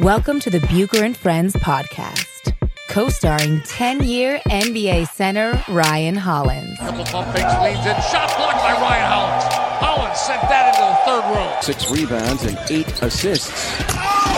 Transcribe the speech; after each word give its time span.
Welcome 0.00 0.40
to 0.40 0.50
the 0.50 0.58
Bucher 0.60 1.04
and 1.04 1.16
Friends 1.16 1.54
podcast, 1.54 2.52
co-starring 2.88 3.60
10-year 3.60 4.40
NBA 4.46 5.06
center 5.08 5.62
Ryan 5.68 6.16
Hollins 6.16 6.78
Couple 6.78 7.04
pump 7.04 7.28
fakes, 7.34 7.54
leans 7.62 7.78
in, 7.86 7.94
shot 8.10 8.26
blocked 8.36 8.58
by 8.58 8.72
Ryan 8.74 9.06
Hollins. 9.12 9.44
Hollins 9.78 10.18
sent 10.18 10.42
that 10.50 10.74
into 10.74 10.82
the 10.82 10.98
third 11.06 11.24
row. 11.30 11.60
six 11.62 11.90
rebounds 11.90 12.42
and 12.42 12.58
eight 12.70 12.90
assists. 13.02 13.52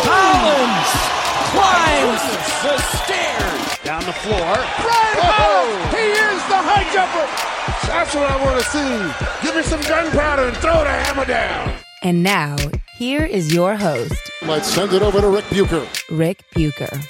Hollins 0.04 0.92
climbs 1.56 2.20
the 2.60 2.76
stairs 3.00 3.78
down 3.82 4.04
the 4.04 4.12
floor. 4.12 4.60
Ryan 4.60 5.20
Hollins, 5.24 5.94
he 5.96 6.04
is 6.12 6.40
the 6.52 6.60
high 6.60 6.84
jumper. 6.92 7.24
That's 7.88 8.14
what 8.14 8.28
I 8.30 8.36
want 8.44 8.60
to 8.60 8.66
see. 8.68 9.46
Give 9.46 9.56
me 9.56 9.62
some 9.62 9.80
gunpowder 9.88 10.48
and 10.48 10.56
throw 10.58 10.84
the 10.84 10.90
hammer 10.90 11.24
down. 11.24 11.75
And 12.02 12.22
now, 12.22 12.56
here 12.98 13.24
is 13.24 13.54
your 13.54 13.74
host, 13.74 14.30
Let's 14.42 14.68
send 14.68 14.92
it 14.92 15.00
over 15.00 15.20
to 15.20 15.28
Rick 15.28 15.46
Bucher. 15.48 15.86
Rick 16.10 16.44
Bucher. 16.54 17.00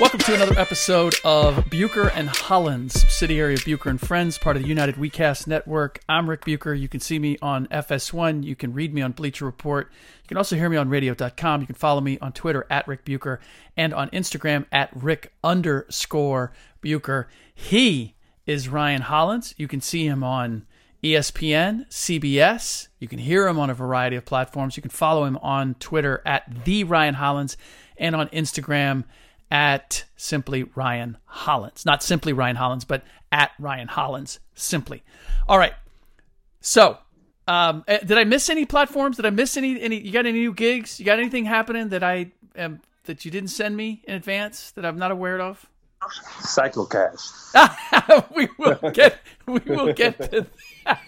Welcome 0.00 0.20
to 0.20 0.34
another 0.34 0.58
episode 0.58 1.14
of 1.22 1.68
Bucher 1.68 2.08
and 2.08 2.30
Hollins, 2.30 2.94
subsidiary 3.00 3.54
of 3.54 3.64
Bucher 3.64 3.90
and 3.90 4.00
Friends, 4.00 4.38
part 4.38 4.56
of 4.56 4.62
the 4.62 4.68
United 4.68 4.96
WeCast 4.96 5.46
Network. 5.46 6.00
I'm 6.08 6.28
Rick 6.28 6.46
Bucher. 6.46 6.74
You 6.74 6.88
can 6.88 7.00
see 7.00 7.18
me 7.18 7.36
on 7.42 7.66
FS1. 7.68 8.42
You 8.42 8.56
can 8.56 8.72
read 8.72 8.94
me 8.94 9.02
on 9.02 9.12
Bleacher 9.12 9.44
Report. 9.44 9.92
You 10.22 10.28
can 10.28 10.38
also 10.38 10.56
hear 10.56 10.70
me 10.70 10.78
on 10.78 10.88
radio.com. 10.88 11.60
You 11.60 11.66
can 11.66 11.76
follow 11.76 12.00
me 12.00 12.18
on 12.20 12.32
Twitter 12.32 12.66
at 12.70 12.88
Rick 12.88 13.04
Bucher 13.04 13.38
and 13.76 13.92
on 13.92 14.08
Instagram 14.10 14.64
at 14.72 14.90
Rick 14.94 15.32
underscore 15.44 16.52
Bucher. 16.80 17.28
He 17.54 18.15
is 18.46 18.68
Ryan 18.68 19.02
Hollins. 19.02 19.54
You 19.56 19.68
can 19.68 19.80
see 19.80 20.06
him 20.06 20.22
on 20.22 20.66
ESPN, 21.02 21.88
CBS. 21.88 22.88
You 22.98 23.08
can 23.08 23.18
hear 23.18 23.46
him 23.46 23.58
on 23.58 23.70
a 23.70 23.74
variety 23.74 24.16
of 24.16 24.24
platforms. 24.24 24.76
You 24.76 24.82
can 24.82 24.90
follow 24.90 25.24
him 25.24 25.36
on 25.38 25.74
Twitter 25.74 26.22
at 26.24 26.64
the 26.64 26.84
Ryan 26.84 27.14
Hollins 27.14 27.56
and 27.96 28.14
on 28.16 28.28
Instagram 28.28 29.04
at 29.50 30.04
simply 30.16 30.64
Ryan 30.74 31.18
Hollins. 31.24 31.84
Not 31.84 32.02
simply 32.02 32.32
Ryan 32.32 32.56
Hollins, 32.56 32.84
but 32.84 33.04
at 33.30 33.52
Ryan 33.58 33.88
Hollins 33.88 34.40
simply. 34.54 35.02
All 35.48 35.58
right. 35.58 35.74
So, 36.60 36.98
um, 37.46 37.84
eh, 37.86 37.98
did 37.98 38.18
I 38.18 38.24
miss 38.24 38.48
any 38.48 38.64
platforms? 38.64 39.16
Did 39.16 39.26
I 39.26 39.30
miss 39.30 39.56
any? 39.56 39.80
Any? 39.80 40.00
You 40.00 40.12
got 40.12 40.26
any 40.26 40.40
new 40.40 40.52
gigs? 40.52 40.98
You 40.98 41.06
got 41.06 41.18
anything 41.18 41.44
happening 41.44 41.90
that 41.90 42.02
I 42.02 42.32
am 42.56 42.80
that 43.04 43.24
you 43.24 43.30
didn't 43.30 43.50
send 43.50 43.76
me 43.76 44.02
in 44.04 44.14
advance 44.14 44.72
that 44.72 44.84
I'm 44.84 44.98
not 44.98 45.12
aware 45.12 45.40
of? 45.40 45.68
Cyclecast. 46.40 47.54
we 48.34 48.48
will 48.58 48.90
get. 48.92 49.18
We 49.46 49.60
will 49.66 49.92
get 49.92 50.18
to. 50.30 50.46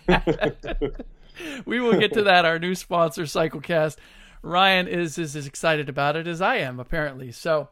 That. 0.07 1.05
we 1.67 1.81
will 1.81 1.99
get 1.99 2.13
to 2.15 2.23
that. 2.25 2.45
Our 2.45 2.59
new 2.59 2.75
sponsor, 2.75 3.23
Cyclecast. 3.23 3.97
Ryan 4.43 4.89
is 4.89 5.19
is 5.19 5.35
as 5.37 5.47
excited 5.47 5.89
about 5.89 6.17
it 6.17 6.27
as 6.27 6.41
I 6.41 6.57
am, 6.57 6.79
apparently. 6.79 7.33
So, 7.33 7.69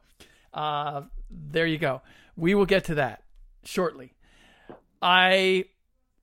uh, 0.52 1.02
there 1.30 1.66
you 1.66 1.78
go. 1.78 2.02
We 2.36 2.54
will 2.54 2.66
get 2.66 2.84
to 2.84 2.94
that 2.96 3.22
shortly. 3.64 4.12
I 5.00 5.66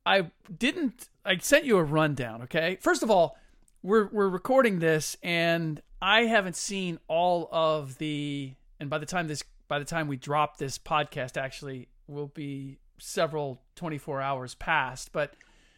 I 0.05 0.31
didn't. 0.55 1.07
I 1.25 1.37
sent 1.37 1.65
you 1.65 1.77
a 1.77 1.83
rundown. 1.83 2.43
Okay. 2.43 2.77
First 2.81 3.03
of 3.03 3.11
all, 3.11 3.37
we're 3.81 4.07
we're 4.11 4.29
recording 4.29 4.79
this, 4.79 5.17
and 5.23 5.81
I 6.01 6.23
haven't 6.23 6.55
seen 6.55 6.99
all 7.07 7.49
of 7.51 7.97
the. 7.97 8.53
And 8.79 8.89
by 8.89 8.97
the 8.97 9.05
time 9.05 9.27
this, 9.27 9.43
by 9.73 9.79
the 9.79 9.85
time 9.85 10.07
we 10.07 10.17
drop 10.17 10.57
this 10.57 10.77
podcast, 10.77 11.35
actually 11.35 11.87
will 12.07 12.27
be 12.27 12.77
several 12.99 13.59
24 13.75 14.21
hours 14.21 14.53
past. 14.53 15.11
But 15.11 15.33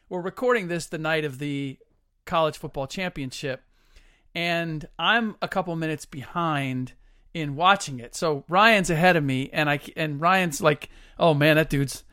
we're 0.10 0.20
recording 0.20 0.68
this 0.68 0.88
the 0.88 0.98
night 0.98 1.24
of 1.24 1.40
the 1.40 1.78
college 2.26 2.58
football 2.58 2.88
championship, 2.88 3.64
and 4.36 4.86
I'm 5.00 5.38
a 5.42 5.48
couple 5.48 5.74
minutes 5.78 6.06
behind 6.06 6.92
in 7.34 7.56
watching 7.56 8.02
it. 8.02 8.16
So 8.16 8.44
Ryan's 8.50 8.90
ahead 8.90 9.16
of 9.16 9.24
me, 9.24 9.50
and 9.54 9.70
I 9.70 9.80
and 9.96 10.20
Ryan's 10.20 10.60
like, 10.60 10.90
"Oh 11.18 11.34
man, 11.34 11.56
that 11.56 11.70
dude's." 11.70 12.04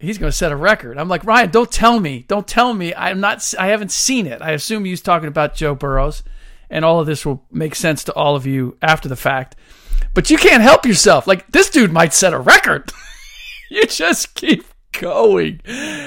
he's 0.00 0.16
going 0.18 0.30
to 0.30 0.36
set 0.36 0.50
a 0.50 0.56
record. 0.56 0.96
I'm 0.96 1.10
like, 1.10 1.24
Ryan, 1.24 1.50
don't 1.50 1.70
tell 1.70 2.00
me. 2.00 2.24
Don't 2.26 2.48
tell 2.48 2.72
me. 2.72 2.94
I'm 2.94 3.20
not, 3.20 3.52
I 3.58 3.66
haven't 3.66 3.92
seen 3.92 4.26
it. 4.26 4.40
I 4.40 4.52
assume 4.52 4.86
he's 4.86 5.02
talking 5.02 5.28
about 5.28 5.54
Joe 5.54 5.74
Burrows, 5.74 6.22
and 6.70 6.84
all 6.84 7.00
of 7.00 7.06
this 7.06 7.26
will 7.26 7.44
make 7.50 7.74
sense 7.74 8.04
to 8.04 8.14
all 8.14 8.36
of 8.36 8.46
you 8.46 8.76
after 8.80 9.08
the 9.08 9.16
fact. 9.16 9.56
But 10.14 10.30
you 10.30 10.38
can't 10.38 10.62
help 10.62 10.86
yourself. 10.86 11.26
Like, 11.26 11.50
this 11.52 11.70
dude 11.70 11.92
might 11.92 12.14
set 12.14 12.32
a 12.32 12.38
record. 12.38 12.90
you 13.70 13.86
just 13.86 14.34
keep 14.34 14.64
going. 14.92 15.60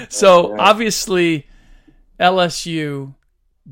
So, 0.09 0.57
obviously, 0.59 1.47
LSU 2.19 3.13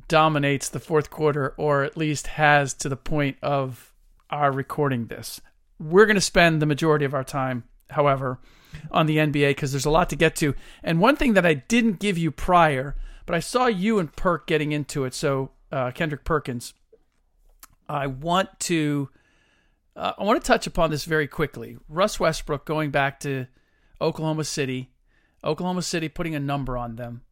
dominates 0.08 0.70
the 0.70 0.80
fourth 0.80 1.10
quarter, 1.10 1.54
or 1.58 1.84
at 1.84 1.98
least 1.98 2.28
has 2.28 2.74
to 2.76 2.90
the 2.90 2.96
point 2.96 3.38
of 3.42 3.94
our 4.30 4.52
recording 4.52 5.08
this. 5.08 5.42
We're 5.80 6.06
going 6.06 6.16
to 6.16 6.22
spend 6.22 6.62
the 6.62 6.66
majority 6.66 7.06
of 7.06 7.14
our 7.14 7.24
time, 7.24 7.64
however, 7.90 8.40
on 8.92 9.06
the 9.06 9.18
NBA 9.18 9.50
because 9.50 9.72
there's 9.72 9.86
a 9.86 9.90
lot 9.90 10.10
to 10.10 10.16
get 10.16 10.36
to. 10.38 10.56
And 10.84 11.00
one 11.00 11.16
thing 11.16 11.34
that 11.34 11.46
I 11.46 11.56
didn't 11.56 12.00
give 12.00 12.18
you 12.18 12.32
prior, 12.32 12.96
but 13.26 13.36
I 13.36 13.40
saw 13.40 13.66
you 13.68 14.00
and 14.00 14.16
Perk 14.16 14.48
getting 14.48 14.72
into 14.72 15.04
it. 15.04 15.14
So 15.14 15.52
uh, 15.72 15.92
Kendrick 15.92 16.24
Perkins, 16.24 16.74
I 17.92 18.08
want 18.08 18.60
to 18.62 19.10
uh, 19.96 20.14
I 20.18 20.24
want 20.24 20.42
to 20.42 20.48
touch 20.48 20.68
upon 20.68 20.90
this 20.90 21.06
very 21.06 21.28
quickly. 21.28 21.78
Russ 21.90 22.20
Westbrook 22.20 22.66
going 22.66 22.92
back 22.92 23.20
to 23.22 23.48
Oklahoma 24.00 24.46
City, 24.46 24.90
Oklahoma 25.44 25.82
City 25.82 26.08
putting 26.08 26.34
a 26.34 26.40
number 26.40 26.78
on 26.78 26.96
them 26.96 27.24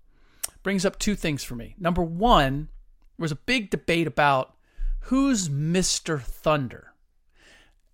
brings 0.64 0.86
up 0.86 1.00
two 1.00 1.16
things 1.16 1.44
for 1.44 1.56
me. 1.56 1.76
Number 1.78 2.02
one, 2.02 2.70
there 3.18 3.24
was 3.24 3.32
a 3.32 3.36
big 3.36 3.70
debate 3.70 4.08
about 4.08 4.56
who's 5.02 5.50
Mr. 5.50 6.22
Thunder. 6.22 6.94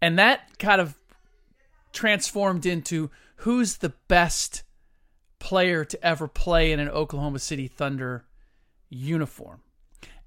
And 0.01 0.17
that 0.19 0.57
kind 0.59 0.81
of 0.81 0.95
transformed 1.93 2.65
into 2.65 3.09
who's 3.37 3.77
the 3.77 3.93
best 4.07 4.63
player 5.39 5.85
to 5.85 6.03
ever 6.05 6.27
play 6.27 6.71
in 6.71 6.79
an 6.79 6.89
Oklahoma 6.89 7.39
City 7.39 7.68
Thunder 7.68 8.25
uniform. 8.89 9.61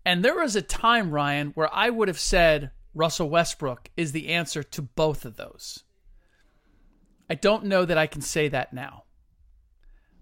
And 0.08 0.24
there 0.24 0.36
was 0.36 0.56
a 0.56 0.62
time, 0.62 1.10
Ryan, 1.10 1.48
where 1.48 1.68
I 1.70 1.90
would 1.90 2.08
have 2.08 2.18
said 2.18 2.70
Russell 2.94 3.28
Westbrook 3.28 3.90
is 3.94 4.12
the 4.12 4.28
answer 4.28 4.62
to 4.62 4.80
both 4.80 5.26
of 5.26 5.36
those. 5.36 5.84
I 7.28 7.34
don't 7.34 7.66
know 7.66 7.84
that 7.84 7.98
I 7.98 8.06
can 8.06 8.22
say 8.22 8.48
that 8.48 8.72
now, 8.72 9.04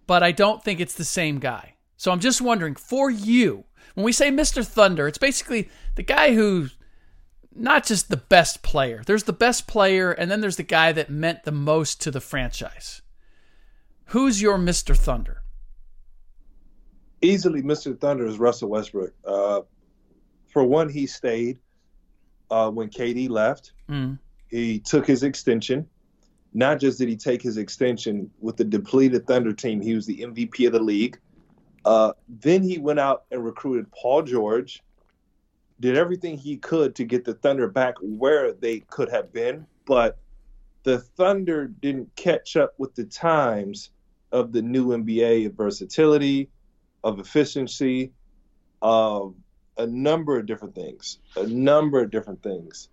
but 0.08 0.24
I 0.24 0.32
don't 0.32 0.60
think 0.60 0.80
it's 0.80 0.96
the 0.96 1.04
same 1.04 1.38
guy. 1.38 1.74
So 1.96 2.10
I'm 2.10 2.18
just 2.18 2.40
wondering 2.40 2.74
for 2.74 3.12
you, 3.12 3.62
when 3.94 4.02
we 4.02 4.10
say 4.10 4.28
Mr. 4.28 4.66
Thunder, 4.66 5.06
it's 5.06 5.18
basically 5.18 5.70
the 5.94 6.02
guy 6.02 6.34
who's 6.34 6.76
not 7.54 7.86
just 7.86 8.08
the 8.08 8.16
best 8.16 8.64
player. 8.64 9.04
There's 9.06 9.22
the 9.22 9.32
best 9.32 9.68
player, 9.68 10.10
and 10.10 10.28
then 10.28 10.40
there's 10.40 10.56
the 10.56 10.64
guy 10.64 10.90
that 10.90 11.10
meant 11.10 11.44
the 11.44 11.52
most 11.52 12.00
to 12.00 12.10
the 12.10 12.20
franchise. 12.20 13.02
Who's 14.06 14.42
your 14.42 14.58
Mr. 14.58 14.96
Thunder? 14.96 15.44
Easily, 17.22 17.62
Mr. 17.62 17.96
Thunder 17.96 18.26
is 18.26 18.40
Russell 18.40 18.68
Westbrook. 18.68 19.14
Uh, 19.24 19.60
for 20.56 20.64
one, 20.64 20.88
he 20.88 21.06
stayed 21.06 21.58
uh, 22.50 22.70
when 22.70 22.88
KD 22.88 23.28
left. 23.28 23.74
Mm. 23.90 24.18
He 24.48 24.78
took 24.78 25.06
his 25.06 25.22
extension. 25.22 25.86
not 26.54 26.80
just 26.80 26.98
did 26.98 27.10
he 27.10 27.16
take 27.16 27.42
his 27.42 27.58
extension 27.58 28.30
with 28.40 28.56
the 28.56 28.64
depleted 28.64 29.26
Thunder 29.26 29.52
team, 29.52 29.82
he 29.82 29.94
was 29.94 30.06
the 30.06 30.20
MVP 30.20 30.66
of 30.66 30.72
the 30.72 30.80
league. 30.80 31.18
Uh, 31.84 32.14
then 32.26 32.62
he 32.62 32.78
went 32.78 32.98
out 32.98 33.24
and 33.30 33.44
recruited 33.44 33.92
Paul 33.92 34.22
George, 34.22 34.82
did 35.78 35.94
everything 35.94 36.38
he 36.38 36.56
could 36.56 36.94
to 36.94 37.04
get 37.04 37.26
the 37.26 37.34
Thunder 37.34 37.68
back 37.68 37.96
where 38.00 38.54
they 38.54 38.80
could 38.80 39.10
have 39.10 39.34
been, 39.34 39.66
but 39.84 40.16
the 40.84 41.00
Thunder 41.00 41.66
didn't 41.66 42.16
catch 42.16 42.56
up 42.56 42.72
with 42.78 42.94
the 42.94 43.04
times 43.04 43.90
of 44.32 44.52
the 44.52 44.62
new 44.62 44.86
NBA 44.86 45.48
of 45.48 45.52
versatility, 45.52 46.48
of 47.04 47.20
efficiency, 47.20 48.12
of 48.80 49.34
a 49.78 49.86
number 49.86 50.38
of 50.38 50.46
different 50.46 50.74
things, 50.74 51.18
a 51.36 51.46
number 51.46 52.00
of 52.02 52.10
different 52.10 52.42
things. 52.42 52.88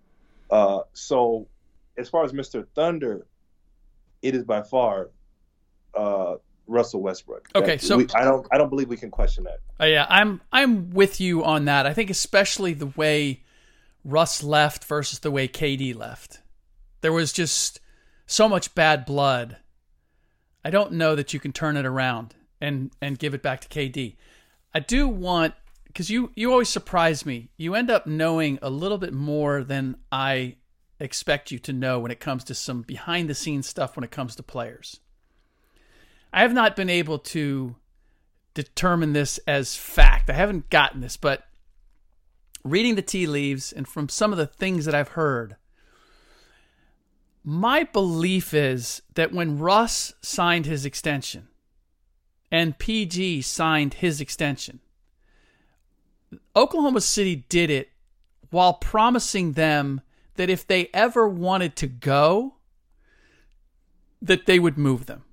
Uh, 0.50 0.80
so, 0.92 1.46
as 1.96 2.08
far 2.08 2.24
as 2.24 2.32
Mr. 2.32 2.66
Thunder, 2.74 3.26
it 4.22 4.34
is 4.34 4.44
by 4.44 4.62
far 4.62 5.10
uh, 5.94 6.34
Russell 6.66 7.00
Westbrook. 7.02 7.48
Okay, 7.54 7.76
That- 7.76 7.80
so- 7.82 7.96
we, 7.98 8.06
I 8.14 8.24
don't, 8.24 8.46
I 8.52 8.58
don't 8.58 8.68
believe 8.70 8.88
we 8.88 8.96
can 8.96 9.10
question 9.10 9.44
that. 9.44 9.60
Uh, 9.80 9.86
yeah, 9.86 10.06
I'm 10.08 10.40
I'm 10.52 10.90
with 10.90 11.20
you 11.20 11.44
on 11.44 11.64
that. 11.64 11.86
I 11.86 11.92
think 11.94 12.10
especially 12.10 12.74
the 12.74 12.86
way 12.86 13.42
Russ 14.04 14.42
left 14.42 14.84
versus 14.84 15.18
the 15.20 15.30
way 15.30 15.48
KD 15.48 15.94
left. 15.96 16.40
There 17.00 17.12
was 17.12 17.32
just 17.32 17.80
so 18.26 18.48
much 18.48 18.74
bad 18.74 19.04
blood. 19.04 19.56
I 20.64 20.70
don't 20.70 20.92
know 20.92 21.14
that 21.14 21.34
you 21.34 21.40
can 21.40 21.52
turn 21.52 21.76
it 21.76 21.84
around 21.86 22.34
and 22.60 22.90
and 23.02 23.18
give 23.18 23.34
it 23.34 23.42
back 23.42 23.60
to 23.62 23.68
KD. 23.68 24.16
I 24.72 24.80
do 24.80 25.08
want 25.08 25.54
because 25.94 26.10
you 26.10 26.32
you 26.34 26.50
always 26.50 26.68
surprise 26.68 27.24
me. 27.24 27.50
You 27.56 27.76
end 27.76 27.88
up 27.88 28.04
knowing 28.04 28.58
a 28.60 28.68
little 28.68 28.98
bit 28.98 29.14
more 29.14 29.62
than 29.62 29.96
I 30.10 30.56
expect 30.98 31.52
you 31.52 31.60
to 31.60 31.72
know 31.72 32.00
when 32.00 32.10
it 32.10 32.18
comes 32.18 32.42
to 32.44 32.54
some 32.54 32.82
behind 32.82 33.30
the 33.30 33.34
scenes 33.34 33.68
stuff 33.68 33.96
when 33.96 34.02
it 34.02 34.10
comes 34.10 34.34
to 34.36 34.42
players. 34.42 35.00
I 36.32 36.42
have 36.42 36.52
not 36.52 36.74
been 36.74 36.90
able 36.90 37.20
to 37.20 37.76
determine 38.54 39.12
this 39.12 39.38
as 39.46 39.76
fact. 39.76 40.28
I 40.28 40.32
haven't 40.32 40.68
gotten 40.68 41.00
this, 41.00 41.16
but 41.16 41.44
reading 42.64 42.96
the 42.96 43.02
tea 43.02 43.28
leaves 43.28 43.72
and 43.72 43.86
from 43.86 44.08
some 44.08 44.32
of 44.32 44.38
the 44.38 44.46
things 44.46 44.86
that 44.86 44.96
I've 44.96 45.10
heard, 45.10 45.54
my 47.44 47.84
belief 47.84 48.52
is 48.52 49.00
that 49.14 49.32
when 49.32 49.60
Russ 49.60 50.12
signed 50.22 50.66
his 50.66 50.84
extension 50.84 51.48
and 52.50 52.78
PG 52.78 53.42
signed 53.42 53.94
his 53.94 54.20
extension, 54.20 54.80
Oklahoma 56.56 57.00
City 57.00 57.44
did 57.48 57.70
it 57.70 57.90
while 58.50 58.74
promising 58.74 59.52
them 59.52 60.00
that 60.36 60.50
if 60.50 60.66
they 60.66 60.88
ever 60.92 61.28
wanted 61.28 61.76
to 61.76 61.86
go, 61.86 62.54
that 64.20 64.46
they 64.46 64.58
would 64.58 64.78
move 64.78 65.06
them 65.06 65.24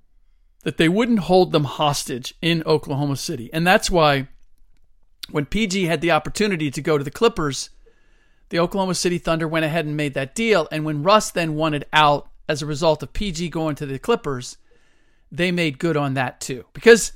that 0.64 0.78
they 0.78 0.90
wouldn't 0.90 1.20
hold 1.20 1.52
them 1.52 1.64
hostage 1.64 2.36
in 2.42 2.64
Oklahoma 2.66 3.16
City. 3.16 3.50
And 3.52 3.66
that's 3.66 3.90
why 3.90 4.28
when 5.30 5.46
PG 5.46 5.86
had 5.86 6.02
the 6.02 6.12
opportunity 6.12 6.70
to 6.72 6.82
go 6.82 6.98
to 6.98 7.04
the 7.04 7.12
Clippers, 7.12 7.70
the 8.50 8.60
Oklahoma 8.60 8.96
City 8.96 9.18
Thunder 9.18 9.48
went 9.48 9.66
ahead 9.66 9.86
and 9.86 9.98
made 9.98 10.14
that 10.14 10.36
deal. 10.36 10.68
And 10.72 10.86
when 10.86 11.04
Russ 11.04 11.32
then 11.32 11.56
wanted 11.56 11.86
out 11.94 12.30
as 12.48 12.62
a 12.62 12.68
result 12.68 13.02
of 13.02 13.14
PG 13.14 13.50
going 13.50 13.76
to 13.76 13.86
the 13.86 13.98
Clippers, 13.98 14.58
they 15.32 15.52
made 15.52 15.80
good 15.80 15.98
on 15.98 16.14
that 16.14 16.40
too. 16.40 16.66
Because 16.74 17.14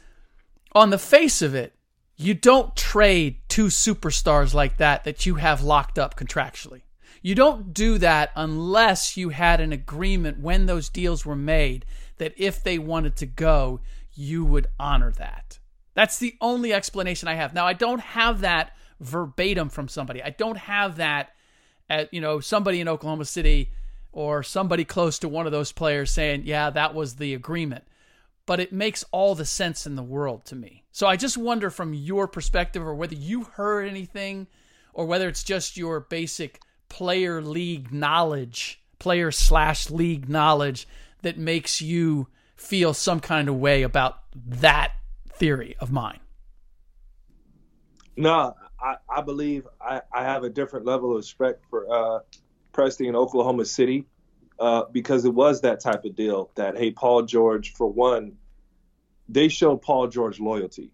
on 0.72 0.90
the 0.90 0.98
face 0.98 1.42
of 1.42 1.54
it, 1.54 1.75
you 2.18 2.34
don't 2.34 2.76
trade 2.76 3.38
two 3.50 3.68
superstars 3.68 4.54
like 4.54 4.78
that 4.78 5.04
that 5.04 5.26
you 5.26 5.36
have 5.36 5.62
locked 5.62 6.00
up 6.00 6.16
contractually. 6.16 6.82
You 7.22 7.36
don't 7.36 7.74
do 7.74 7.98
that 7.98 8.32
unless 8.36 9.18
you 9.18 9.30
had 9.30 9.60
an 9.60 9.74
agreement 9.74 10.40
when 10.40 10.66
those 10.66 10.90
deals 10.90 11.26
were 11.26 11.36
made 11.36 11.86
that 12.18 12.34
if 12.38 12.64
they 12.64 12.78
wanted 12.78 13.16
to 13.18 13.26
go, 13.26 13.80
you 14.14 14.46
would 14.46 14.68
honor 14.80 15.12
that. 15.14 15.60
That's 15.94 16.20
the 16.20 16.36
only 16.40 16.74
explanation 16.74 17.28
I 17.28 17.36
have. 17.36 17.54
Now, 17.54 17.66
I 17.66 17.74
don't 17.74 18.00
have 18.00 18.42
that 18.42 18.76
verbatim 19.00 19.70
from 19.70 19.88
somebody. 19.88 20.24
I 20.24 20.30
don't 20.30 20.58
have 20.58 20.98
that 20.98 21.34
at, 21.90 22.14
you 22.14 22.22
know, 22.22 22.40
somebody 22.40 22.80
in 22.80 22.88
Oklahoma 22.88 23.26
City 23.26 23.72
or 24.12 24.44
somebody 24.44 24.86
close 24.86 25.20
to 25.20 25.30
one 25.30 25.46
of 25.46 25.52
those 25.52 25.72
players 25.72 26.12
saying, 26.12 26.44
yeah, 26.46 26.70
that 26.70 26.94
was 26.94 27.16
the 27.16 27.34
agreement. 27.34 27.84
But 28.46 28.60
it 28.60 28.72
makes 28.72 29.04
all 29.12 29.36
the 29.36 29.46
sense 29.46 29.86
in 29.86 29.96
the 29.96 30.04
world 30.04 30.46
to 30.46 30.56
me. 30.56 30.85
So 30.95 31.07
I 31.07 31.18
just 31.18 31.38
wonder 31.38 31.69
from 31.69 31.94
your 31.94 32.25
perspective 32.25 32.81
or 32.81 32.95
whether 32.95 33.15
you 33.15 33.44
heard 33.44 33.86
anything 33.86 34.47
or 34.94 35.06
whether 35.06 35.27
it's 35.27 35.44
just 35.44 35.75
your 35.75 36.00
basic 36.00 36.62
player 36.88 37.42
league 37.42 37.92
knowledge, 37.92 38.81
player 38.97 39.30
slash 39.30 39.89
league 39.89 40.30
knowledge 40.30 40.88
that 41.21 41.38
makes 41.38 41.81
you 41.81 42.30
feel 42.56 42.94
some 42.94 43.19
kind 43.19 43.50
of 43.50 43.57
way 43.57 43.83
about 43.83 44.19
that 44.47 44.94
theory 45.33 45.75
of 45.81 45.92
mine. 45.92 46.21
No, 48.15 48.56
I, 48.80 48.95
I 49.09 49.19
believe 49.19 49.68
I, 49.81 50.01
I 50.13 50.24
have 50.24 50.45
a 50.45 50.50
different 50.50 50.86
level 50.86 51.12
of 51.12 51.18
respect 51.18 51.65
for 51.69 51.94
uh, 51.94 52.19
Preston 52.71 53.07
in 53.07 53.18
Oklahoma 53.18 53.65
City 53.65 54.06
uh, 54.59 54.83
because 54.94 55.25
it 55.25 55.33
was 55.33 55.59
that 55.59 55.81
type 55.81 56.06
of 56.06 56.15
deal 56.15 56.51
that, 56.56 56.77
hey, 56.77 56.92
Paul 56.92 57.24
George, 57.24 57.74
for 57.74 57.92
one, 57.92 58.38
they 59.30 59.48
showed 59.48 59.81
Paul 59.81 60.07
George 60.07 60.39
loyalty. 60.39 60.92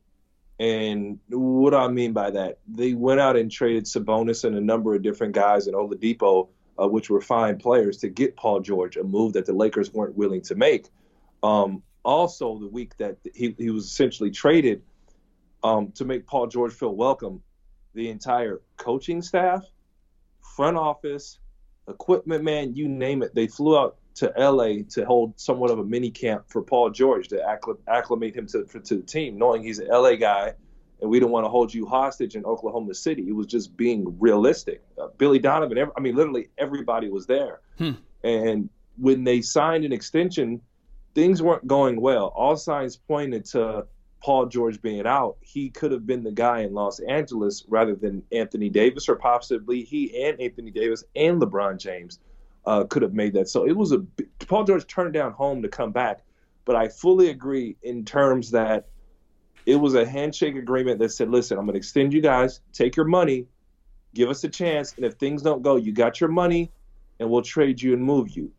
And 0.60 1.20
what 1.30 1.74
I 1.74 1.88
mean 1.88 2.14
by 2.14 2.32
that? 2.32 2.60
They 2.68 2.94
went 2.94 3.20
out 3.20 3.36
and 3.36 3.52
traded 3.52 3.86
Sabonis 3.86 4.44
and 4.44 4.56
a 4.56 4.62
number 4.62 4.94
of 4.94 5.02
different 5.02 5.34
guys 5.34 5.68
in 5.68 5.74
Oladipo, 5.74 6.50
uh, 6.80 6.88
which 6.88 7.10
were 7.10 7.22
fine 7.22 7.58
players, 7.58 7.98
to 7.98 8.10
get 8.10 8.36
Paul 8.36 8.60
George, 8.60 8.96
a 8.96 9.04
move 9.04 9.34
that 9.34 9.46
the 9.46 9.54
Lakers 9.54 9.92
weren't 9.92 10.16
willing 10.16 10.42
to 10.44 10.56
make. 10.56 10.88
Um, 11.42 11.82
also, 12.04 12.60
the 12.60 12.68
week 12.68 12.96
that 12.98 13.18
he, 13.34 13.56
he 13.58 13.72
was 13.72 13.86
essentially 13.86 14.30
traded 14.30 14.84
um, 15.64 15.92
to 15.94 16.06
make 16.06 16.28
Paul 16.28 16.48
George 16.48 16.74
feel 16.74 16.96
welcome, 16.96 17.42
the 17.94 18.10
entire 18.10 18.62
coaching 18.78 19.22
staff, 19.22 19.66
front 20.56 20.78
office, 20.78 21.40
equipment 21.88 22.44
man, 22.44 22.76
you 22.76 22.88
name 22.88 23.24
it, 23.24 23.34
they 23.36 23.48
flew 23.48 23.78
out 23.78 23.98
to 24.16 24.34
LA 24.38 24.84
to 24.90 25.06
hold 25.06 25.40
somewhat 25.40 25.72
of 25.72 25.80
a 25.80 25.84
mini 25.84 26.12
camp 26.12 26.46
for 26.48 26.62
Paul 26.62 26.90
George 26.90 27.30
to 27.30 27.38
acclim- 27.38 27.80
acclimate 27.88 28.36
him 28.36 28.48
to, 28.48 28.66
for, 28.66 28.80
to 28.80 28.98
the 28.98 29.04
team, 29.04 29.38
knowing 29.38 29.64
he's 29.64 29.80
an 29.80 29.88
LA 29.88 30.16
guy 30.16 30.54
and 31.02 31.10
we 31.10 31.20
don't 31.20 31.32
want 31.32 31.46
to 31.46 31.50
hold 31.50 31.74
you 31.74 31.86
hostage 31.86 32.36
in 32.36 32.46
Oklahoma 32.46 32.94
City. 32.94 33.28
It 33.28 33.36
was 33.36 33.48
just 33.48 33.76
being 33.76 34.16
realistic. 34.20 34.84
Uh, 35.02 35.08
Billy 35.18 35.40
Donovan, 35.40 35.78
every, 35.78 35.94
I 35.98 36.00
mean, 36.00 36.16
literally 36.16 36.50
everybody 36.58 37.10
was 37.10 37.26
there. 37.26 37.60
Hmm. 37.78 37.92
And 38.24 38.70
when 38.98 39.24
they 39.24 39.42
signed 39.42 39.84
an 39.84 39.92
extension, 39.92 40.62
things 41.16 41.42
weren't 41.42 41.66
going 41.66 42.00
well. 42.00 42.28
All 42.36 42.56
signs 42.56 42.98
pointed 42.98 43.46
to 43.46 43.88
Paul 44.22 44.46
George 44.46 44.80
being 44.80 45.08
out. 45.08 45.38
He 45.42 45.72
could 45.72 45.92
have 45.92 46.06
been 46.06 46.24
the 46.24 46.32
guy 46.32 46.60
in 46.60 46.74
Los 46.76 47.00
Angeles 47.00 47.66
rather 47.68 47.96
than 47.96 48.22
Anthony 48.32 48.70
Davis, 48.70 49.10
or 49.10 49.16
possibly 49.16 49.84
he 49.84 50.24
and 50.24 50.40
Anthony 50.40 50.70
Davis 50.70 51.04
and 51.16 51.42
LeBron 51.42 51.80
James 51.80 52.20
uh, 52.66 52.84
could 52.86 53.02
have 53.02 53.14
made 53.14 53.34
that. 53.34 53.50
So 53.50 53.68
it 53.68 53.76
was 53.76 53.92
a 53.92 54.00
Paul 54.48 54.64
George 54.64 54.88
turned 54.88 55.14
down 55.14 55.32
home 55.32 55.62
to 55.62 55.68
come 55.68 55.92
back. 55.92 56.22
But 56.64 56.76
I 56.76 56.90
fully 56.90 57.30
agree 57.30 57.76
in 57.82 58.06
terms 58.06 58.52
that 58.52 58.88
it 59.66 59.76
was 59.76 59.96
a 59.96 60.06
handshake 60.06 60.56
agreement 60.56 61.00
that 61.00 61.10
said, 61.10 61.30
listen, 61.30 61.58
I'm 61.58 61.66
going 61.66 61.74
to 61.74 61.78
extend 61.78 62.14
you 62.14 62.22
guys, 62.22 62.62
take 62.72 62.96
your 62.96 63.08
money, 63.08 63.48
give 64.14 64.30
us 64.30 64.44
a 64.44 64.50
chance, 64.50 64.94
and 64.96 65.06
if 65.06 65.14
things 65.14 65.42
don't 65.42 65.62
go, 65.62 65.76
you 65.76 65.92
got 65.92 66.20
your 66.20 66.30
money, 66.30 66.72
and 67.20 67.30
we'll 67.30 67.42
trade 67.42 67.82
you 67.82 67.94
and 67.94 68.04
move 68.04 68.36
you. 68.36 68.52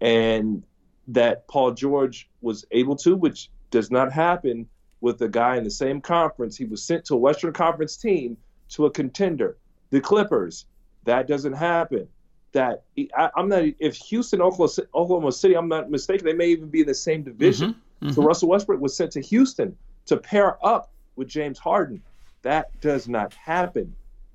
And 0.00 0.62
that 1.08 1.48
Paul 1.48 1.72
George 1.72 2.28
was 2.40 2.64
able 2.72 2.96
to, 2.96 3.16
which 3.16 3.50
does 3.70 3.90
not 3.90 4.12
happen 4.12 4.68
with 5.00 5.20
a 5.22 5.28
guy 5.28 5.56
in 5.56 5.64
the 5.64 5.70
same 5.70 6.00
conference. 6.00 6.56
He 6.56 6.64
was 6.64 6.82
sent 6.82 7.04
to 7.06 7.14
a 7.14 7.18
Western 7.18 7.52
Conference 7.52 7.96
team 7.96 8.36
to 8.70 8.86
a 8.86 8.90
contender, 8.90 9.56
the 9.90 10.00
Clippers. 10.00 10.66
That 11.04 11.28
doesn't 11.28 11.52
happen. 11.52 12.08
That 12.52 12.84
I, 13.16 13.30
am 13.36 13.48
not. 13.48 13.64
If 13.78 13.96
Houston, 13.96 14.40
Oklahoma, 14.40 14.88
Oklahoma 14.94 15.32
City, 15.32 15.54
I'm 15.56 15.68
not 15.68 15.90
mistaken, 15.90 16.24
they 16.24 16.32
may 16.32 16.48
even 16.48 16.68
be 16.68 16.80
in 16.80 16.86
the 16.86 16.94
same 16.94 17.22
division. 17.22 17.74
Mm-hmm, 18.02 18.12
So 18.12 18.22
Russell 18.22 18.48
Westbrook 18.48 18.80
was 18.80 18.96
sent 18.96 19.12
to 19.12 19.20
Houston 19.20 19.76
to 20.06 20.16
pair 20.16 20.64
up 20.64 20.90
with 21.16 21.28
James 21.28 21.58
Harden. 21.58 22.02
That 22.42 22.80
does 22.80 23.08
not 23.08 23.34
happen. 23.34 23.94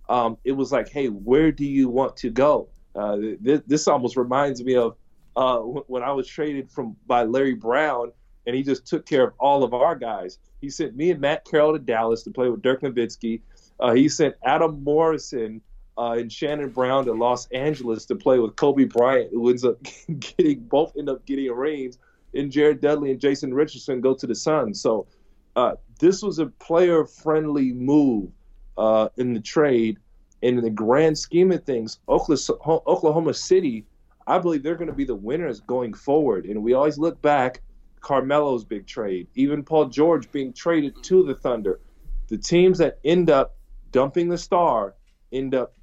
Um, 0.10 0.38
it 0.44 0.52
was 0.52 0.72
like, 0.72 0.90
hey, 0.90 1.08
where 1.08 1.52
do 1.52 1.66
you 1.66 1.90
want 1.90 2.18
to 2.18 2.30
go? 2.30 2.68
Uh, 2.96 3.18
th- 3.18 3.64
this 3.66 3.88
almost 3.88 4.18
reminds 4.18 4.64
me 4.64 4.76
of 4.76 4.98
uh, 5.36 5.60
when 5.60 6.04
I 6.04 6.12
was 6.12 6.28
traded 6.28 6.70
from 6.70 6.98
by 7.08 7.24
Larry 7.24 7.54
Brown, 7.54 8.12
and 8.46 8.56
he 8.56 8.64
just 8.64 8.86
took 8.86 9.06
care 9.06 9.24
of 9.24 9.34
all 9.40 9.64
of 9.64 9.74
our 9.74 9.96
guys. 9.96 10.40
He 10.60 10.70
sent 10.70 10.96
me 10.96 11.12
and 11.12 11.22
Matt 11.22 11.46
Carroll 11.46 11.74
to 11.74 11.80
Dallas 11.80 12.24
to 12.24 12.32
play 12.32 12.50
with 12.50 12.62
Dirk 12.62 12.82
Nowitzki. 12.82 13.42
Uh, 13.80 13.94
he 13.94 14.10
sent 14.10 14.36
Adam 14.44 14.84
Morrison 14.84 15.62
uh, 16.02 16.14
and 16.14 16.32
Shannon 16.32 16.70
Brown 16.70 17.06
to 17.06 17.14
Los 17.14 17.46
Angeles 17.52 18.06
to 18.08 18.16
play 18.16 18.40
with 18.40 18.56
Kobe 18.56 18.86
Bryant, 18.86 19.30
who 19.32 19.52
ends 19.52 19.64
up 19.64 19.78
getting 20.20 20.62
both 20.62 20.98
end 20.98 21.10
up 21.10 21.24
getting 21.28 21.52
rings. 21.52 22.00
And 22.34 22.52
Jared 22.52 22.82
Dudley 22.82 23.12
and 23.12 23.20
Jason 23.20 23.54
Richardson 23.54 24.02
go 24.02 24.16
to 24.16 24.26
the 24.26 24.34
Suns. 24.34 24.82
So 24.82 25.06
uh, 25.56 25.74
this 26.00 26.24
was 26.24 26.40
a 26.40 26.48
player-friendly 26.48 27.74
move 27.74 28.32
uh, 28.80 29.10
in 29.18 29.36
the 29.36 29.40
trade. 29.40 30.00
And 30.42 30.58
in 30.58 30.64
the 30.64 30.72
grand 30.72 31.20
scheme 31.20 31.52
of 31.52 31.64
things, 31.66 32.00
Oklahoma 32.10 33.36
City, 33.36 33.86
I 34.26 34.40
believe 34.40 34.64
they're 34.64 34.74
going 34.74 34.88
to 34.88 34.96
be 34.96 35.06
the 35.06 35.14
winners 35.14 35.60
going 35.60 35.94
forward. 35.94 36.46
And 36.46 36.64
we 36.64 36.74
always 36.74 36.98
look 36.98 37.22
back, 37.22 37.62
Carmelo's 38.00 38.66
big 38.66 38.88
trade, 38.88 39.28
even 39.36 39.62
Paul 39.62 39.86
George 39.86 40.32
being 40.32 40.52
traded 40.52 41.04
to 41.04 41.24
the 41.24 41.36
Thunder. 41.36 41.80
The 42.30 42.40
teams 42.40 42.80
that 42.80 42.98
end 43.06 43.30
up 43.30 43.56
dumping 43.92 44.30
the 44.30 44.38
star 44.40 44.96
end 45.32 45.54
up 45.54 45.76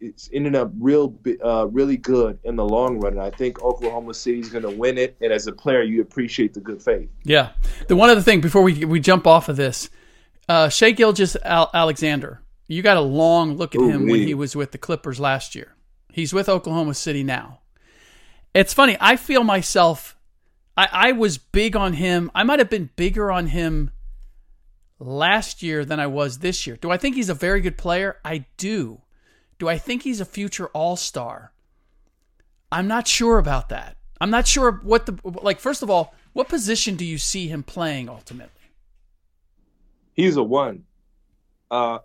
it's 0.00 0.28
ended 0.32 0.54
up 0.54 0.72
real 0.78 1.14
uh, 1.44 1.66
really 1.68 1.96
good 1.96 2.38
in 2.44 2.56
the 2.56 2.64
long 2.64 2.98
run. 2.98 3.12
And 3.14 3.22
I 3.22 3.30
think 3.30 3.62
Oklahoma 3.62 4.14
City's 4.14 4.48
going 4.48 4.64
to 4.64 4.70
win 4.70 4.98
it. 4.98 5.16
And 5.20 5.32
as 5.32 5.46
a 5.46 5.52
player, 5.52 5.82
you 5.82 6.00
appreciate 6.00 6.54
the 6.54 6.60
good 6.60 6.82
faith. 6.82 7.08
Yeah. 7.24 7.50
The 7.88 7.96
one 7.96 8.10
other 8.10 8.22
thing 8.22 8.40
before 8.40 8.62
we 8.62 8.84
we 8.84 9.00
jump 9.00 9.26
off 9.26 9.48
of 9.48 9.56
this, 9.56 9.90
uh, 10.48 10.68
Shai 10.68 10.92
Gilgeous 10.92 11.36
Alexander. 11.44 12.42
You 12.66 12.82
got 12.82 12.96
a 12.96 13.02
long 13.02 13.56
look 13.56 13.74
at 13.74 13.80
Ooh, 13.80 13.88
him 13.88 14.06
me. 14.06 14.12
when 14.12 14.20
he 14.22 14.34
was 14.34 14.54
with 14.54 14.70
the 14.70 14.78
Clippers 14.78 15.18
last 15.18 15.54
year. 15.54 15.74
He's 16.12 16.32
with 16.32 16.48
Oklahoma 16.48 16.94
City 16.94 17.24
now. 17.24 17.60
It's 18.54 18.74
funny. 18.74 18.96
I 19.00 19.16
feel 19.16 19.44
myself. 19.44 20.16
I, 20.76 20.88
I 20.92 21.12
was 21.12 21.38
big 21.38 21.76
on 21.76 21.94
him. 21.94 22.30
I 22.34 22.42
might 22.42 22.58
have 22.58 22.70
been 22.70 22.90
bigger 22.96 23.30
on 23.30 23.48
him 23.48 23.90
last 24.98 25.62
year 25.62 25.84
than 25.84 25.98
I 25.98 26.06
was 26.06 26.38
this 26.38 26.66
year. 26.66 26.76
Do 26.76 26.90
I 26.90 26.96
think 26.96 27.16
he's 27.16 27.28
a 27.28 27.34
very 27.34 27.60
good 27.60 27.78
player? 27.78 28.18
I 28.24 28.46
do. 28.56 29.00
Do 29.60 29.68
I 29.68 29.76
think 29.78 30.02
he's 30.02 30.20
a 30.20 30.24
future 30.24 30.66
All 30.68 30.96
Star? 30.96 31.52
I'm 32.72 32.88
not 32.88 33.06
sure 33.06 33.38
about 33.38 33.68
that. 33.68 33.98
I'm 34.20 34.30
not 34.30 34.46
sure 34.46 34.80
what 34.82 35.04
the 35.06 35.18
like. 35.22 35.60
First 35.60 35.82
of 35.82 35.90
all, 35.90 36.14
what 36.32 36.48
position 36.48 36.96
do 36.96 37.04
you 37.04 37.18
see 37.18 37.46
him 37.46 37.62
playing 37.62 38.08
ultimately? 38.08 38.50
He's 40.14 40.36
a 40.36 40.42
one. 40.42 40.84
Uh, 41.70 41.98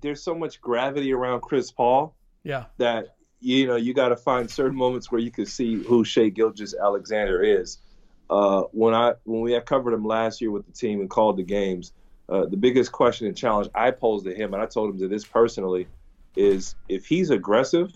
there's 0.00 0.22
so 0.22 0.34
much 0.34 0.60
gravity 0.60 1.12
around 1.12 1.40
Chris 1.40 1.70
Paul 1.70 2.14
Yeah. 2.42 2.64
that 2.78 3.14
you 3.40 3.66
know 3.68 3.76
you 3.76 3.94
got 3.94 4.08
to 4.08 4.16
find 4.16 4.50
certain 4.50 4.76
moments 4.76 5.10
where 5.10 5.20
you 5.20 5.30
can 5.30 5.46
see 5.46 5.76
who 5.82 6.04
Shai 6.04 6.28
Gilgeous 6.30 6.74
Alexander 6.74 7.42
is. 7.42 7.78
Uh, 8.28 8.62
when 8.72 8.92
I 8.92 9.14
when 9.22 9.40
we 9.40 9.52
had 9.52 9.66
covered 9.66 9.94
him 9.94 10.04
last 10.04 10.40
year 10.40 10.50
with 10.50 10.66
the 10.66 10.72
team 10.72 11.00
and 11.00 11.08
called 11.08 11.36
the 11.36 11.44
games, 11.44 11.92
uh, 12.32 12.46
the 12.46 12.56
biggest 12.56 12.92
question 12.92 13.26
and 13.26 13.36
challenge 13.36 13.68
I 13.74 13.90
posed 13.90 14.24
to 14.24 14.34
him, 14.34 14.54
and 14.54 14.62
I 14.62 14.66
told 14.66 14.90
him 14.90 14.98
to 15.00 15.08
this 15.08 15.24
personally, 15.24 15.86
is 16.34 16.74
if 16.88 17.04
he's 17.04 17.28
aggressive, 17.28 17.92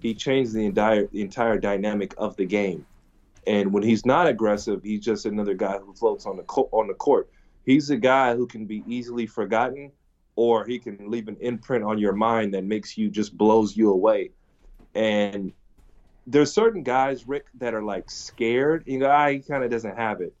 he 0.00 0.14
changes 0.14 0.52
the 0.52 0.66
entire 0.66 1.06
the 1.06 1.20
entire 1.20 1.58
dynamic 1.58 2.12
of 2.18 2.36
the 2.36 2.44
game. 2.44 2.84
And 3.46 3.72
when 3.72 3.84
he's 3.84 4.04
not 4.04 4.26
aggressive, 4.26 4.82
he's 4.82 5.04
just 5.04 5.26
another 5.26 5.54
guy 5.54 5.78
who 5.78 5.94
floats 5.94 6.26
on 6.26 6.36
the 6.36 6.42
co- 6.42 6.68
on 6.72 6.88
the 6.88 6.94
court. 6.94 7.30
He's 7.64 7.88
a 7.90 7.96
guy 7.96 8.34
who 8.34 8.48
can 8.48 8.66
be 8.66 8.82
easily 8.84 9.26
forgotten, 9.26 9.92
or 10.34 10.66
he 10.66 10.80
can 10.80 11.08
leave 11.08 11.28
an 11.28 11.36
imprint 11.40 11.84
on 11.84 11.98
your 11.98 12.14
mind 12.14 12.54
that 12.54 12.64
makes 12.64 12.98
you 12.98 13.08
just 13.08 13.38
blows 13.38 13.76
you 13.76 13.92
away. 13.92 14.32
And 14.96 15.52
there's 16.26 16.52
certain 16.52 16.82
guys, 16.82 17.28
Rick, 17.28 17.46
that 17.58 17.74
are 17.74 17.82
like 17.82 18.10
scared. 18.10 18.84
You 18.86 18.98
know, 18.98 19.26
he 19.28 19.38
kind 19.38 19.62
of 19.62 19.70
doesn't 19.70 19.96
have 19.96 20.20
it. 20.20 20.34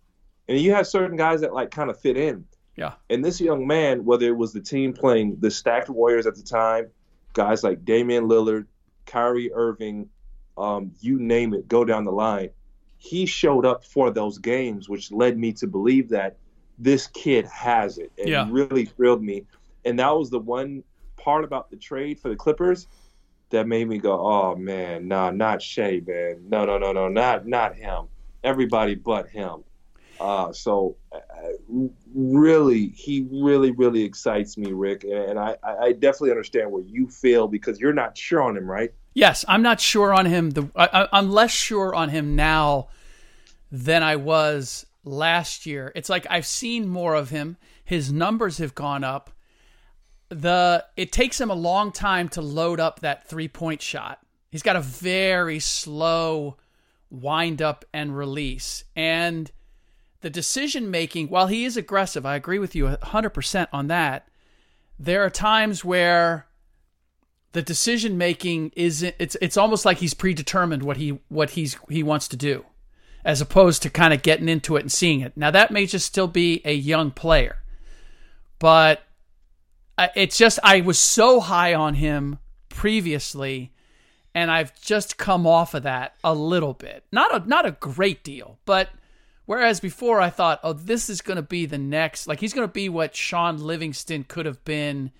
And 0.48 0.58
you 0.58 0.72
have 0.72 0.88
certain 0.88 1.16
guys 1.16 1.42
that 1.42 1.54
like 1.54 1.70
kind 1.70 1.88
of 1.88 2.00
fit 2.00 2.16
in. 2.16 2.44
Yeah. 2.78 2.92
And 3.10 3.24
this 3.24 3.40
young 3.40 3.66
man, 3.66 4.04
whether 4.04 4.26
it 4.26 4.36
was 4.36 4.52
the 4.52 4.60
team 4.60 4.92
playing 4.92 5.38
the 5.40 5.50
stacked 5.50 5.90
Warriors 5.90 6.26
at 6.26 6.36
the 6.36 6.42
time, 6.42 6.86
guys 7.32 7.64
like 7.64 7.84
Damian 7.84 8.28
Lillard, 8.28 8.66
Kyrie 9.04 9.52
Irving, 9.52 10.08
um, 10.56 10.92
you 11.00 11.18
name 11.18 11.54
it, 11.54 11.66
go 11.66 11.84
down 11.84 12.04
the 12.04 12.12
line. 12.12 12.50
He 12.98 13.26
showed 13.26 13.66
up 13.66 13.84
for 13.84 14.10
those 14.12 14.38
games, 14.38 14.88
which 14.88 15.10
led 15.10 15.36
me 15.36 15.52
to 15.54 15.66
believe 15.66 16.08
that 16.10 16.36
this 16.78 17.08
kid 17.08 17.46
has 17.46 17.98
it. 17.98 18.12
And 18.16 18.28
Yeah. 18.28 18.46
really 18.48 18.84
thrilled 18.84 19.22
me. 19.24 19.44
And 19.84 19.98
that 19.98 20.16
was 20.16 20.30
the 20.30 20.38
one 20.38 20.84
part 21.16 21.44
about 21.44 21.70
the 21.70 21.76
trade 21.76 22.20
for 22.20 22.28
the 22.28 22.36
Clippers 22.36 22.86
that 23.50 23.66
made 23.66 23.88
me 23.88 23.98
go, 23.98 24.20
"Oh 24.20 24.54
man, 24.54 25.08
nah, 25.08 25.30
not 25.30 25.62
Shai, 25.62 26.00
man. 26.06 26.44
No, 26.48 26.64
no, 26.64 26.78
no, 26.78 26.92
no, 26.92 27.08
not 27.08 27.46
not 27.46 27.74
him. 27.74 28.06
Everybody 28.44 28.94
but 28.94 29.28
him." 29.30 29.64
Uh, 30.20 30.52
so, 30.52 30.96
uh, 31.12 31.18
really, 32.14 32.88
he 32.88 33.26
really, 33.30 33.70
really 33.70 34.02
excites 34.02 34.56
me, 34.58 34.72
Rick, 34.72 35.04
and 35.04 35.38
I, 35.38 35.56
I 35.62 35.76
I 35.76 35.92
definitely 35.92 36.30
understand 36.30 36.70
where 36.72 36.82
you 36.82 37.08
feel 37.08 37.46
because 37.46 37.78
you're 37.78 37.92
not 37.92 38.16
sure 38.18 38.42
on 38.42 38.56
him, 38.56 38.68
right? 38.68 38.92
Yes, 39.14 39.44
I'm 39.48 39.62
not 39.62 39.80
sure 39.80 40.12
on 40.12 40.26
him. 40.26 40.50
The 40.50 40.68
I- 40.76 41.08
I'm 41.12 41.30
less 41.30 41.50
sure 41.50 41.94
on 41.94 42.08
him 42.08 42.36
now 42.36 42.88
than 43.70 44.02
I 44.02 44.16
was 44.16 44.86
last 45.04 45.66
year. 45.66 45.92
It's 45.94 46.08
like 46.08 46.26
I've 46.30 46.46
seen 46.46 46.88
more 46.88 47.14
of 47.14 47.30
him. 47.30 47.56
His 47.84 48.12
numbers 48.12 48.58
have 48.58 48.74
gone 48.74 49.04
up. 49.04 49.30
The 50.30 50.84
it 50.96 51.12
takes 51.12 51.40
him 51.40 51.50
a 51.50 51.54
long 51.54 51.90
time 51.90 52.28
to 52.30 52.42
load 52.42 52.80
up 52.80 53.00
that 53.00 53.28
three 53.28 53.48
point 53.48 53.82
shot. 53.82 54.20
He's 54.50 54.62
got 54.62 54.76
a 54.76 54.80
very 54.80 55.58
slow 55.58 56.56
wind 57.10 57.62
up 57.62 57.84
and 57.92 58.16
release, 58.16 58.84
and 58.94 59.50
the 60.20 60.30
decision 60.30 60.90
making. 60.90 61.28
While 61.28 61.46
he 61.46 61.64
is 61.64 61.76
aggressive, 61.76 62.26
I 62.26 62.36
agree 62.36 62.58
with 62.58 62.74
you 62.74 62.84
100 62.86 63.30
percent 63.30 63.68
on 63.72 63.86
that. 63.88 64.28
There 64.98 65.24
are 65.24 65.30
times 65.30 65.84
where 65.84 66.46
the 67.52 67.62
decision 67.62 68.18
making 68.18 68.72
is 68.76 69.02
it's 69.02 69.36
it's 69.40 69.56
almost 69.56 69.84
like 69.84 69.98
he's 69.98 70.14
predetermined 70.14 70.82
what 70.82 70.96
he 70.96 71.20
what 71.28 71.50
he's 71.50 71.76
he 71.88 72.02
wants 72.02 72.28
to 72.28 72.36
do 72.36 72.64
as 73.24 73.40
opposed 73.40 73.82
to 73.82 73.90
kind 73.90 74.14
of 74.14 74.22
getting 74.22 74.48
into 74.48 74.76
it 74.76 74.80
and 74.80 74.92
seeing 74.92 75.20
it. 75.20 75.36
Now 75.36 75.50
that 75.50 75.70
may 75.70 75.86
just 75.86 76.06
still 76.06 76.28
be 76.28 76.60
a 76.64 76.74
young 76.74 77.10
player. 77.10 77.56
But 78.58 79.02
it's 80.16 80.36
just 80.36 80.58
I 80.62 80.80
was 80.80 80.98
so 80.98 81.40
high 81.40 81.74
on 81.74 81.94
him 81.94 82.38
previously 82.68 83.72
and 84.34 84.50
I've 84.50 84.78
just 84.80 85.16
come 85.16 85.46
off 85.46 85.74
of 85.74 85.82
that 85.82 86.14
a 86.22 86.34
little 86.34 86.74
bit. 86.74 87.04
Not 87.10 87.34
a 87.34 87.48
not 87.48 87.66
a 87.66 87.72
great 87.72 88.22
deal, 88.22 88.58
but 88.64 88.88
whereas 89.48 89.80
before 89.80 90.20
I 90.20 90.28
thought, 90.28 90.60
"Oh, 90.62 90.74
this 90.74 91.08
is 91.08 91.22
going 91.22 91.36
to 91.36 91.42
be 91.42 91.64
the 91.64 91.78
next 91.78 92.28
like 92.28 92.40
he's 92.40 92.52
going 92.52 92.68
to 92.68 92.72
be 92.72 92.90
what 92.90 93.16
Shaun 93.16 93.58
Livingston 93.58 94.24
could 94.24 94.44
have 94.44 94.62
been 94.64 95.10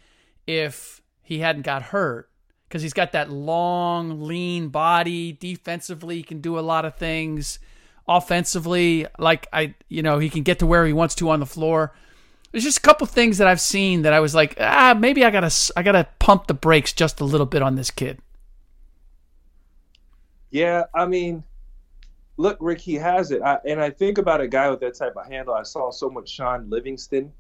if 0.46 1.00
he 1.22 1.38
hadn't 1.38 1.62
got 1.62 1.82
hurt 1.82 2.28
because 2.68 2.82
he's 2.82 2.92
got 2.92 3.12
that 3.12 3.30
long, 3.30 4.22
lean 4.22 4.68
body. 4.68 5.32
Defensively, 5.32 6.16
he 6.16 6.22
can 6.22 6.40
do 6.40 6.58
a 6.58 6.60
lot 6.60 6.84
of 6.84 6.96
things. 6.96 7.58
Offensively, 8.06 9.06
like 9.18 9.46
I, 9.52 9.74
you 9.88 10.02
know, 10.02 10.18
he 10.18 10.28
can 10.30 10.42
get 10.42 10.58
to 10.58 10.66
where 10.66 10.86
he 10.86 10.92
wants 10.92 11.14
to 11.16 11.30
on 11.30 11.40
the 11.40 11.46
floor. 11.46 11.94
There's 12.52 12.64
just 12.64 12.78
a 12.78 12.82
couple 12.82 13.06
things 13.06 13.38
that 13.38 13.46
I've 13.46 13.60
seen 13.60 14.02
that 14.02 14.12
I 14.12 14.20
was 14.20 14.34
like, 14.34 14.56
ah, 14.60 14.96
maybe 14.98 15.24
I 15.24 15.30
gotta, 15.30 15.54
I 15.76 15.82
gotta 15.82 16.08
pump 16.18 16.46
the 16.46 16.54
brakes 16.54 16.92
just 16.92 17.20
a 17.20 17.24
little 17.24 17.46
bit 17.46 17.62
on 17.62 17.74
this 17.74 17.90
kid. 17.90 18.20
Yeah, 20.50 20.84
I 20.94 21.04
mean, 21.04 21.44
look, 22.38 22.56
Rick, 22.60 22.80
he 22.80 22.94
has 22.94 23.30
it, 23.30 23.42
I, 23.42 23.58
and 23.66 23.80
I 23.80 23.90
think 23.90 24.16
about 24.16 24.40
a 24.40 24.48
guy 24.48 24.70
with 24.70 24.80
that 24.80 24.94
type 24.96 25.14
of 25.16 25.26
handle. 25.26 25.52
I 25.54 25.64
saw 25.64 25.90
so 25.90 26.08
much 26.08 26.30
Shaun 26.30 26.70
Livingston 26.70 27.30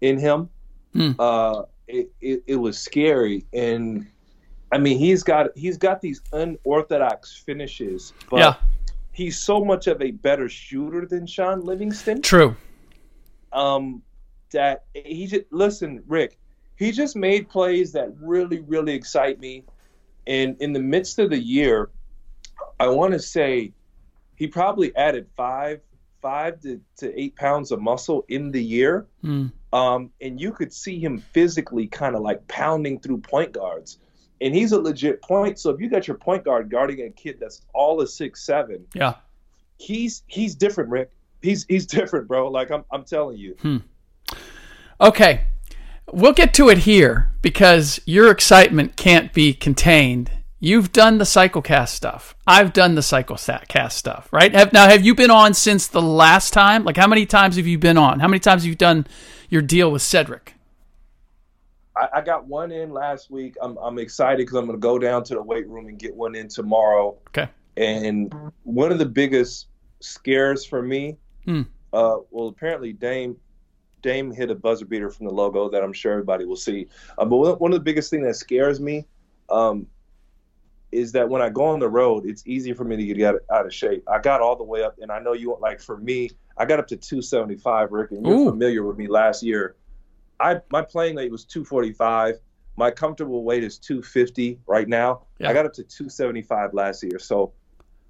in 0.00 0.18
him. 0.18 0.48
Hmm. 0.94 1.10
Uh, 1.18 1.62
it, 1.86 2.10
it 2.22 2.42
it 2.46 2.56
was 2.56 2.78
scary, 2.78 3.44
and 3.52 4.06
I 4.72 4.78
mean, 4.78 4.98
he's 4.98 5.22
got 5.22 5.48
he's 5.56 5.76
got 5.76 6.00
these 6.00 6.22
unorthodox 6.32 7.36
finishes, 7.36 8.12
but 8.30 8.38
Yeah. 8.38 8.54
he's 9.12 9.36
so 9.38 9.62
much 9.64 9.86
of 9.88 10.00
a 10.00 10.12
better 10.12 10.48
shooter 10.48 11.04
than 11.04 11.26
Shaun 11.26 11.60
Livingston. 11.60 12.22
True. 12.22 12.56
um, 13.52 14.02
that 14.52 14.84
he 14.94 15.26
just 15.26 15.44
listen, 15.50 16.02
Rick. 16.06 16.38
He 16.76 16.90
just 16.92 17.16
made 17.16 17.48
plays 17.48 17.92
that 17.92 18.10
really, 18.20 18.60
really 18.60 18.94
excite 18.94 19.38
me. 19.40 19.64
And 20.26 20.56
in 20.60 20.72
the 20.72 20.80
midst 20.80 21.18
of 21.18 21.30
the 21.30 21.38
year, 21.38 21.90
I 22.80 22.88
want 22.88 23.12
to 23.12 23.18
say 23.18 23.72
he 24.36 24.46
probably 24.46 24.94
added 24.96 25.26
five, 25.36 25.80
five 26.22 26.60
to, 26.62 26.80
to 26.98 27.20
eight 27.20 27.36
pounds 27.36 27.70
of 27.72 27.80
muscle 27.80 28.24
in 28.28 28.50
the 28.50 28.62
year. 28.62 29.06
Hmm. 29.22 29.46
Um, 29.72 30.10
and 30.20 30.40
you 30.40 30.52
could 30.52 30.72
see 30.72 30.98
him 30.98 31.18
physically 31.18 31.86
kind 31.86 32.14
of 32.14 32.22
like 32.22 32.46
pounding 32.48 33.00
through 33.00 33.18
point 33.18 33.52
guards. 33.52 33.98
And 34.40 34.54
he's 34.54 34.72
a 34.72 34.78
legit 34.80 35.20
point. 35.22 35.58
So 35.58 35.70
if 35.70 35.80
you 35.80 35.88
got 35.88 36.06
your 36.06 36.16
point 36.16 36.44
guard 36.44 36.70
guarding 36.70 37.00
a 37.02 37.10
kid 37.10 37.38
that's 37.40 37.62
all 37.72 38.00
a 38.00 38.06
six 38.06 38.44
seven, 38.44 38.86
Yeah. 38.94 39.14
he's 39.78 40.22
he's 40.26 40.54
different, 40.54 40.90
Rick. 40.90 41.10
He's 41.42 41.64
he's 41.68 41.86
different, 41.98 42.28
bro. 42.28 42.48
Like 42.50 42.70
I'm 42.70 42.84
I'm 42.90 43.04
telling 43.04 43.36
you. 43.38 43.56
Hmm. 43.60 43.78
Okay. 45.00 45.46
We'll 46.12 46.32
get 46.32 46.52
to 46.54 46.68
it 46.68 46.78
here 46.78 47.30
because 47.42 48.00
your 48.04 48.30
excitement 48.30 48.96
can't 48.96 49.32
be 49.32 49.54
contained. 49.54 50.30
You've 50.60 50.92
done 50.92 51.18
the 51.18 51.24
CycleCast 51.24 51.88
stuff. 51.88 52.34
I've 52.46 52.72
done 52.72 52.94
the 52.94 53.02
CycleCast 53.02 53.92
stuff, 53.92 54.28
right? 54.32 54.54
Have, 54.54 54.72
now, 54.72 54.88
have 54.88 55.04
you 55.04 55.14
been 55.14 55.30
on 55.30 55.52
since 55.52 55.88
the 55.88 56.00
last 56.00 56.52
time? 56.52 56.84
Like, 56.84 56.96
how 56.96 57.06
many 57.06 57.26
times 57.26 57.56
have 57.56 57.66
you 57.66 57.76
been 57.78 57.98
on? 57.98 58.20
How 58.20 58.28
many 58.28 58.40
times 58.40 58.62
have 58.62 58.68
you 58.68 58.74
done 58.74 59.06
your 59.50 59.60
deal 59.62 59.90
with 59.92 60.00
Cedric? 60.00 60.54
I, 61.96 62.08
I 62.14 62.20
got 62.22 62.46
one 62.46 62.72
in 62.72 62.92
last 62.92 63.30
week. 63.30 63.56
I'm 63.60 63.76
I'm 63.78 63.98
excited 63.98 64.38
because 64.38 64.56
I'm 64.56 64.66
going 64.66 64.78
to 64.78 64.80
go 64.80 64.98
down 64.98 65.22
to 65.24 65.34
the 65.34 65.42
weight 65.42 65.68
room 65.68 65.86
and 65.86 65.98
get 65.98 66.14
one 66.14 66.34
in 66.34 66.48
tomorrow. 66.48 67.16
Okay. 67.28 67.48
And 67.76 68.34
one 68.62 68.90
of 68.90 68.98
the 68.98 69.06
biggest 69.06 69.68
scares 70.00 70.64
for 70.64 70.82
me, 70.82 71.16
Hmm. 71.44 71.62
uh, 71.92 72.18
well, 72.30 72.48
apparently 72.48 72.92
Dame 72.92 73.36
Dame 74.02 74.32
hit 74.32 74.50
a 74.50 74.54
buzzer 74.54 74.86
beater 74.86 75.10
from 75.10 75.26
the 75.26 75.32
logo 75.32 75.68
that 75.68 75.82
I'm 75.82 75.92
sure 75.92 76.12
everybody 76.12 76.46
will 76.46 76.56
see. 76.56 76.86
Uh, 77.18 77.24
but 77.26 77.36
one 77.36 77.52
one 77.54 77.72
of 77.72 77.78
the 77.78 77.84
biggest 77.84 78.10
thing 78.10 78.22
that 78.22 78.34
scares 78.34 78.80
me 78.80 79.06
um, 79.50 79.86
is 80.94 81.12
that 81.12 81.28
when 81.28 81.42
I 81.42 81.50
go 81.50 81.64
on 81.64 81.80
the 81.80 81.88
road, 81.88 82.24
it's 82.24 82.42
easy 82.46 82.72
for 82.72 82.84
me 82.84 82.96
to 82.96 83.04
get 83.04 83.20
out, 83.26 83.40
out 83.52 83.66
of 83.66 83.74
shape. 83.74 84.04
I 84.08 84.20
got 84.20 84.40
all 84.40 84.56
the 84.56 84.64
way 84.64 84.82
up, 84.82 84.96
and 85.00 85.10
I 85.10 85.18
know 85.18 85.32
you 85.32 85.56
like 85.60 85.80
for 85.80 85.96
me, 85.98 86.30
I 86.56 86.64
got 86.64 86.78
up 86.78 86.86
to 86.88 86.96
275, 86.96 87.92
Rick, 87.92 88.12
and 88.12 88.24
you're 88.24 88.36
Ooh. 88.36 88.50
familiar 88.50 88.84
with 88.84 88.96
me 88.96 89.08
last 89.08 89.42
year. 89.42 89.76
I 90.40 90.60
my 90.70 90.82
playing 90.82 91.16
weight 91.16 91.30
was 91.30 91.44
245. 91.44 92.36
My 92.76 92.90
comfortable 92.90 93.44
weight 93.44 93.62
is 93.62 93.78
250 93.78 94.58
right 94.66 94.88
now. 94.88 95.22
Yeah. 95.38 95.50
I 95.50 95.52
got 95.52 95.66
up 95.66 95.74
to 95.74 95.84
275 95.84 96.74
last 96.74 97.02
year. 97.02 97.18
So, 97.18 97.52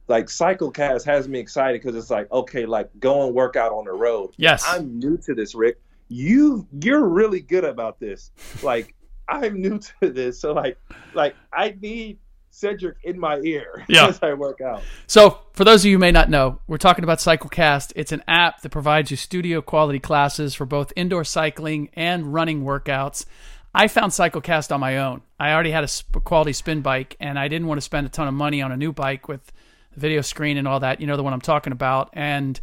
like 0.09 0.26
CycleCast 0.26 1.05
has 1.05 1.29
me 1.29 1.38
excited 1.38 1.83
because 1.83 1.97
it's 1.97 2.11
like 2.11 2.31
okay, 2.31 2.67
like 2.67 2.91
go 2.99 3.26
and 3.26 3.35
work 3.35 3.57
out 3.57 3.73
on 3.73 3.85
the 3.85 3.93
road. 3.93 4.35
Yes. 4.37 4.64
I'm 4.67 4.99
new 4.99 5.17
to 5.19 5.35
this, 5.35 5.55
Rick. 5.55 5.81
You 6.09 6.67
you're 6.83 7.07
really 7.07 7.41
good 7.41 7.64
about 7.64 7.99
this. 7.99 8.31
Like 8.62 8.95
I'm 9.29 9.61
new 9.61 9.79
to 9.79 10.11
this, 10.11 10.38
so 10.38 10.53
like 10.53 10.79
like 11.14 11.35
I 11.53 11.76
need 11.81 12.19
Cedric 12.54 12.96
in 13.02 13.18
my 13.18 13.38
ear 13.38 13.84
Yeah. 13.88 14.06
as 14.06 14.20
I 14.23 14.34
work 14.34 14.61
out. 14.61 14.82
So, 15.08 15.40
for 15.54 15.64
those 15.64 15.82
of 15.84 15.87
you 15.87 15.96
who 15.96 15.99
may 15.99 16.12
not 16.12 16.30
know, 16.30 16.61
we're 16.68 16.78
talking 16.78 17.02
about 17.02 17.18
CycleCast. 17.18 17.92
It's 17.96 18.12
an 18.12 18.23
app 18.28 18.62
that 18.62 18.70
provides 18.70 19.11
you 19.11 19.16
studio 19.16 19.61
quality 19.61 19.99
classes 19.99 20.54
for 20.54 20.64
both 20.64 20.92
indoor 20.94 21.25
cycling 21.25 21.90
and 21.94 22.32
running 22.32 22.62
workouts. 22.62 23.26
I 23.75 23.88
found 23.88 24.12
CycleCast 24.12 24.73
on 24.73 24.78
my 24.78 24.99
own. 24.99 25.23
I 25.38 25.52
already 25.52 25.73
had 25.73 25.82
a 25.82 26.20
quality 26.20 26.52
spin 26.52 26.80
bike, 26.80 27.16
and 27.18 27.38
I 27.40 27.49
didn't 27.49 27.66
want 27.66 27.78
to 27.78 27.82
spend 27.82 28.06
a 28.06 28.11
ton 28.11 28.28
of 28.28 28.34
money 28.34 28.62
on 28.62 28.70
a 28.70 28.76
new 28.76 28.92
bike 28.92 29.26
with 29.26 29.44
the 29.92 30.00
video 30.00 30.20
screen 30.20 30.56
and 30.56 30.68
all 30.68 30.78
that. 30.80 31.00
You 31.00 31.08
know 31.08 31.16
the 31.16 31.25
one 31.25 31.32
I'm 31.32 31.40
talking 31.40 31.73
about. 31.73 32.11
And 32.12 32.61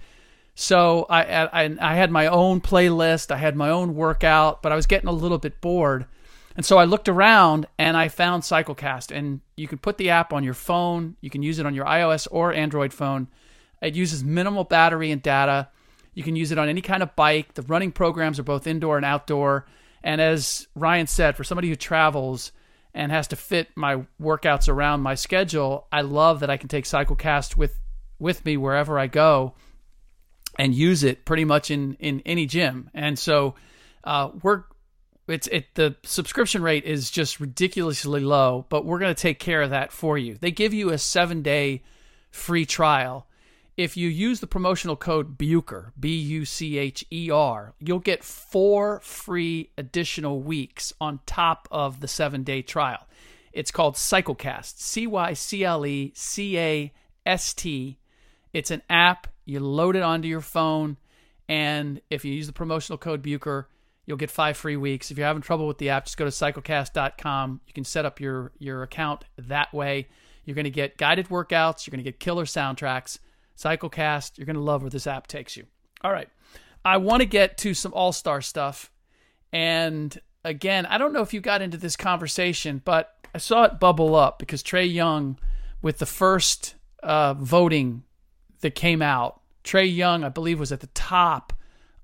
so 0.55 1.05
I, 1.09 1.23
I, 1.45 1.77
I 1.81 1.95
had 1.95 2.11
my 2.11 2.27
own 2.27 2.61
playlist. 2.61 3.29
I 3.29 3.37
had 3.37 3.57
my 3.57 3.69
own 3.69 3.93
workout, 3.93 4.61
but 4.61 4.71
I 4.71 4.75
was 4.75 4.85
getting 4.85 5.09
a 5.09 5.13
little 5.13 5.37
bit 5.37 5.59
bored. 5.59 6.05
And 6.55 6.65
so 6.65 6.77
I 6.77 6.85
looked 6.85 7.07
around 7.07 7.65
and 7.77 7.95
I 7.95 8.09
found 8.09 8.43
CycleCast, 8.43 9.15
and 9.15 9.41
you 9.55 9.67
can 9.67 9.77
put 9.77 9.97
the 9.97 10.09
app 10.09 10.33
on 10.33 10.43
your 10.43 10.53
phone. 10.53 11.15
You 11.21 11.29
can 11.29 11.43
use 11.43 11.59
it 11.59 11.65
on 11.65 11.75
your 11.75 11.85
iOS 11.85 12.27
or 12.29 12.53
Android 12.53 12.93
phone. 12.93 13.27
It 13.81 13.95
uses 13.95 14.23
minimal 14.23 14.63
battery 14.63 15.11
and 15.11 15.21
data. 15.21 15.69
You 16.13 16.23
can 16.23 16.35
use 16.35 16.51
it 16.51 16.57
on 16.57 16.67
any 16.67 16.81
kind 16.81 17.01
of 17.01 17.15
bike. 17.15 17.53
The 17.53 17.61
running 17.63 17.91
programs 17.91 18.37
are 18.37 18.43
both 18.43 18.67
indoor 18.67 18.97
and 18.97 19.05
outdoor. 19.05 19.65
And 20.03 20.19
as 20.19 20.67
Ryan 20.75 21.07
said, 21.07 21.37
for 21.37 21.43
somebody 21.43 21.69
who 21.69 21.75
travels 21.75 22.51
and 22.93 23.11
has 23.11 23.27
to 23.29 23.35
fit 23.35 23.69
my 23.75 24.03
workouts 24.21 24.67
around 24.67 25.01
my 25.01 25.15
schedule, 25.15 25.87
I 25.91 26.01
love 26.01 26.41
that 26.41 26.49
I 26.49 26.57
can 26.57 26.67
take 26.67 26.85
CycleCast 26.85 27.55
with 27.55 27.79
with 28.19 28.45
me 28.45 28.55
wherever 28.55 28.99
I 28.99 29.07
go 29.07 29.55
and 30.59 30.75
use 30.75 31.03
it 31.03 31.25
pretty 31.25 31.45
much 31.45 31.71
in 31.71 31.95
in 31.95 32.21
any 32.25 32.45
gym. 32.45 32.89
And 32.93 33.17
so 33.17 33.55
uh, 34.03 34.31
we're 34.43 34.63
it's 35.27 35.47
it 35.47 35.75
the 35.75 35.95
subscription 36.03 36.61
rate 36.61 36.83
is 36.83 37.11
just 37.11 37.39
ridiculously 37.39 38.21
low, 38.21 38.65
but 38.69 38.85
we're 38.85 38.99
going 38.99 39.13
to 39.13 39.21
take 39.21 39.39
care 39.39 39.61
of 39.61 39.69
that 39.69 39.91
for 39.91 40.17
you. 40.17 40.37
They 40.39 40.51
give 40.51 40.73
you 40.73 40.89
a 40.89 40.95
7-day 40.95 41.83
free 42.31 42.65
trial. 42.65 43.27
If 43.77 43.95
you 43.95 44.09
use 44.09 44.41
the 44.41 44.47
promotional 44.47 44.95
code 44.95 45.37
BUCHER, 45.37 45.93
B 45.99 46.15
U 46.19 46.45
C 46.45 46.77
H 46.77 47.05
E 47.11 47.31
R, 47.31 47.73
you'll 47.79 47.99
get 47.99 48.23
4 48.23 48.99
free 48.99 49.71
additional 49.77 50.41
weeks 50.41 50.91
on 50.99 51.19
top 51.25 51.67
of 51.71 52.01
the 52.01 52.07
7-day 52.07 52.63
trial. 52.63 53.07
It's 53.53 53.71
called 53.71 53.95
CycleCast, 53.95 54.79
C 54.79 55.07
Y 55.07 55.33
C 55.33 55.63
L 55.63 55.85
E 55.85 56.11
C 56.15 56.57
A 56.57 56.93
S 57.25 57.53
T. 57.53 57.97
It's 58.53 58.71
an 58.71 58.81
app. 58.89 59.27
You 59.45 59.59
load 59.59 59.95
it 59.95 60.03
onto 60.03 60.27
your 60.27 60.41
phone, 60.41 60.97
and 61.49 62.01
if 62.09 62.23
you 62.23 62.33
use 62.33 62.47
the 62.47 62.53
promotional 62.53 62.97
code 62.97 63.21
Bucher, 63.21 63.67
you'll 64.05 64.17
get 64.17 64.31
five 64.31 64.57
free 64.57 64.77
weeks. 64.77 65.11
If 65.11 65.17
you're 65.17 65.27
having 65.27 65.41
trouble 65.41 65.67
with 65.67 65.77
the 65.77 65.89
app, 65.89 66.05
just 66.05 66.17
go 66.17 66.25
to 66.25 66.31
cyclecast.com. 66.31 67.61
You 67.67 67.73
can 67.73 67.83
set 67.83 68.05
up 68.05 68.19
your 68.19 68.51
your 68.59 68.83
account 68.83 69.25
that 69.37 69.73
way. 69.73 70.07
You're 70.45 70.55
going 70.55 70.65
to 70.65 70.71
get 70.71 70.97
guided 70.97 71.29
workouts. 71.29 71.85
You're 71.85 71.91
going 71.91 72.03
to 72.03 72.09
get 72.09 72.19
killer 72.19 72.45
soundtracks. 72.45 73.19
Cyclecast. 73.57 74.37
You're 74.37 74.45
going 74.45 74.55
to 74.55 74.61
love 74.61 74.81
where 74.81 74.89
this 74.89 75.07
app 75.07 75.27
takes 75.27 75.55
you. 75.55 75.65
All 76.03 76.11
right, 76.11 76.29
I 76.83 76.97
want 76.97 77.21
to 77.21 77.27
get 77.27 77.57
to 77.59 77.73
some 77.73 77.93
All 77.93 78.11
Star 78.11 78.41
stuff, 78.41 78.91
and 79.53 80.19
again, 80.43 80.85
I 80.85 80.97
don't 80.97 81.13
know 81.13 81.21
if 81.21 81.33
you 81.33 81.41
got 81.41 81.61
into 81.61 81.77
this 81.77 81.95
conversation, 81.95 82.81
but 82.83 83.15
I 83.33 83.37
saw 83.37 83.63
it 83.63 83.79
bubble 83.79 84.15
up 84.15 84.39
because 84.39 84.63
Trae 84.63 84.91
Young, 84.91 85.37
with 85.81 85.99
the 85.99 86.05
first 86.05 86.75
uh, 87.03 87.33
voting 87.35 88.03
that 88.61 88.75
came 88.75 89.01
out, 89.01 89.41
Trae 89.63 89.93
Young, 89.93 90.23
I 90.23 90.29
believe, 90.29 90.59
was 90.59 90.71
at 90.71 90.79
the 90.79 90.87
top 90.87 91.53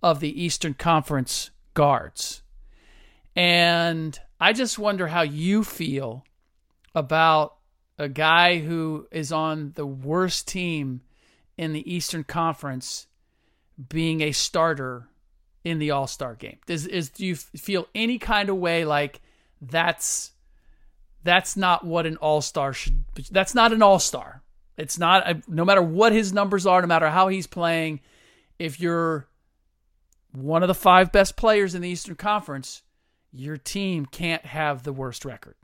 of 0.01 0.19
the 0.19 0.41
Eastern 0.41 0.73
Conference 0.73 1.49
guards. 1.77 2.41
And 3.35 4.19
I 4.39 4.51
just 4.51 4.79
wonder 4.79 5.05
how 5.05 5.21
you 5.21 5.63
feel 5.63 6.25
about 6.95 7.57
a 7.99 8.09
guy 8.09 8.57
who 8.57 9.07
is 9.11 9.31
on 9.31 9.73
the 9.75 9.85
worst 9.85 10.47
team 10.47 11.01
in 11.55 11.73
the 11.73 11.93
Eastern 11.93 12.23
Conference 12.23 13.05
being 13.89 14.21
a 14.21 14.31
starter 14.31 15.07
in 15.63 15.77
the 15.77 15.91
All 15.91 16.07
Star 16.07 16.33
game. 16.33 16.57
Does 16.65 16.87
is 16.87 17.11
do 17.11 17.27
you 17.27 17.35
feel 17.35 17.87
any 17.93 18.17
kind 18.17 18.49
of 18.49 18.57
way 18.57 18.83
like 18.83 19.21
that's 19.61 20.31
that's 21.23 21.55
not 21.55 21.85
what 21.85 22.07
an 22.07 22.17
All 22.17 22.41
Star 22.41 22.73
should? 22.73 23.03
That's 23.29 23.53
not 23.53 23.71
an 23.71 23.83
All 23.83 23.99
Star. 23.99 24.41
It's 24.77 24.97
not 24.97 25.47
no 25.47 25.63
matter 25.63 25.83
what 25.83 26.11
his 26.11 26.33
numbers 26.33 26.65
are, 26.65 26.81
no 26.81 26.87
matter 26.87 27.11
how 27.11 27.27
he's 27.27 27.45
playing. 27.45 27.99
If 28.57 28.79
you're 28.79 29.27
one 30.31 30.63
of 30.63 30.67
the 30.67 30.73
five 30.75 31.11
best 31.11 31.35
players 31.35 31.75
in 31.75 31.81
the 31.81 31.89
Eastern 31.89 32.15
Conference, 32.15 32.83
your 33.31 33.57
team 33.57 34.05
can't 34.05 34.45
have 34.45 34.83
the 34.83 34.93
worst 34.93 35.25
record. 35.25 35.55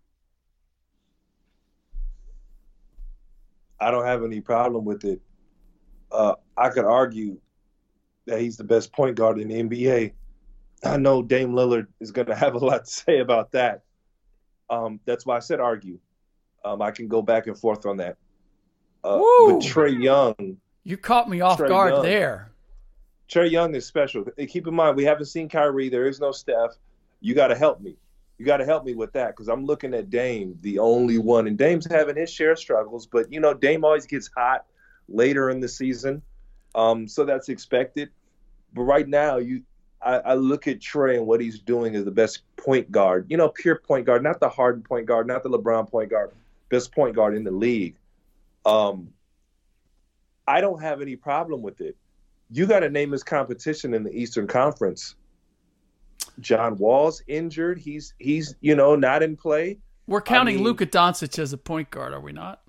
I 3.80 3.91
don't 3.91 4.06
have 4.06 4.23
any 4.23 4.39
problem 4.39 4.86
with 4.86 5.04
it. 5.04 5.21
Uh, 6.12 6.36
I 6.56 6.69
could 6.69 6.86
argue 6.86 7.38
that 8.26 8.39
he's 8.39 8.56
the 8.56 8.63
best 8.63 8.93
point 8.93 9.15
guard 9.15 9.39
in 9.39 9.49
the 9.49 9.62
NBA. 9.62 10.13
I 10.86 10.97
know 10.97 11.21
Dame 11.21 11.52
Lillard 11.54 11.88
is 11.99 12.12
going 12.12 12.28
to 12.28 12.36
have 12.43 12.56
a 12.56 12.60
lot 12.60 12.86
to 12.86 12.91
say 12.91 13.19
about 13.19 13.52
that. 13.52 13.82
Um, 14.69 14.99
that's 15.06 15.26
why 15.26 15.36
I 15.38 15.39
said 15.39 15.60
argue. 15.60 15.99
Um, 16.63 16.82
I 16.82 16.91
can 16.91 17.08
go 17.08 17.21
back 17.21 17.47
and 17.47 17.58
forth 17.58 17.86
on 17.86 17.97
that. 17.97 18.17
Uh, 19.04 19.17
but 19.17 19.60
Trae 19.60 20.02
Young, 20.02 20.58
You 20.86 20.95
caught 20.95 21.30
me 21.30 21.41
off 21.41 21.60
Trae 21.60 21.67
guard 21.67 21.93
Young. 21.93 22.04
there. 22.04 22.52
Trae 23.34 23.50
Young 23.50 23.74
is 23.74 23.86
special. 23.86 24.24
Keep 24.48 24.67
in 24.67 24.76
mind, 24.76 24.96
we 24.96 25.06
haven't 25.06 25.26
seen 25.26 25.50
Kyrie. 25.50 25.89
There 25.89 26.08
is 26.08 26.19
no 26.19 26.32
Steph. 26.32 26.78
You 27.19 27.34
got 27.34 27.48
to 27.48 27.56
help 27.56 27.82
me. 27.82 27.96
You 28.38 28.46
got 28.46 28.58
to 28.58 28.65
help 28.65 28.86
me 28.86 28.93
with 28.93 29.13
that 29.13 29.30
because 29.30 29.48
I'm 29.48 29.65
looking 29.65 29.93
at 29.96 30.12
Dame, 30.12 30.58
the 30.62 30.78
only 30.78 31.17
one, 31.17 31.48
and 31.48 31.58
Dame's 31.58 31.88
having 31.89 32.15
his 32.15 32.30
share 32.30 32.52
of 32.52 32.60
struggles. 32.60 33.08
But 33.08 33.32
you 33.32 33.39
know, 33.39 33.54
Dame 33.54 33.84
always 33.84 34.06
gets 34.06 34.30
hot 34.36 34.65
later 35.08 35.50
in 35.50 35.62
the 35.62 35.67
season, 35.67 36.22
um, 36.76 37.08
so 37.08 37.26
that's 37.26 37.50
expected. 37.50 38.10
But 38.74 38.84
right 38.84 39.08
now, 39.08 39.38
you, 39.38 39.63
I, 40.02 40.17
I 40.17 40.34
look 40.36 40.67
at 40.67 40.80
Trae 40.80 41.17
and 41.17 41.26
what 41.26 41.41
he's 41.41 41.60
doing 41.60 41.96
as 41.96 42.06
the 42.06 42.12
best 42.12 42.41
point 42.58 42.91
guard. 42.91 43.28
You 43.30 43.38
know, 43.38 43.50
pure 43.50 43.78
point 43.78 44.06
guard, 44.06 44.22
not 44.22 44.39
the 44.41 44.50
Harden 44.50 44.84
point 44.84 45.08
guard, 45.08 45.26
not 45.26 45.41
the 45.41 45.50
LeBron 45.50 45.89
point 45.89 46.10
guard, 46.10 46.32
best 46.69 46.91
point 46.91 47.15
guard 47.15 47.36
in 47.36 47.43
the 47.43 47.52
league. 47.52 47.96
Um, 48.65 49.10
I 50.48 50.62
don't 50.62 50.82
have 50.82 51.02
any 51.02 51.15
problem 51.15 51.62
with 51.62 51.82
it 51.82 51.96
you 52.53 52.67
got 52.67 52.81
to 52.81 52.89
name 52.89 53.11
his 53.11 53.23
competition 53.23 53.93
in 53.93 54.03
the 54.03 54.11
Eastern 54.11 54.47
Conference. 54.47 55.15
John 56.39 56.77
Wall's 56.77 57.21
injured. 57.27 57.79
He's 57.79 58.13
he's 58.19 58.55
you 58.61 58.75
know 58.75 58.95
not 58.95 59.23
in 59.23 59.35
play. 59.35 59.79
We're 60.07 60.21
counting 60.21 60.55
mean- 60.55 60.63
Luka 60.63 60.85
Doncic 60.85 61.39
as 61.39 61.53
a 61.53 61.57
point 61.57 61.89
guard, 61.89 62.13
are 62.13 62.19
we 62.19 62.31
not? 62.31 62.61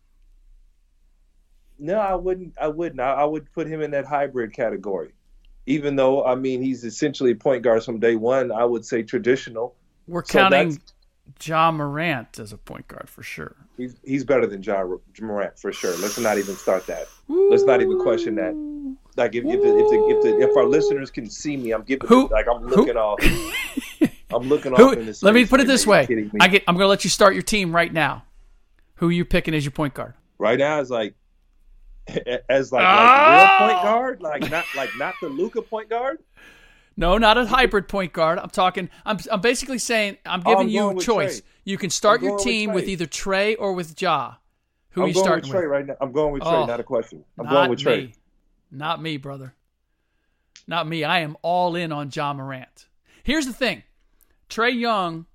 No, 1.78 1.98
I 1.98 2.14
wouldn't. 2.14 2.54
I 2.60 2.68
wouldn't. 2.68 3.00
I, 3.00 3.12
I 3.12 3.24
would 3.24 3.50
put 3.52 3.66
him 3.66 3.82
in 3.82 3.90
that 3.90 4.06
hybrid 4.06 4.52
category. 4.52 5.12
Even 5.66 5.96
though 5.96 6.24
I 6.24 6.34
mean 6.34 6.62
he's 6.62 6.84
essentially 6.84 7.32
a 7.32 7.36
point 7.36 7.62
guard 7.62 7.84
from 7.84 7.98
day 8.00 8.16
one, 8.16 8.52
I 8.52 8.64
would 8.64 8.84
say 8.84 9.02
traditional. 9.02 9.74
We're 10.06 10.22
counting 10.22 10.80
Ja 11.42 11.70
Morant 11.70 12.38
as 12.38 12.52
a 12.52 12.58
point 12.58 12.86
guard 12.88 13.08
for 13.08 13.22
sure. 13.22 13.56
He's 13.76 13.96
he's 14.04 14.24
better 14.24 14.46
than 14.46 14.62
Ja 14.62 14.84
Morant 15.20 15.58
for 15.58 15.72
sure. 15.72 15.96
Let's 15.98 16.18
not 16.18 16.38
even 16.38 16.54
start 16.54 16.86
that. 16.86 17.06
Let's 17.28 17.64
not 17.64 17.80
even 17.80 17.98
question 17.98 18.34
that. 18.36 18.73
Like 19.16 19.35
if 19.35 19.44
if 19.44 19.61
the, 19.62 19.79
if, 19.79 19.90
the, 19.90 20.07
if, 20.09 20.22
the, 20.22 20.50
if 20.50 20.57
our 20.57 20.64
listeners 20.66 21.11
can 21.11 21.29
see 21.31 21.57
me, 21.57 21.72
I'm 21.72 21.83
giving 21.83 22.09
Who- 22.09 22.29
like 22.29 22.46
I'm 22.48 22.62
who- 22.62 22.74
looking 22.77 22.96
off. 22.96 23.20
I'm 24.33 24.48
looking 24.48 24.74
Who, 24.74 24.88
off 24.90 24.96
in 24.96 25.07
this. 25.07 25.22
let 25.22 25.35
me 25.35 25.46
put 25.46 25.61
it 25.61 25.66
this 25.68 25.87
way. 25.87 26.09
I 26.40 26.48
get, 26.48 26.64
I'm 26.66 26.74
going 26.74 26.85
to 26.85 26.88
let 26.88 27.05
you 27.05 27.11
start 27.11 27.35
your 27.35 27.42
team 27.42 27.74
right 27.74 27.92
now. 27.92 28.24
Who 28.96 29.09
are 29.09 29.12
you 29.12 29.24
picking 29.24 29.55
as 29.55 29.64
your 29.64 29.70
point 29.72 29.94
guard? 29.94 30.14
right 30.38 30.59
now 30.59 30.81
is 30.81 30.90
like 30.90 31.14
as 32.48 32.72
like, 32.72 32.83
Ah! 32.85 33.57
like 33.61 33.68
real 33.68 33.68
point 33.68 33.83
guard, 33.85 34.22
like 34.22 34.50
not 34.50 34.64
like 34.77 34.90
not 34.98 35.14
the 35.22 35.29
Luka 35.29 35.62
point 35.62 35.88
guard. 35.88 36.18
No, 36.96 37.18
not 37.18 37.38
a 37.38 37.46
hybrid 37.46 37.88
point 37.88 38.12
guard. 38.12 38.38
I'm 38.38 38.50
talking. 38.50 38.88
I'm. 39.05 39.18
I'm 39.31 39.40
basically 39.40 39.79
saying. 39.79 40.18
I'm 40.27 40.42
Oh, 40.44 40.50
giving 40.50 40.66
I'm 40.66 40.68
you 40.68 40.98
a 40.98 41.00
choice. 41.03 41.40
Trae. 41.40 41.44
You 41.64 41.79
can 41.79 41.90
start 41.90 42.20
your 42.20 42.31
going 42.31 42.37
with 42.37 42.44
team 42.44 42.72
with 42.72 42.88
either 42.88 43.07
Trae 43.07 43.57
or 43.59 43.72
with 43.72 44.00
Ja. 44.00 44.35
Who 44.90 45.00
I'm 45.03 45.07
are 45.07 45.09
you 45.09 45.14
starting 45.14 45.48
with 45.50 45.57
Trae 45.57 45.62
with? 45.62 45.70
right 45.70 45.87
now. 45.87 45.96
I'm 46.00 46.12
going 46.12 46.33
with 46.33 46.42
Trae, 46.42 46.62
Oh, 46.62 46.66
not 46.66 46.79
a 46.79 46.85
question. 46.85 47.24
I'm 47.38 47.48
going 47.48 47.70
with 47.70 47.81
Trae. 47.81 48.07
me. 48.09 48.14
Not 48.74 49.00
me, 49.00 49.16
brother. 49.16 49.54
Not 50.66 50.88
me. 50.88 51.04
I 51.04 51.20
am 51.20 51.37
all 51.42 51.76
in 51.76 51.92
on 51.92 52.10
Ja 52.12 52.32
Morant. 52.32 52.88
Here's 53.22 53.46
the 53.46 53.52
thing 53.52 53.82
Trae 54.48 54.78
Young 54.78 55.26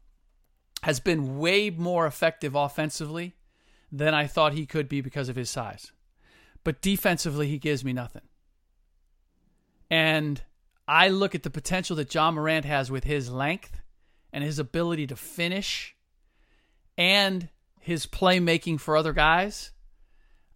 has 0.83 0.99
been 0.99 1.39
way 1.39 1.69
more 1.69 2.05
effective 2.05 2.55
offensively 2.55 3.35
than 3.91 4.13
I 4.13 4.27
thought 4.27 4.53
he 4.53 4.65
could 4.65 4.87
be 4.87 5.01
because 5.01 5.29
of 5.29 5.35
his 5.35 5.49
size. 5.49 5.91
But 6.63 6.81
defensively, 6.81 7.47
he 7.47 7.57
gives 7.57 7.83
me 7.83 7.93
nothing. 7.93 8.21
And 9.89 10.41
I 10.87 11.09
look 11.09 11.33
at 11.33 11.43
the 11.43 11.49
potential 11.49 11.95
that 11.95 12.13
Ja 12.13 12.31
Morant 12.31 12.65
has 12.65 12.91
with 12.91 13.03
his 13.03 13.31
length 13.31 13.81
and 14.31 14.43
his 14.43 14.59
ability 14.59 15.07
to 15.07 15.15
finish 15.15 15.95
and 16.97 17.49
his 17.79 18.05
playmaking 18.05 18.79
for 18.79 18.95
other 18.95 19.13
guys. 19.13 19.71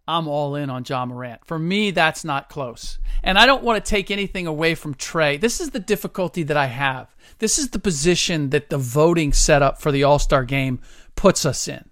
I'm 0.06 0.28
all 0.28 0.54
in 0.54 0.68
on 0.68 0.84
Ja 0.86 1.06
Morant. 1.06 1.44
For 1.46 1.58
me, 1.58 1.90
that's 1.90 2.24
not 2.24 2.50
close. 2.50 2.98
And 3.22 3.38
I 3.38 3.46
don't 3.46 3.62
want 3.64 3.82
to 3.82 3.88
take 3.88 4.10
anything 4.10 4.46
away 4.46 4.74
from 4.74 4.94
Trae. 4.94 5.40
This 5.40 5.60
is 5.60 5.70
the 5.70 5.80
difficulty 5.80 6.42
that 6.42 6.56
I 6.56 6.66
have. 6.66 7.14
This 7.38 7.58
is 7.58 7.70
the 7.70 7.78
position 7.78 8.50
that 8.50 8.68
the 8.68 8.78
voting 8.78 9.32
setup 9.32 9.80
for 9.80 9.90
the 9.90 10.04
All 10.04 10.18
Star 10.18 10.44
game 10.44 10.80
puts 11.16 11.46
us 11.46 11.66
in. 11.68 11.88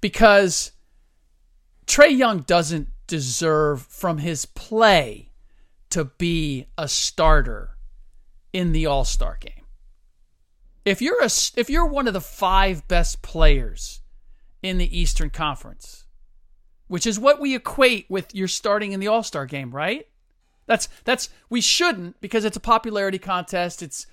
Because 0.00 0.72
Trae 1.86 2.16
Young 2.16 2.40
doesn't 2.40 2.88
deserve 3.06 3.82
from 3.82 4.18
his 4.18 4.44
play 4.44 5.30
to 5.90 6.04
be 6.04 6.66
a 6.76 6.86
starter 6.86 7.78
in 8.52 8.72
the 8.72 8.84
All 8.84 9.04
Star 9.04 9.38
game. 9.40 9.64
If 10.84 11.00
you're 11.00 11.22
a 11.22 11.30
if 11.56 11.70
you're 11.70 11.86
one 11.86 12.06
of 12.06 12.14
the 12.14 12.20
five 12.20 12.86
best 12.88 13.22
players 13.22 14.00
in 14.62 14.78
the 14.78 14.98
Eastern 14.98 15.30
Conference, 15.30 16.06
which 16.88 17.06
is 17.06 17.18
what 17.18 17.40
we 17.40 17.54
equate 17.54 18.06
with 18.08 18.34
your 18.34 18.48
starting 18.48 18.92
in 18.92 19.00
the 19.00 19.08
All-Star 19.08 19.46
game, 19.46 19.70
right? 19.70 20.06
That's 20.66 20.88
that's 21.04 21.30
we 21.48 21.60
shouldn't 21.60 22.20
because 22.20 22.44
it's 22.44 22.56
a 22.56 22.60
popularity 22.60 23.18
contest. 23.18 23.82
It's 23.82 24.06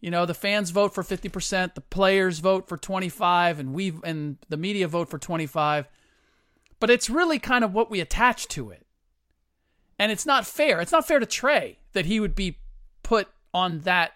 you 0.00 0.10
know, 0.10 0.24
the 0.24 0.34
fans 0.34 0.70
vote 0.70 0.94
for 0.94 1.02
50%, 1.02 1.74
the 1.74 1.80
players 1.82 2.38
vote 2.38 2.68
for 2.68 2.76
25 2.76 3.60
and 3.60 3.74
we 3.74 3.92
and 4.02 4.38
the 4.48 4.56
media 4.56 4.88
vote 4.88 5.08
for 5.08 5.18
25. 5.18 5.88
But 6.80 6.90
it's 6.90 7.10
really 7.10 7.38
kind 7.38 7.62
of 7.62 7.74
what 7.74 7.90
we 7.90 8.00
attach 8.00 8.48
to 8.48 8.70
it. 8.70 8.86
And 9.98 10.10
it's 10.10 10.24
not 10.24 10.46
fair. 10.46 10.80
It's 10.80 10.92
not 10.92 11.06
fair 11.06 11.18
to 11.18 11.26
Trae 11.26 11.76
that 11.92 12.06
he 12.06 12.20
would 12.20 12.34
be 12.34 12.58
put 13.02 13.28
on 13.52 13.80
that 13.80 14.12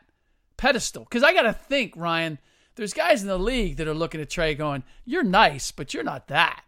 pedestal. 0.57 1.05
Because 1.05 1.23
I 1.23 1.35
got 1.35 1.43
to 1.43 1.53
think, 1.53 1.93
Ryan, 1.95 2.39
there's 2.77 2.95
guys 2.95 3.21
in 3.21 3.29
the 3.29 3.39
league 3.39 3.77
that 3.77 3.87
are 3.87 3.95
looking 3.95 4.21
at 4.21 4.31
Trae 4.31 4.57
going, 4.57 4.83
You're 5.05 5.23
nice, 5.23 5.71
but 5.71 5.93
you're 5.93 6.03
not 6.03 6.29
that. 6.29 6.65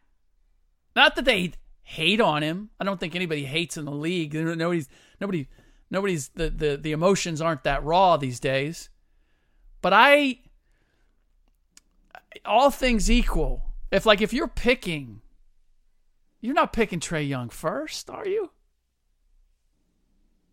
Not 0.97 1.15
that 1.17 1.27
they 1.27 1.53
hate 1.83 2.21
on 2.21 2.43
him. 2.43 2.71
I 2.81 2.85
don't 2.85 2.99
think 2.99 3.15
anybody 3.15 3.45
hates 3.45 3.77
in 3.77 3.85
the 3.85 3.93
league. 3.93 4.35
Nobody's 4.35 4.89
nobody 5.21 5.47
nobody's 5.91 6.31
the, 6.31 6.51
the, 6.51 6.77
the 6.77 6.93
emotions 6.93 7.41
aren't 7.41 7.65
that 7.65 7.85
raw 7.85 8.17
these 8.17 8.41
days. 8.41 8.89
But 9.83 9.93
I 9.93 10.41
all 12.45 12.71
things 12.71 13.11
equal, 13.11 13.63
if 13.93 14.07
like 14.07 14.23
if 14.23 14.33
you're 14.33 14.49
picking 14.49 15.21
you're 16.41 16.55
not 16.55 16.73
picking 16.73 16.99
Trae 16.99 17.29
Young 17.29 17.51
first, 17.51 18.09
are 18.11 18.27
you? 18.27 18.51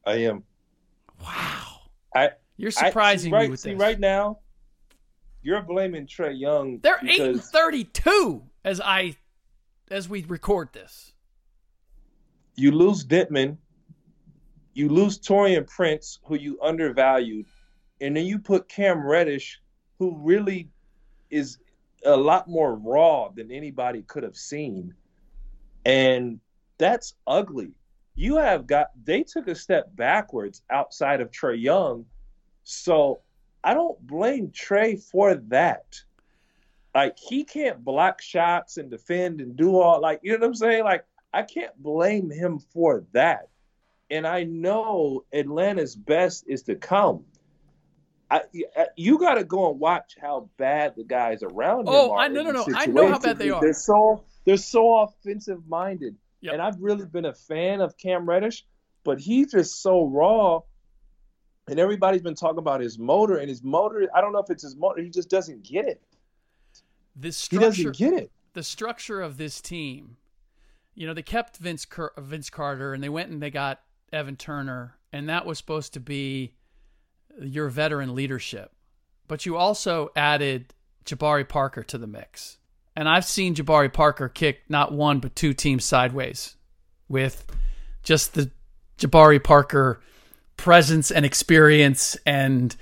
I 0.05 0.15
am. 0.15 0.43
Wow. 1.21 1.63
I 2.13 2.31
you're 2.57 2.71
surprising 2.71 3.33
I, 3.33 3.37
see, 3.37 3.39
right, 3.39 3.45
me 3.45 3.51
with 3.51 3.59
see, 3.61 3.71
this. 3.71 3.79
right 3.79 3.99
now, 3.99 4.39
you're 5.41 5.61
blaming 5.61 6.05
Trae 6.05 6.37
Young. 6.37 6.79
They're 6.79 6.99
eight 7.07 7.21
and 7.21 7.41
thirty-two 7.41 8.43
as 8.65 8.81
I 8.81 9.15
as 9.93 10.09
we 10.09 10.25
record 10.25 10.69
this. 10.73 11.13
You 12.55 12.71
lose 12.71 13.05
Dedmon, 13.05 13.57
you 14.73 14.89
lose 14.89 15.19
Taurean 15.19 15.67
Prince, 15.67 16.19
who 16.25 16.35
you 16.35 16.57
undervalued, 16.63 17.45
and 18.01 18.17
then 18.17 18.25
you 18.25 18.39
put 18.39 18.67
Cam 18.67 19.05
Reddish, 19.05 19.61
who 19.99 20.17
really 20.17 20.67
is 21.29 21.59
a 22.05 22.17
lot 22.17 22.47
more 22.47 22.75
raw 22.75 23.29
than 23.29 23.51
anybody 23.51 24.01
could 24.01 24.23
have 24.23 24.35
seen. 24.35 24.95
And 25.85 26.39
that's 26.79 27.13
ugly. 27.27 27.71
You 28.15 28.37
have 28.37 28.65
got 28.65 28.87
they 29.03 29.23
took 29.23 29.47
a 29.47 29.55
step 29.55 29.95
backwards 29.95 30.63
outside 30.71 31.21
of 31.21 31.29
Trae 31.29 31.61
Young. 31.61 32.05
So 32.63 33.21
I 33.63 33.75
don't 33.75 33.99
blame 34.07 34.49
Trae 34.49 35.01
for 35.01 35.35
that. 35.35 35.85
Like 36.93 37.17
he 37.17 37.43
can't 37.43 37.83
block 37.83 38.21
shots 38.21 38.77
and 38.77 38.89
defend 38.91 39.41
and 39.41 39.55
do 39.55 39.79
all 39.79 39.99
like 40.01 40.19
you 40.23 40.33
know 40.33 40.39
what 40.39 40.47
I'm 40.47 40.55
saying? 40.55 40.83
Like 40.83 41.05
I 41.33 41.41
can't 41.41 41.75
blame 41.81 42.29
him 42.29 42.59
for 42.59 43.03
that. 43.13 43.49
And 44.11 44.27
I 44.27 44.43
know 44.43 45.23
Atlanta's 45.33 45.95
best 45.95 46.43
is 46.47 46.63
to 46.63 46.75
come. 46.75 47.23
I, 48.29 48.41
you 48.95 49.19
got 49.19 49.35
to 49.35 49.43
go 49.43 49.69
and 49.69 49.79
watch 49.79 50.15
how 50.19 50.49
bad 50.57 50.93
the 50.95 51.03
guys 51.03 51.43
around 51.43 51.81
him 51.81 51.89
Oh, 51.89 52.11
are. 52.11 52.19
I- 52.19 52.27
no, 52.27 52.41
no, 52.43 52.51
no. 52.51 52.65
I 52.75 52.87
know 52.87 53.07
how 53.07 53.19
bad 53.19 53.37
they 53.37 53.49
are. 53.49 53.61
They're 53.61 53.73
so 53.73 54.23
they're 54.45 54.57
so 54.57 55.01
offensive 55.01 55.67
minded. 55.67 56.15
Yep. 56.41 56.53
And 56.53 56.61
I've 56.61 56.79
really 56.79 57.05
been 57.05 57.25
a 57.25 57.33
fan 57.33 57.79
of 57.79 57.97
Cam 57.97 58.27
Reddish, 58.27 58.65
but 59.03 59.19
he's 59.19 59.51
just 59.51 59.81
so 59.81 60.05
raw. 60.05 60.61
And 61.69 61.79
everybody's 61.79 62.21
been 62.21 62.35
talking 62.35 62.57
about 62.57 62.81
his 62.81 62.99
motor, 62.99 63.37
and 63.37 63.47
his 63.47 63.63
motor. 63.63 64.09
I 64.13 64.19
don't 64.19 64.33
know 64.33 64.39
if 64.39 64.49
it's 64.49 64.63
his 64.63 64.75
motor. 64.75 65.01
He 65.01 65.09
just 65.09 65.29
doesn't 65.29 65.63
get 65.63 65.87
it. 65.87 66.01
This 67.15 67.47
He 67.47 67.57
doesn't 67.57 67.95
get 67.97 68.13
it. 68.13 68.31
the 68.53 68.63
structure 68.63 69.21
of 69.21 69.37
this 69.37 69.61
team, 69.61 70.17
you 70.95 71.07
know, 71.07 71.13
they 71.13 71.21
kept 71.21 71.57
Vince 71.57 71.85
Vince 72.17 72.49
Carter 72.49 72.93
and 72.93 73.03
they 73.03 73.09
went 73.09 73.29
and 73.29 73.41
they 73.41 73.51
got 73.51 73.81
Evan 74.11 74.35
Turner, 74.35 74.95
and 75.11 75.29
that 75.29 75.45
was 75.45 75.57
supposed 75.57 75.93
to 75.93 75.99
be 75.99 76.53
your 77.41 77.69
veteran 77.69 78.13
leadership. 78.15 78.71
But 79.27 79.45
you 79.45 79.57
also 79.57 80.11
added 80.15 80.73
Jabari 81.05 81.47
Parker 81.47 81.83
to 81.83 81.97
the 81.97 82.07
mix. 82.07 82.57
And 82.95 83.09
I've 83.09 83.25
seen 83.25 83.55
Jabari 83.55 83.91
Parker 83.91 84.29
kick 84.29 84.61
not 84.69 84.91
one 84.91 85.19
but 85.19 85.35
two 85.35 85.53
teams 85.53 85.83
sideways 85.83 86.55
with 87.09 87.45
just 88.03 88.35
the 88.35 88.51
Jabari 88.99 89.43
Parker 89.43 89.99
presence 90.57 91.09
and 91.09 91.25
experience 91.25 92.15
and 92.25 92.75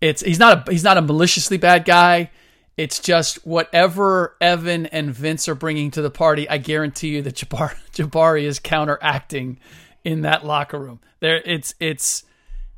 it's 0.00 0.22
he's 0.22 0.38
not 0.38 0.68
a 0.68 0.70
he's 0.70 0.84
not 0.84 0.96
a 0.96 1.02
maliciously 1.02 1.56
bad 1.56 1.84
guy. 1.84 2.30
It's 2.78 3.00
just 3.00 3.44
whatever 3.44 4.36
Evan 4.40 4.86
and 4.86 5.10
Vince 5.10 5.48
are 5.48 5.54
bringing 5.54 5.90
to 5.90 6.00
the 6.00 6.10
party. 6.10 6.48
I 6.48 6.58
guarantee 6.58 7.08
you 7.08 7.22
that 7.22 7.34
Jabari, 7.34 7.76
Jabari 7.92 8.44
is 8.44 8.60
counteracting 8.60 9.58
in 10.04 10.22
that 10.22 10.46
locker 10.46 10.78
room. 10.78 11.00
There, 11.20 11.42
it's 11.44 11.74
it's 11.80 12.24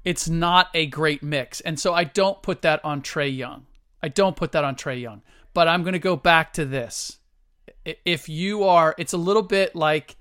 it's 0.04 0.28
not 0.28 0.68
a 0.74 0.86
great 0.86 1.22
mix, 1.22 1.60
and 1.60 1.78
so 1.78 1.92
I 1.92 2.04
don't 2.04 2.42
put 2.42 2.62
that 2.62 2.82
on 2.84 3.02
Trae 3.02 3.36
Young. 3.36 3.66
I 4.02 4.08
don't 4.08 4.36
put 4.36 4.52
that 4.52 4.64
on 4.64 4.74
Trae 4.74 5.00
Young. 5.00 5.22
But 5.52 5.68
I'm 5.68 5.82
going 5.82 5.92
to 5.92 5.98
go 5.98 6.16
back 6.16 6.54
to 6.54 6.64
this. 6.64 7.18
If 7.84 8.28
you 8.28 8.64
are, 8.64 8.94
it's 8.98 9.12
a 9.12 9.18
little 9.18 9.42
bit 9.42 9.74
like 9.74 10.16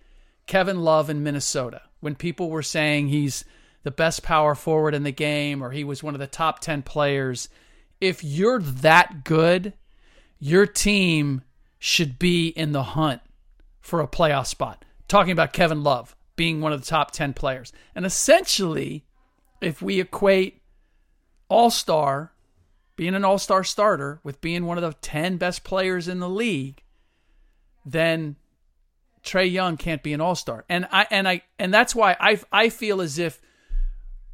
Kevin 0.47 0.81
Love 0.81 1.09
in 1.09 1.23
Minnesota 1.23 1.83
when 1.99 2.15
people 2.15 2.49
were 2.49 2.63
saying 2.63 3.07
he's 3.07 3.45
the 3.83 3.91
best 3.91 4.23
power 4.23 4.55
forward 4.55 4.95
in 4.95 5.03
the 5.03 5.11
game 5.11 5.63
or 5.63 5.71
he 5.71 5.83
was 5.83 6.03
one 6.03 6.15
of 6.15 6.19
the 6.19 6.27
top 6.27 6.59
10 6.59 6.81
players. 6.81 7.47
If 7.99 8.23
you're 8.23 8.59
that 8.59 9.23
good, 9.23 9.73
your 10.39 10.65
team 10.65 11.43
should 11.79 12.19
be 12.19 12.47
in 12.49 12.71
the 12.71 12.83
hunt 12.83 13.21
for 13.81 14.01
a 14.01 14.07
playoff 14.07 14.47
spot. 14.47 14.85
Talking 15.07 15.31
about 15.31 15.53
Kevin 15.53 15.83
Love 15.83 16.15
being 16.35 16.61
one 16.61 16.71
of 16.71 16.79
the 16.79 16.87
top 16.87 17.11
10 17.11 17.33
players. 17.33 17.73
And 17.95 18.05
essentially, 18.05 19.03
if 19.61 19.81
we 19.81 19.99
equate 19.99 20.61
all 21.49 21.69
star, 21.69 22.31
being 22.95 23.15
an 23.15 23.25
all 23.25 23.39
star 23.39 23.63
starter, 23.63 24.19
with 24.23 24.39
being 24.39 24.65
one 24.65 24.77
of 24.77 24.83
the 24.83 24.93
10 25.01 25.37
best 25.37 25.63
players 25.63 26.07
in 26.07 26.19
the 26.19 26.29
league, 26.29 26.83
then 27.85 28.35
Trae 29.23 29.51
Young 29.51 29.77
can't 29.77 30.03
be 30.03 30.13
an 30.13 30.21
all 30.21 30.35
star. 30.35 30.63
And 30.69 30.87
I 30.91 31.07
and 31.09 31.27
I 31.27 31.41
and 31.57 31.73
that's 31.73 31.95
why 31.95 32.15
I 32.19 32.39
I 32.51 32.69
feel 32.69 33.01
as 33.01 33.19
if 33.19 33.41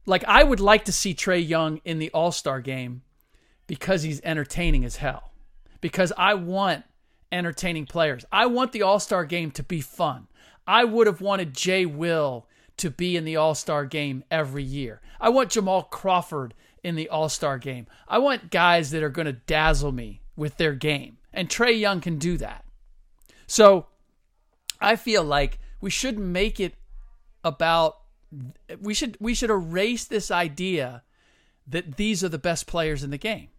like 0.05 0.23
I 0.25 0.43
would 0.43 0.59
like 0.59 0.85
to 0.85 0.91
see 0.91 1.13
Trae 1.13 1.47
Young 1.47 1.81
in 1.85 1.99
the 1.99 2.11
all 2.11 2.31
star 2.31 2.61
game 2.61 3.01
because 3.67 4.03
he's 4.03 4.21
entertaining 4.23 4.85
as 4.85 4.97
hell. 4.97 5.31
Because 5.81 6.11
I 6.17 6.33
want 6.33 6.83
entertaining 7.31 7.85
players. 7.85 8.25
I 8.31 8.45
want 8.45 8.71
the 8.71 8.81
all 8.83 8.99
star 8.99 9.25
game 9.25 9.51
to 9.51 9.63
be 9.63 9.81
fun. 9.81 10.27
I 10.67 10.83
would 10.83 11.07
have 11.07 11.21
wanted 11.21 11.53
Jay 11.53 11.85
Will 11.85 12.47
to 12.77 12.89
be 12.89 13.15
in 13.15 13.25
the 13.25 13.35
all 13.35 13.55
star 13.55 13.85
game 13.85 14.23
every 14.31 14.63
year. 14.63 15.01
I 15.19 15.29
want 15.29 15.51
Jamal 15.51 15.83
Crawford 15.83 16.53
in 16.83 16.95
the 16.95 17.09
all 17.09 17.29
star 17.29 17.57
game. 17.57 17.87
I 18.07 18.17
want 18.19 18.51
guys 18.51 18.91
that 18.91 19.03
are 19.03 19.09
going 19.09 19.27
to 19.27 19.33
dazzle 19.33 19.91
me 19.91 20.21
with 20.35 20.57
their 20.57 20.73
game. 20.73 21.17
And 21.33 21.49
Trae 21.49 21.77
Young 21.79 22.01
can 22.01 22.17
do 22.17 22.37
that. 22.37 22.65
So 23.47 23.87
I 24.79 24.95
feel 24.95 25.23
like 25.23 25.59
we 25.81 25.89
should 25.89 26.17
make 26.17 26.59
it 26.59 26.75
about 27.43 27.97
we 28.81 28.93
should 28.93 29.17
we 29.19 29.33
should 29.33 29.49
erase 29.49 30.05
this 30.05 30.31
idea 30.31 31.03
that 31.67 31.97
these 31.97 32.23
are 32.23 32.29
the 32.29 32.37
best 32.37 32.67
players 32.67 33.03
in 33.03 33.11
the 33.11 33.17
game. 33.17 33.49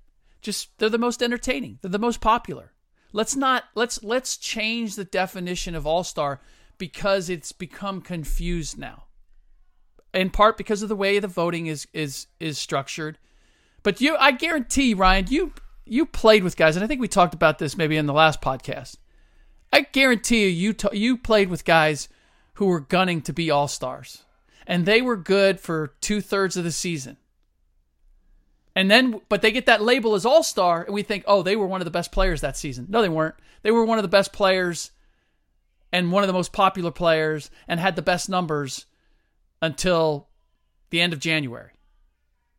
Just 0.40 0.77
they're 0.79 0.88
the 0.88 0.99
most 0.99 1.22
entertaining. 1.22 1.79
They're 1.81 1.90
the 1.90 1.99
most 1.99 2.20
popular. 2.20 2.72
Let's 3.12 3.37
not 3.37 3.64
let's 3.75 4.03
let's 4.03 4.37
change 4.37 4.94
the 4.94 5.05
definition 5.05 5.75
of 5.75 5.87
all-star 5.87 6.40
because 6.79 7.31
it's 7.31 7.53
become 7.53 8.01
confused 8.01 8.79
now. 8.79 9.05
In 10.12 10.31
part 10.31 10.57
because 10.57 10.83
of 10.83 10.88
the 10.88 10.96
way 10.96 11.18
the 11.18 11.29
voting 11.29 11.66
is 11.66 11.87
is 11.92 12.27
is 12.40 12.59
structured. 12.59 13.18
But 13.83 14.01
you 14.01 14.16
I 14.16 14.33
guarantee 14.33 14.94
Ryan, 14.94 15.27
you 15.29 15.53
you 15.85 16.07
played 16.07 16.44
with 16.44 16.57
guys 16.57 16.77
and 16.77 16.85
I 16.85 16.88
think 16.88 17.01
we 17.01 17.09
talked 17.09 17.35
about 17.35 17.59
this 17.59 17.77
maybe 17.77 17.96
in 17.96 18.07
the 18.07 18.12
last 18.12 18.40
podcast. 18.40 18.96
I 19.72 19.81
guarantee 19.81 20.42
you, 20.42 20.49
you 20.49 20.72
t- 20.72 20.96
you 20.96 21.16
played 21.16 21.49
with 21.49 21.64
guys 21.64 22.09
who 22.55 22.66
were 22.66 22.81
gunning 22.81 23.20
to 23.22 23.33
be 23.33 23.51
all 23.51 23.68
stars, 23.68 24.25
and 24.66 24.87
they 24.87 25.03
were 25.03 25.16
good 25.16 25.61
for 25.61 25.94
two 26.01 26.20
thirds 26.20 26.57
of 26.57 26.64
the 26.64 26.72
season. 26.72 27.16
And 28.77 28.91
then, 28.91 29.23
but 29.31 29.41
they 29.41 29.53
get 29.53 29.67
that 29.67 29.81
label 29.81 30.15
as 30.15 30.27
all 30.27 30.43
star, 30.43 30.85
and 30.85 30.93
we 30.93 31.03
think, 31.03 31.25
oh, 31.27 31.43
they 31.43 31.57
were 31.57 31.67
one 31.67 31.81
of 31.81 31.87
the 31.87 31.91
best 31.91 32.12
players 32.12 32.43
that 32.43 32.59
season. 32.59 32.87
No, 32.91 33.01
they 33.01 33.09
weren't. 33.09 33.35
They 33.62 33.71
were 33.71 33.87
one 33.87 33.99
of 33.99 34.03
the 34.03 34.09
best 34.09 34.35
players 34.35 34.91
and 35.91 36.12
one 36.12 36.23
of 36.23 36.27
the 36.27 36.35
most 36.35 36.53
popular 36.53 36.91
players 36.91 37.51
and 37.67 37.81
had 37.81 37.97
the 37.97 38.03
best 38.03 38.29
numbers 38.29 38.85
until 39.62 40.29
the 40.91 41.01
end 41.01 41.15
of 41.15 41.21
January. 41.21 41.71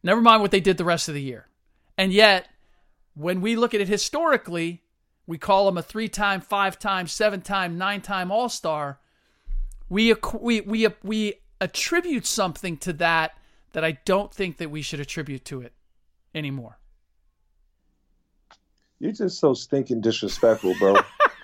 Never 0.02 0.20
mind 0.20 0.42
what 0.42 0.50
they 0.50 0.60
did 0.60 0.78
the 0.78 0.84
rest 0.84 1.08
of 1.08 1.14
the 1.14 1.22
year. 1.22 1.50
And 2.00 2.12
yet, 2.12 2.48
when 3.14 3.40
we 3.40 3.56
look 3.56 3.76
at 3.76 3.82
it 3.82 3.88
historically, 3.88 4.82
we 5.28 5.38
call 5.38 5.68
him 5.68 5.78
a 5.78 5.84
three 5.84 6.10
time, 6.10 6.42
five 6.42 6.80
time, 6.80 7.06
seven 7.06 7.42
time, 7.42 7.78
nine 7.78 8.02
time 8.02 8.32
All 8.32 8.50
Star. 8.50 9.00
We, 9.88 10.16
we, 10.40 10.62
we, 10.62 10.88
we 11.04 11.34
attribute 11.62 12.26
something 12.26 12.78
to 12.78 12.94
that 12.94 13.38
that 13.74 13.84
I 13.84 14.00
don't 14.04 14.34
think 14.34 14.58
that 14.58 14.72
we 14.72 14.82
should 14.82 15.00
attribute 15.00 15.46
to 15.46 15.62
it 15.62 15.74
anymore. 16.36 16.80
You're 19.00 19.12
just 19.12 19.40
so 19.40 19.54
stinking 19.54 20.02
disrespectful, 20.02 20.74
bro. 20.80 20.96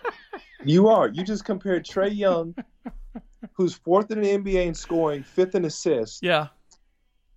you 0.66 0.88
are. 0.88 1.08
You 1.08 1.24
just 1.24 1.46
compared 1.46 1.86
Trae 1.86 2.16
Young, 2.16 2.56
who's 3.54 3.76
fourth 3.76 4.10
in 4.12 4.22
the 4.22 4.30
NBA 4.30 4.66
in 4.68 4.74
scoring, 4.74 5.24
fifth 5.24 5.56
in 5.56 5.66
assists. 5.66 6.20
Yeah. 6.22 6.48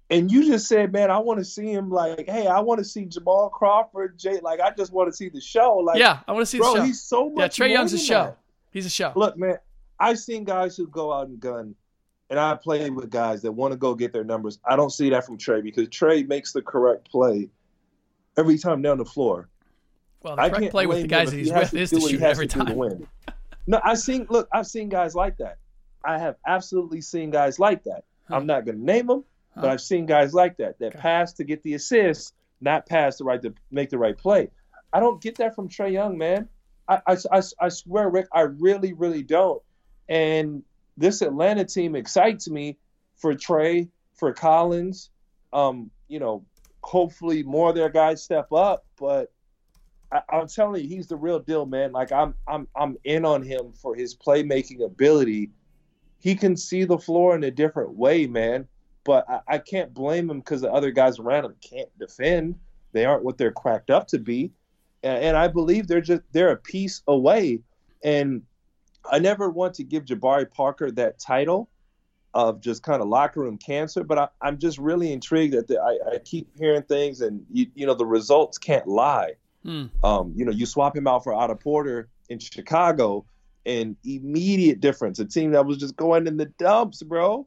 And 0.09 0.31
you 0.31 0.47
just 0.47 0.69
said, 0.69 0.93
man, 0.93 1.11
I 1.11 1.19
want 1.19 1.41
to 1.41 1.45
see 1.45 1.67
him 1.67 1.91
like, 1.91 2.29
hey, 2.29 2.47
I 2.47 2.61
want 2.61 2.79
to 2.79 2.85
see 2.85 3.07
Jamal 3.07 3.51
Crawford, 3.51 4.17
Jay. 4.17 4.39
Like, 4.41 4.61
I 4.61 4.71
just 4.71 4.93
want 4.93 5.11
to 5.11 5.17
see 5.17 5.29
the 5.29 5.41
show. 5.41 5.79
Like, 5.79 5.99
yeah, 5.99 6.21
I 6.29 6.33
want 6.33 6.43
to 6.43 6.47
see 6.47 6.59
bro, 6.59 6.75
the 6.75 6.79
show. 6.79 6.85
He's 6.85 7.03
so 7.03 7.31
much. 7.31 7.59
Yeah, 7.59 7.67
Trae 7.67 7.71
Young's 7.73 7.93
a 7.93 7.99
show. 7.99 8.25
That. 8.25 8.39
He's 8.71 8.87
a 8.87 8.91
show. 8.91 9.13
Look, 9.17 9.37
man, 9.37 9.59
I've 9.99 10.19
seen 10.19 10.45
guys 10.45 10.77
who 10.77 10.87
go 10.87 11.13
out 11.13 11.27
and 11.27 11.41
gun, 11.41 11.75
and 12.31 12.39
I 12.39 12.55
play 12.55 12.91
with 12.91 13.11
guys 13.11 13.43
that 13.43 13.53
want 13.53 13.73
to 13.73 13.77
go 13.77 13.95
get 13.95 14.13
their 14.13 14.25
numbers. 14.25 14.59
I 14.65 14.77
don't 14.77 14.91
see 14.91 15.11
that 15.11 15.25
from 15.25 15.39
Trae 15.39 15.63
because 15.63 15.89
Trae 15.89 16.27
makes 16.27 16.53
the 16.53 16.63
correct 16.63 17.11
play 17.11 17.49
every 18.37 18.59
time 18.59 18.83
down 18.83 18.99
the 18.99 19.05
floor. 19.05 19.49
Well, 20.23 20.37
the 20.37 20.43
I 20.43 20.51
can't 20.51 20.71
play 20.71 20.87
with 20.87 21.03
the 21.03 21.09
guys 21.09 21.31
that 21.31 21.37
he's 21.37 21.53
with 21.53 21.75
is 21.75 21.91
to 21.91 22.01
shoot 22.01 22.23
every 22.23 22.47
time. 22.47 22.75
win. 22.75 23.07
No, 23.67 23.81
I've 23.85 23.99
seen. 23.99 24.27
Look, 24.29 24.49
I've 24.53 24.67
seen 24.67 24.89
guys 24.89 25.15
like 25.15 25.37
that. 25.39 25.59
I 26.05 26.19
have 26.19 26.37
absolutely 26.47 27.01
seen 27.01 27.31
guys 27.31 27.59
like 27.59 27.85
that. 27.85 28.05
Huh. 28.29 28.37
I'm 28.37 28.47
not 28.47 28.65
going 28.65 28.79
to 28.79 28.85
name 28.85 29.07
them, 29.07 29.25
huh. 29.55 29.63
but 29.63 29.71
I've 29.71 29.81
seen 29.81 30.07
guys 30.07 30.35
like 30.35 30.57
that 30.59 30.79
that 30.79 30.89
okay. 30.89 30.99
pass 30.99 31.33
to 31.35 31.45
get 31.45 31.63
the 31.63 31.75
assist, 31.75 32.35
not 32.61 32.87
pass 32.87 33.19
the 33.19 33.25
right 33.25 33.41
to 33.43 33.55
make 33.71 33.91
the 33.91 33.99
right 33.99 34.17
play. 34.17 34.51
I 34.93 35.01
don't 35.01 35.21
get 35.21 35.37
that 35.39 35.55
from 35.55 35.69
Trae 35.69 35.93
Young, 35.93 36.17
man. 36.17 36.49
I, 36.89 37.01
I, 37.07 37.17
I, 37.33 37.43
I 37.61 37.69
swear, 37.69 38.09
Rick, 38.09 38.29
I 38.33 38.43
really, 38.43 38.93
really 38.93 39.23
don't. 39.23 39.61
And 40.09 40.63
this 40.97 41.23
Atlanta 41.23 41.65
team 41.65 41.95
excites 41.95 42.49
me 42.49 42.77
for 43.17 43.35
Trae, 43.35 43.89
for 44.15 44.33
Collins. 44.33 45.11
Um, 45.53 45.91
you 46.09 46.19
know, 46.19 46.45
hopefully 46.83 47.43
more 47.43 47.71
of 47.71 47.75
their 47.75 47.89
guys 47.89 48.23
step 48.23 48.53
up, 48.53 48.85
but 48.99 49.33
I, 50.13 50.23
am 50.33 50.47
telling 50.47 50.83
you, 50.83 50.89
he's 50.89 51.09
the 51.09 51.17
real 51.17 51.39
deal, 51.39 51.67
man. 51.67 51.93
Like 51.93 52.13
I'm, 52.13 52.35
I'm, 52.47 52.69
I'm 52.77 52.97
in 53.05 53.25
on 53.25 53.43
him 53.43 53.73
for 53.73 53.95
his 53.95 54.15
playmaking 54.15 54.85
ability. 54.85 55.51
He 56.21 56.35
can 56.35 56.57
see 56.57 56.85
the 56.85 56.99
floor 56.99 57.35
in 57.35 57.45
a 57.45 57.51
different 57.51 57.97
way, 57.97 58.27
man. 58.27 58.69
But 59.05 59.29
I, 59.29 59.41
I 59.49 59.59
can't 59.59 59.93
blame 59.93 60.31
him 60.31 60.41
because 60.41 60.61
the 60.61 60.73
other 60.73 60.91
guys 60.91 61.19
around 61.19 61.45
him 61.45 61.55
can't 61.61 61.89
defend. 61.99 62.57
They 62.93 63.05
aren't 63.05 63.25
what 63.25 63.39
they're 63.39 63.53
cracked 63.53 63.91
up 63.91 64.09
to 64.09 64.19
be, 64.19 64.53
and, 65.03 65.23
and 65.23 65.37
I 65.37 65.49
believe 65.49 65.87
they're 65.87 66.01
just 66.01 66.23
they're 66.33 66.51
a 66.53 66.57
piece 66.57 67.03
away. 67.07 67.61
And 68.03 68.43
I 69.11 69.19
never 69.19 69.51
want 69.51 69.75
to 69.75 69.85
give 69.85 70.05
Jabari 70.05 70.51
Parker 70.51 70.91
that 70.93 71.19
title 71.19 71.69
of 72.35 72.61
just 72.61 72.83
kind 72.83 73.01
of 73.01 73.09
locker 73.09 73.41
room 73.41 73.57
cancer, 73.57 74.05
but 74.05 74.19
I, 74.19 74.49
am 74.49 74.59
just 74.59 74.79
really 74.79 75.13
intrigued 75.13 75.55
that 75.55 75.69
the, 75.69 75.81
I, 75.81 76.17
I, 76.17 76.19
keep 76.19 76.49
hearing 76.59 76.83
things, 76.83 77.23
and 77.23 77.45
you, 77.51 77.67
you 77.75 77.87
know 77.87 77.95
the 77.95 78.05
results 78.05 78.59
can't 78.59 78.87
lie. 78.87 79.33
Hmm. 79.65 79.87
Um, 80.05 80.35
you 80.37 80.45
know, 80.45 80.53
you 80.53 80.67
swap 80.67 80.95
him 80.95 81.07
out 81.07 81.25
for 81.25 81.33
Otto 81.33 81.55
Porter 81.55 82.09
in 82.29 82.39
Chicago, 82.39 83.25
and 83.67 83.97
immediate 84.05 84.81
difference. 84.81 85.19
A 85.19 85.25
team 85.25 85.51
that 85.51 85.67
was 85.67 85.77
just 85.77 85.97
going 85.97 86.27
in 86.27 86.37
the 86.37 86.47
dumps, 86.47 87.03
bro. 87.03 87.47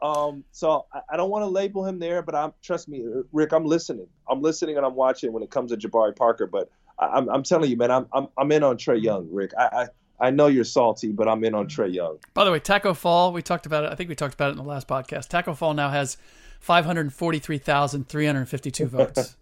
Um, 0.00 0.44
so 0.52 0.86
I, 0.92 1.00
I 1.10 1.16
don't 1.16 1.30
want 1.30 1.42
to 1.42 1.48
label 1.48 1.84
him 1.84 1.98
there, 1.98 2.22
but 2.22 2.34
I'm 2.34 2.52
trust 2.62 2.88
me, 2.88 3.04
Rick. 3.32 3.52
I'm 3.52 3.64
listening. 3.64 4.06
I'm 4.30 4.40
listening 4.40 4.76
and 4.76 4.86
I'm 4.86 4.94
watching 4.94 5.32
when 5.32 5.42
it 5.42 5.50
comes 5.50 5.72
to 5.72 5.76
Jabari 5.76 6.14
Parker. 6.14 6.46
But 6.46 6.70
I, 6.98 7.18
am 7.18 7.28
I'm 7.28 7.42
telling 7.42 7.70
you, 7.70 7.76
man, 7.76 7.90
I'm, 7.90 8.06
I'm 8.12 8.28
I'm 8.38 8.52
in 8.52 8.62
on 8.62 8.76
Trae 8.76 9.02
Young, 9.02 9.28
Rick. 9.32 9.52
I, 9.58 9.64
I 9.64 9.86
I 10.20 10.30
know 10.30 10.48
you're 10.48 10.64
salty, 10.64 11.12
but 11.12 11.28
I'm 11.28 11.44
in 11.44 11.54
on 11.54 11.68
Trae 11.68 11.92
Young. 11.92 12.18
By 12.34 12.44
the 12.44 12.50
way, 12.50 12.58
Tacko 12.58 12.94
Fall, 12.94 13.32
we 13.32 13.42
talked 13.42 13.66
about 13.66 13.84
it. 13.84 13.92
I 13.92 13.94
think 13.94 14.08
we 14.08 14.16
talked 14.16 14.34
about 14.34 14.48
it 14.48 14.52
in 14.52 14.58
the 14.58 14.64
last 14.64 14.88
podcast. 14.88 15.28
Tacko 15.28 15.56
Fall 15.56 15.74
now 15.74 15.90
has 15.90 16.16
543,352 16.60 18.86
votes. 18.86 19.36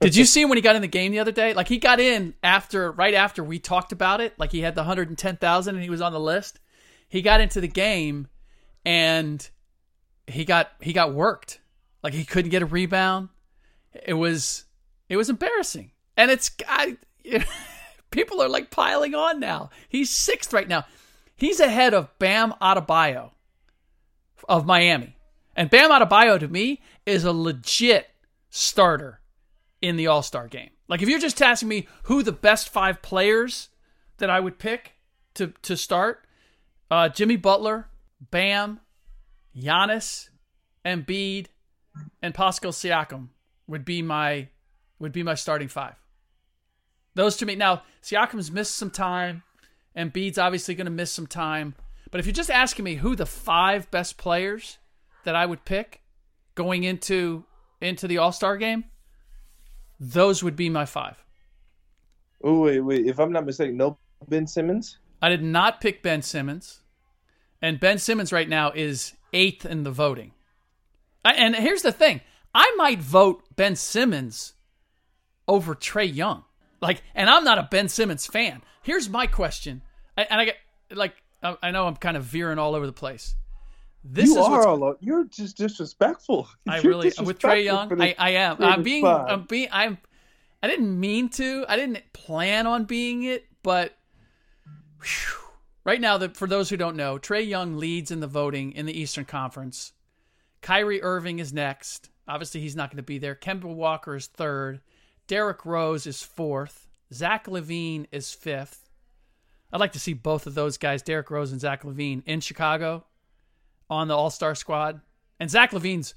Did 0.00 0.16
you 0.16 0.24
see 0.24 0.42
him 0.42 0.48
when 0.48 0.58
he 0.58 0.62
got 0.62 0.74
in 0.76 0.82
the 0.82 0.88
game 0.88 1.12
the 1.12 1.20
other 1.20 1.32
day? 1.32 1.54
Like 1.54 1.68
he 1.68 1.78
got 1.78 2.00
in 2.00 2.34
after, 2.42 2.90
right 2.90 3.14
after 3.14 3.44
we 3.44 3.58
talked 3.58 3.92
about 3.92 4.20
it. 4.20 4.34
Like 4.38 4.50
he 4.50 4.62
had 4.62 4.74
the 4.74 4.80
110,000 4.80 5.74
and 5.74 5.84
he 5.84 5.90
was 5.90 6.00
on 6.00 6.12
the 6.12 6.20
list. 6.20 6.58
He 7.08 7.22
got 7.22 7.40
into 7.40 7.60
the 7.60 7.68
game 7.68 8.26
and 8.84 9.48
he 10.26 10.44
got 10.44 10.72
he 10.80 10.92
got 10.92 11.14
worked. 11.14 11.60
Like 12.02 12.14
he 12.14 12.24
couldn't 12.24 12.50
get 12.50 12.62
a 12.62 12.66
rebound. 12.66 13.28
It 14.06 14.14
was 14.14 14.64
it 15.08 15.16
was 15.16 15.30
embarrassing. 15.30 15.92
And 16.16 16.30
it's 16.30 16.50
I, 16.68 16.96
people 18.14 18.40
are 18.40 18.48
like 18.48 18.70
piling 18.70 19.14
on 19.14 19.40
now. 19.40 19.70
He's 19.88 20.08
sixth 20.08 20.52
right 20.52 20.68
now. 20.68 20.86
He's 21.36 21.60
ahead 21.60 21.92
of 21.92 22.16
Bam 22.18 22.54
Adebayo 22.62 23.32
of 24.48 24.64
Miami. 24.64 25.16
And 25.56 25.68
Bam 25.68 25.90
Adebayo 25.90 26.38
to 26.38 26.48
me 26.48 26.80
is 27.04 27.24
a 27.24 27.32
legit 27.32 28.08
starter 28.50 29.20
in 29.82 29.96
the 29.96 30.06
All 30.06 30.22
Star 30.22 30.48
game. 30.48 30.70
Like 30.88 31.02
if 31.02 31.08
you're 31.08 31.18
just 31.18 31.42
asking 31.42 31.68
me 31.68 31.88
who 32.04 32.22
the 32.22 32.32
best 32.32 32.68
five 32.68 33.02
players 33.02 33.68
that 34.18 34.30
I 34.30 34.40
would 34.40 34.58
pick 34.58 34.92
to 35.34 35.52
to 35.62 35.76
start, 35.76 36.24
uh, 36.90 37.08
Jimmy 37.08 37.36
Butler, 37.36 37.88
Bam, 38.30 38.80
Giannis, 39.56 40.28
Embiid, 40.84 41.46
and 42.22 42.34
Pascal 42.34 42.72
Siakam 42.72 43.28
would 43.66 43.84
be 43.84 44.02
my 44.02 44.48
would 44.98 45.12
be 45.12 45.22
my 45.22 45.34
starting 45.34 45.68
five. 45.68 45.94
Those 47.14 47.36
to 47.36 47.46
me 47.46 47.54
now, 47.54 47.82
Siakam's 48.02 48.50
missed 48.50 48.74
some 48.74 48.90
time, 48.90 49.42
and 49.94 50.12
Embiid's 50.12 50.38
obviously 50.38 50.74
going 50.74 50.86
to 50.86 50.90
miss 50.90 51.12
some 51.12 51.26
time. 51.26 51.74
But 52.10 52.20
if 52.20 52.26
you're 52.26 52.32
just 52.32 52.50
asking 52.50 52.84
me 52.84 52.96
who 52.96 53.16
the 53.16 53.26
five 53.26 53.90
best 53.90 54.18
players 54.18 54.78
that 55.24 55.34
I 55.34 55.46
would 55.46 55.64
pick 55.64 56.00
going 56.54 56.84
into 56.84 57.44
into 57.80 58.08
the 58.08 58.18
All 58.18 58.32
Star 58.32 58.56
game, 58.56 58.84
those 59.98 60.42
would 60.42 60.56
be 60.56 60.68
my 60.68 60.86
five. 60.86 61.22
Oh 62.42 62.60
wait, 62.60 62.80
wait! 62.80 63.06
If 63.06 63.18
I'm 63.18 63.32
not 63.32 63.46
mistaken, 63.46 63.76
no 63.76 63.98
Ben 64.28 64.46
Simmons. 64.46 64.98
I 65.22 65.28
did 65.28 65.42
not 65.42 65.80
pick 65.80 66.02
Ben 66.02 66.22
Simmons, 66.22 66.80
and 67.62 67.80
Ben 67.80 67.98
Simmons 67.98 68.32
right 68.32 68.48
now 68.48 68.70
is 68.72 69.14
eighth 69.32 69.64
in 69.64 69.84
the 69.84 69.90
voting. 69.90 70.32
And 71.24 71.56
here's 71.56 71.82
the 71.82 71.92
thing: 71.92 72.20
I 72.54 72.72
might 72.76 73.00
vote 73.00 73.44
Ben 73.56 73.76
Simmons 73.76 74.54
over 75.48 75.74
Trae 75.74 76.12
Young. 76.12 76.44
Like, 76.84 77.02
and 77.14 77.28
I'm 77.28 77.44
not 77.44 77.58
a 77.58 77.68
Ben 77.70 77.88
Simmons 77.88 78.26
fan. 78.26 78.62
Here's 78.82 79.08
my 79.08 79.26
question, 79.26 79.82
and 80.16 80.40
I 80.40 80.44
get 80.44 80.56
like 80.92 81.14
I 81.42 81.70
know 81.70 81.86
I'm 81.86 81.96
kind 81.96 82.16
of 82.16 82.24
veering 82.24 82.58
all 82.58 82.74
over 82.74 82.86
the 82.86 82.92
place. 82.92 83.34
This 84.04 84.26
you 84.26 84.38
is 84.38 84.46
are 84.46 84.66
all, 84.66 84.96
you're 85.00 85.24
just 85.24 85.56
disrespectful. 85.56 86.48
I 86.68 86.80
you're 86.80 86.92
really 86.92 87.12
with 87.24 87.38
Trae 87.38 87.64
Young. 87.64 88.00
I, 88.00 88.14
I 88.18 88.30
am. 88.32 88.58
I'm 88.60 88.82
being. 88.82 89.06
I'm 89.06 89.44
being. 89.44 89.68
I'm. 89.72 89.98
I 90.62 90.68
didn't 90.68 90.98
mean 90.98 91.30
to. 91.30 91.64
I 91.68 91.76
didn't 91.76 92.00
plan 92.12 92.66
on 92.66 92.84
being 92.84 93.22
it, 93.22 93.46
but 93.62 93.96
whew, 95.00 95.38
right 95.84 96.00
now, 96.00 96.18
the, 96.18 96.28
for 96.28 96.46
those 96.46 96.68
who 96.68 96.76
don't 96.76 96.96
know, 96.96 97.18
Trae 97.18 97.46
Young 97.46 97.78
leads 97.78 98.10
in 98.10 98.20
the 98.20 98.26
voting 98.26 98.72
in 98.72 98.84
the 98.86 98.98
Eastern 98.98 99.24
Conference. 99.24 99.92
Kyrie 100.60 101.02
Irving 101.02 101.38
is 101.38 101.52
next. 101.52 102.10
Obviously, 102.28 102.60
he's 102.60 102.76
not 102.76 102.90
going 102.90 102.98
to 102.98 103.02
be 103.02 103.18
there. 103.18 103.34
Kemba 103.34 103.64
Walker 103.64 104.16
is 104.16 104.26
third. 104.26 104.80
Derrick 105.26 105.64
Rose 105.64 106.06
is 106.06 106.22
fourth. 106.22 106.88
Zach 107.12 107.46
LaVine 107.46 108.06
is 108.12 108.32
fifth. 108.32 108.88
I'd 109.72 109.80
like 109.80 109.92
to 109.92 110.00
see 110.00 110.12
both 110.12 110.46
of 110.46 110.54
those 110.54 110.76
guys, 110.78 111.02
Derrick 111.02 111.30
Rose 111.30 111.52
and 111.52 111.60
Zach 111.60 111.82
LaVine, 111.82 112.22
in 112.26 112.40
Chicago 112.40 113.04
on 113.90 114.08
the 114.08 114.16
All 114.16 114.30
Star 114.30 114.54
squad. 114.54 115.00
And 115.40 115.50
Zach 115.50 115.72
LaVine's 115.72 116.14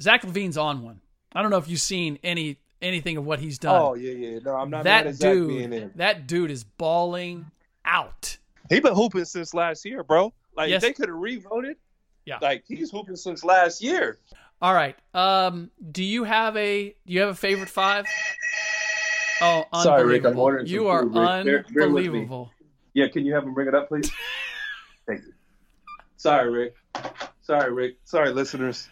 Zach 0.00 0.22
LaVine's 0.22 0.56
on 0.56 0.82
one. 0.82 1.00
I 1.34 1.42
don't 1.42 1.50
know 1.50 1.58
if 1.58 1.68
you've 1.68 1.80
seen 1.80 2.18
any 2.22 2.58
anything 2.80 3.16
of 3.16 3.24
what 3.24 3.38
he's 3.38 3.58
done. 3.58 3.80
Oh 3.80 3.94
yeah, 3.94 4.12
yeah. 4.12 4.38
No, 4.44 4.54
I'm 4.54 4.70
not 4.70 4.84
that 4.84 5.18
dude. 5.18 5.92
That 5.96 6.26
dude 6.26 6.50
is 6.50 6.64
balling 6.64 7.46
out. 7.84 8.36
He 8.68 8.80
been 8.80 8.94
hooping 8.94 9.24
since 9.24 9.54
last 9.54 9.84
year, 9.84 10.02
bro. 10.04 10.32
Like 10.56 10.70
yes. 10.70 10.82
they 10.82 10.92
could 10.92 11.08
have 11.08 11.18
revoted. 11.18 11.76
Yeah. 12.24 12.38
Like 12.40 12.64
he's 12.66 12.90
hooping 12.90 13.16
since 13.16 13.44
last 13.44 13.82
year. 13.82 14.18
All 14.60 14.74
right. 14.74 14.96
Um, 15.12 15.70
do 15.90 16.04
you 16.04 16.24
have 16.24 16.56
a 16.56 16.94
do 17.06 17.12
you 17.12 17.20
have 17.20 17.30
a 17.30 17.34
favorite 17.34 17.68
five? 17.68 18.06
Oh, 19.42 19.64
Sorry, 19.82 20.04
Rick. 20.04 20.24
I'm 20.24 20.38
ordering 20.38 20.66
You 20.66 20.86
are 20.88 21.02
food, 21.02 21.16
unbelievable. 21.16 22.52
Yeah, 22.94 23.08
can 23.08 23.24
you 23.24 23.34
have 23.34 23.44
him 23.44 23.54
bring 23.54 23.68
it 23.68 23.74
up, 23.74 23.88
please? 23.88 24.10
Thank 25.06 25.22
you. 25.22 25.32
Sorry, 26.16 26.50
Rick. 26.50 26.74
Sorry, 27.40 27.72
Rick. 27.72 27.96
Sorry, 28.04 28.30
listeners. 28.32 28.88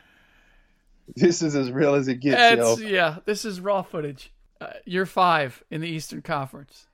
This 1.15 1.43
is 1.43 1.55
as 1.55 1.71
real 1.71 1.95
as 1.95 2.09
it 2.09 2.17
gets, 2.17 2.59
yo. 2.59 2.77
Yeah, 2.79 3.19
this 3.25 3.45
is 3.45 3.61
raw 3.61 3.83
footage. 3.83 4.33
Uh, 4.61 4.73
you're 4.85 5.07
five 5.07 5.63
in 5.71 5.81
the 5.81 5.89
Eastern 5.89 6.23
Conference. 6.23 6.87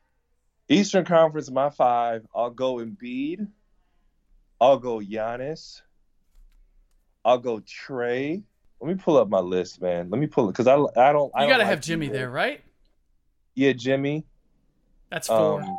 Eastern 0.68 1.04
Conference, 1.04 1.50
my 1.50 1.70
five. 1.70 2.26
I'll 2.34 2.50
go 2.50 2.76
Embiid. 2.76 3.48
I'll 4.60 4.78
go 4.78 4.98
Giannis. 4.98 5.80
I'll 7.24 7.38
go 7.38 7.60
Trae. 7.60 8.42
Let 8.80 8.88
me 8.88 8.94
pull 9.02 9.16
up 9.16 9.28
my 9.28 9.40
list, 9.40 9.80
man. 9.80 10.10
Let 10.10 10.20
me 10.20 10.26
pull 10.26 10.48
it 10.48 10.52
because 10.52 10.66
I 10.66 10.74
I 10.74 11.12
don't. 11.12 11.32
I 11.34 11.42
You 11.44 11.48
don't 11.48 11.48
got 11.48 11.56
to 11.56 11.58
like 11.58 11.66
have 11.66 11.80
Jimmy 11.80 12.08
there, 12.08 12.30
right? 12.30 12.60
Yeah, 13.56 13.72
Jimmy. 13.72 14.24
That's 15.10 15.28
four. 15.28 15.62
Um, 15.62 15.78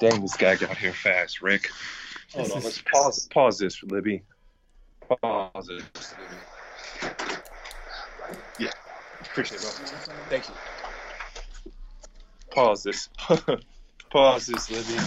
dang, 0.00 0.22
this 0.22 0.36
guy 0.36 0.54
got 0.54 0.76
here 0.76 0.92
fast, 0.92 1.42
Rick. 1.42 1.68
Hold 2.32 2.46
This 2.46 2.52
on, 2.52 2.58
is- 2.58 2.64
let's 2.64 2.82
pause. 2.92 3.28
Pause 3.32 3.58
this, 3.58 3.76
for 3.76 3.86
Libby. 3.86 4.22
Pause 5.20 5.70
it. 5.70 5.82
Yeah, 8.58 8.70
appreciate 9.20 9.60
it, 9.60 9.80
bro. 10.06 10.14
Thank 10.28 10.48
you. 10.48 10.54
Pause 12.52 12.82
this. 12.84 13.08
pause 14.10 14.46
this, 14.46 14.70
Libby. 14.70 15.02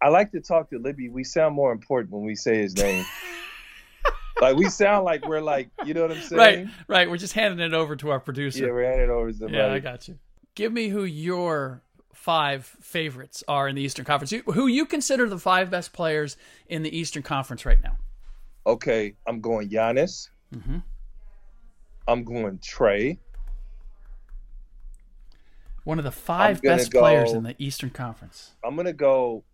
I 0.00 0.08
like 0.08 0.32
to 0.32 0.40
talk 0.40 0.70
to 0.70 0.78
Libby. 0.78 1.08
We 1.08 1.22
sound 1.24 1.54
more 1.54 1.70
important 1.70 2.12
when 2.12 2.24
we 2.24 2.34
say 2.34 2.56
his 2.56 2.76
name. 2.76 3.04
like 4.40 4.56
we 4.56 4.68
sound 4.70 5.04
like 5.04 5.26
we're 5.28 5.40
like, 5.40 5.68
you 5.84 5.94
know 5.94 6.02
what 6.02 6.12
I'm 6.16 6.22
saying? 6.22 6.38
right, 6.38 6.66
right. 6.88 7.10
We're 7.10 7.16
just 7.16 7.34
handing 7.34 7.64
it 7.64 7.74
over 7.74 7.94
to 7.96 8.10
our 8.10 8.20
producer. 8.20 8.66
Yeah, 8.66 8.72
we're 8.72 8.84
handing 8.84 9.08
it 9.08 9.10
over 9.10 9.30
to 9.30 9.36
somebody. 9.36 9.56
Yeah, 9.58 9.72
I 9.72 9.78
got 9.78 10.08
you. 10.08 10.18
Give 10.58 10.72
me 10.72 10.88
who 10.88 11.04
your 11.04 11.82
five 12.12 12.66
favorites 12.66 13.44
are 13.46 13.68
in 13.68 13.76
the 13.76 13.82
Eastern 13.82 14.04
Conference. 14.04 14.32
Who 14.44 14.66
you 14.66 14.86
consider 14.86 15.28
the 15.28 15.38
five 15.38 15.70
best 15.70 15.92
players 15.92 16.36
in 16.68 16.82
the 16.82 16.98
Eastern 16.98 17.22
Conference 17.22 17.64
right 17.64 17.80
now? 17.80 17.96
Okay, 18.66 19.14
I'm 19.24 19.40
going 19.40 19.68
Giannis. 19.70 20.30
Mhm. 20.52 20.82
I'm 22.08 22.24
going 22.24 22.58
Trae. 22.58 23.18
One 25.84 25.98
of 25.98 26.04
the 26.04 26.10
5 26.10 26.60
gonna 26.60 26.78
best 26.78 26.90
players 26.90 27.34
in 27.34 27.44
the 27.44 27.54
Eastern 27.58 27.90
Conference. 27.90 28.56
I'm 28.64 28.74
gonna 28.74 28.92
go 28.92 29.44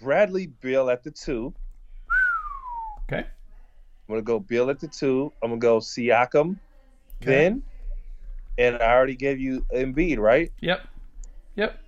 Bradley 0.00 0.48
Beal 0.48 0.90
at 0.90 1.04
the 1.04 1.12
two. 1.12 1.54
Okay. 3.04 3.20
I'm 3.20 3.28
gonna 4.08 4.22
go 4.22 4.40
Beal 4.40 4.70
at 4.70 4.80
the 4.80 4.88
two. 4.88 5.32
I'm 5.40 5.50
gonna 5.50 5.60
go 5.60 5.78
Siakam, 5.78 6.58
Okay. 7.22 7.26
then, 7.30 7.62
and 8.58 8.76
I 8.76 8.92
already 8.92 9.16
gave 9.16 9.38
you 9.38 9.64
Embiid, 9.74 10.18
right? 10.18 10.52
Yep. 10.60 10.86
Yep. 11.56 11.78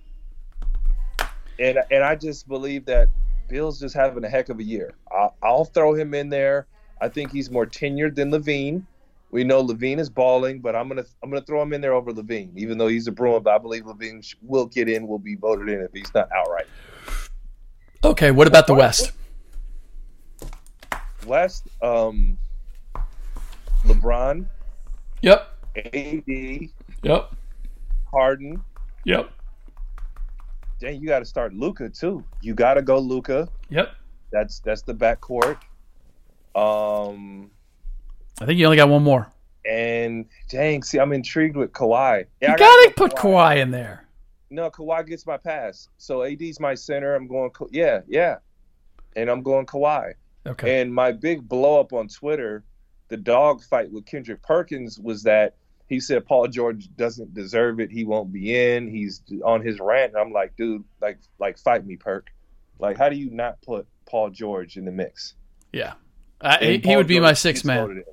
And 1.59 1.79
and 1.91 2.03
I 2.03 2.15
just 2.15 2.47
believe 2.47 2.85
that 2.85 3.07
Beal's 3.49 3.79
just 3.79 3.95
having 3.95 4.23
a 4.23 4.29
heck 4.29 4.49
of 4.49 4.59
a 4.59 4.63
year. 4.63 4.93
I'll, 5.11 5.35
I'll 5.43 5.65
throw 5.65 5.93
him 5.93 6.13
in 6.13 6.29
there. 6.29 6.67
I 7.01 7.09
think 7.09 7.31
he's 7.31 7.49
more 7.49 7.65
tenured 7.65 8.15
than 8.15 8.31
LaVine. 8.31 8.83
We 9.31 9.43
know 9.43 9.63
LaVine 9.63 9.99
is 9.99 10.09
balling, 10.09 10.59
but 10.59 10.75
I'm 10.75 10.87
gonna 10.87 11.05
I'm 11.21 11.29
gonna 11.29 11.45
throw 11.45 11.61
him 11.61 11.73
in 11.73 11.81
there 11.81 11.93
over 11.93 12.11
LaVine, 12.11 12.51
even 12.55 12.77
though 12.77 12.87
he's 12.87 13.07
a 13.07 13.11
Bruin. 13.11 13.43
But 13.43 13.55
I 13.55 13.57
believe 13.57 13.83
LaVine 13.83 14.35
will 14.41 14.65
get 14.65 14.89
in, 14.89 15.07
will 15.07 15.19
be 15.19 15.35
voted 15.35 15.69
in 15.69 15.81
if 15.81 15.91
he's 15.93 16.13
not 16.13 16.29
outright. 16.35 16.67
Okay. 18.03 18.31
What 18.31 18.47
about 18.47 18.65
the 18.67 18.73
West? 18.73 19.11
West, 21.25 21.67
um, 21.81 22.37
LeBron, 23.85 24.45
Yep. 25.21 25.58
AD, 25.85 26.69
Yep. 27.03 27.31
Harden. 28.11 28.63
Yep. 29.05 29.29
Dang, 30.79 31.01
you 31.01 31.07
got 31.07 31.19
to 31.19 31.25
start 31.25 31.53
Luka 31.53 31.89
too. 31.89 32.23
You 32.41 32.53
got 32.53 32.75
to 32.75 32.81
go 32.81 32.99
Luka. 32.99 33.47
Yep. 33.69 33.89
That's 34.31 34.59
that's 34.59 34.81
the 34.83 34.93
backcourt. 34.93 35.57
Um, 36.55 37.51
I 38.41 38.45
think 38.45 38.59
you 38.59 38.65
only 38.65 38.77
got 38.77 38.89
one 38.89 39.03
more. 39.03 39.27
and 39.65 40.25
dang, 40.49 40.83
see, 40.83 40.99
I'm 40.99 41.13
intrigued 41.13 41.55
with 41.55 41.71
Kawhi. 41.73 42.25
Yeah, 42.41 42.49
You 42.49 42.53
I 42.53 42.57
gotta 42.57 42.87
go 42.95 43.07
put 43.07 43.15
Kawhi 43.17 43.57
in 43.57 43.71
there. 43.71 44.05
No, 44.49 44.69
Kawhi 44.71 45.05
gets 45.05 45.25
my 45.27 45.37
pass. 45.37 45.89
So 45.97 46.23
AD's 46.23 46.59
my 46.59 46.73
center. 46.75 47.15
I'm 47.15 47.27
going. 47.27 47.51
Yeah, 47.71 48.01
yeah, 48.07 48.37
and 49.15 49.29
I'm 49.29 49.41
going 49.43 49.65
Kawhi. 49.65 50.13
Okay. 50.47 50.81
And 50.81 50.93
my 50.93 51.11
big 51.11 51.47
blow 51.47 51.79
up 51.79 51.93
on 51.93 52.07
Twitter, 52.07 52.63
the 53.09 53.17
dog 53.17 53.61
fight 53.63 53.91
with 53.91 54.05
Kendrick 54.05 54.41
Perkins 54.41 54.97
was 54.99 55.21
that 55.23 55.55
he 55.89 55.99
said 55.99 56.25
Paul 56.25 56.47
George 56.47 56.87
doesn't 56.95 57.33
deserve 57.33 57.79
it. 57.79 57.91
He 57.91 58.03
won't 58.03 58.31
be 58.31 58.55
in. 58.55 58.87
He's 58.87 59.23
on 59.43 59.65
his 59.65 59.79
rant. 59.79 60.13
And 60.13 60.21
I'm 60.21 60.31
like, 60.31 60.55
dude, 60.55 60.83
like, 61.01 61.17
like 61.39 61.57
fight 61.57 61.85
me, 61.85 61.95
Perk. 61.95 62.27
Like, 62.77 62.97
how 62.97 63.09
do 63.09 63.17
you 63.17 63.31
not 63.31 63.59
put 63.63 63.87
Paul 64.07 64.29
George 64.29 64.77
in 64.77 64.85
the 64.85 64.91
mix? 64.91 65.33
Yeah. 65.73 65.93
Uh, 66.39 66.57
he, 66.59 66.77
he 66.77 66.95
would 66.95 67.07
be 67.07 67.15
George 67.15 67.23
my 67.23 67.33
sixth 67.33 67.65
man. 67.65 68.03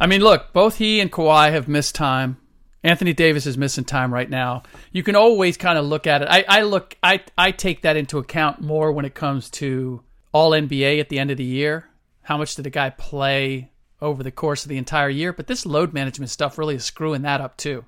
I 0.00 0.06
mean, 0.08 0.20
look, 0.20 0.52
both 0.52 0.76
he 0.78 1.00
and 1.00 1.10
Kawhi 1.10 1.52
have 1.52 1.68
missed 1.68 1.94
time. 1.94 2.36
Anthony 2.82 3.12
Davis 3.12 3.46
is 3.46 3.56
missing 3.56 3.84
time 3.84 4.12
right 4.12 4.28
now. 4.28 4.64
You 4.90 5.04
can 5.04 5.14
always 5.14 5.56
kind 5.56 5.78
of 5.78 5.84
look 5.84 6.06
at 6.06 6.22
it. 6.22 6.28
I, 6.28 6.44
I 6.48 6.62
look, 6.62 6.96
I, 7.02 7.20
I 7.36 7.52
take 7.52 7.82
that 7.82 7.96
into 7.96 8.18
account 8.18 8.60
more 8.60 8.92
when 8.92 9.04
it 9.04 9.14
comes 9.14 9.50
to 9.50 10.02
all 10.32 10.50
NBA 10.50 11.00
at 11.00 11.08
the 11.08 11.18
end 11.18 11.30
of 11.30 11.36
the 11.36 11.44
year. 11.44 11.88
How 12.22 12.36
much 12.36 12.56
did 12.56 12.66
a 12.66 12.70
guy 12.70 12.90
play 12.90 13.70
over 14.00 14.22
the 14.22 14.30
course 14.30 14.64
of 14.64 14.68
the 14.68 14.76
entire 14.76 15.08
year? 15.08 15.32
But 15.32 15.46
this 15.46 15.66
load 15.66 15.92
management 15.92 16.30
stuff 16.30 16.58
really 16.58 16.76
is 16.76 16.84
screwing 16.84 17.22
that 17.22 17.40
up 17.40 17.56
too. 17.56 17.84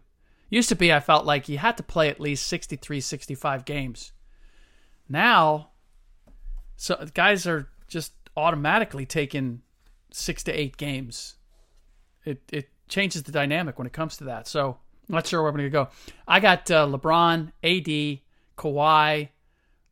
Used 0.48 0.68
to 0.70 0.76
be, 0.76 0.92
I 0.92 1.00
felt 1.00 1.24
like 1.24 1.48
you 1.48 1.58
had 1.58 1.76
to 1.76 1.82
play 1.82 2.08
at 2.08 2.20
least 2.20 2.46
63, 2.46 3.00
65 3.00 3.64
games. 3.64 4.12
Now, 5.08 5.70
so 6.76 7.06
guys 7.14 7.46
are 7.46 7.68
just 7.86 8.12
automatically 8.36 9.06
taking 9.06 9.62
six 10.12 10.42
to 10.44 10.52
eight 10.52 10.76
games 10.76 11.36
it 12.24 12.42
it 12.52 12.68
changes 12.88 13.22
the 13.22 13.32
dynamic 13.32 13.78
when 13.78 13.86
it 13.86 13.92
comes 13.92 14.16
to 14.18 14.24
that. 14.24 14.48
So 14.48 14.78
I'm 15.08 15.14
not 15.14 15.26
sure 15.26 15.42
where 15.42 15.50
I'm 15.50 15.56
going 15.56 15.66
to 15.66 15.70
go. 15.70 15.88
I 16.26 16.40
got 16.40 16.70
uh, 16.70 16.86
LeBron, 16.86 17.52
AD, 17.62 18.20
Kawhi, 18.58 19.28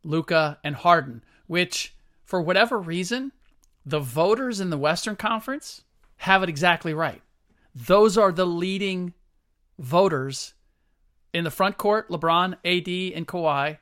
Luka, 0.02 0.58
and 0.64 0.74
Harden, 0.74 1.22
which 1.46 1.94
for 2.24 2.40
whatever 2.42 2.78
reason, 2.78 3.32
the 3.86 4.00
voters 4.00 4.60
in 4.60 4.70
the 4.70 4.78
Western 4.78 5.16
Conference 5.16 5.82
have 6.18 6.42
it 6.42 6.48
exactly 6.48 6.94
right. 6.94 7.22
Those 7.74 8.18
are 8.18 8.32
the 8.32 8.46
leading 8.46 9.14
voters 9.78 10.54
in 11.32 11.44
the 11.44 11.50
front 11.50 11.78
court: 11.78 12.08
LeBron, 12.10 12.54
AD, 12.64 13.16
and 13.16 13.26
Kawhi, 13.26 13.78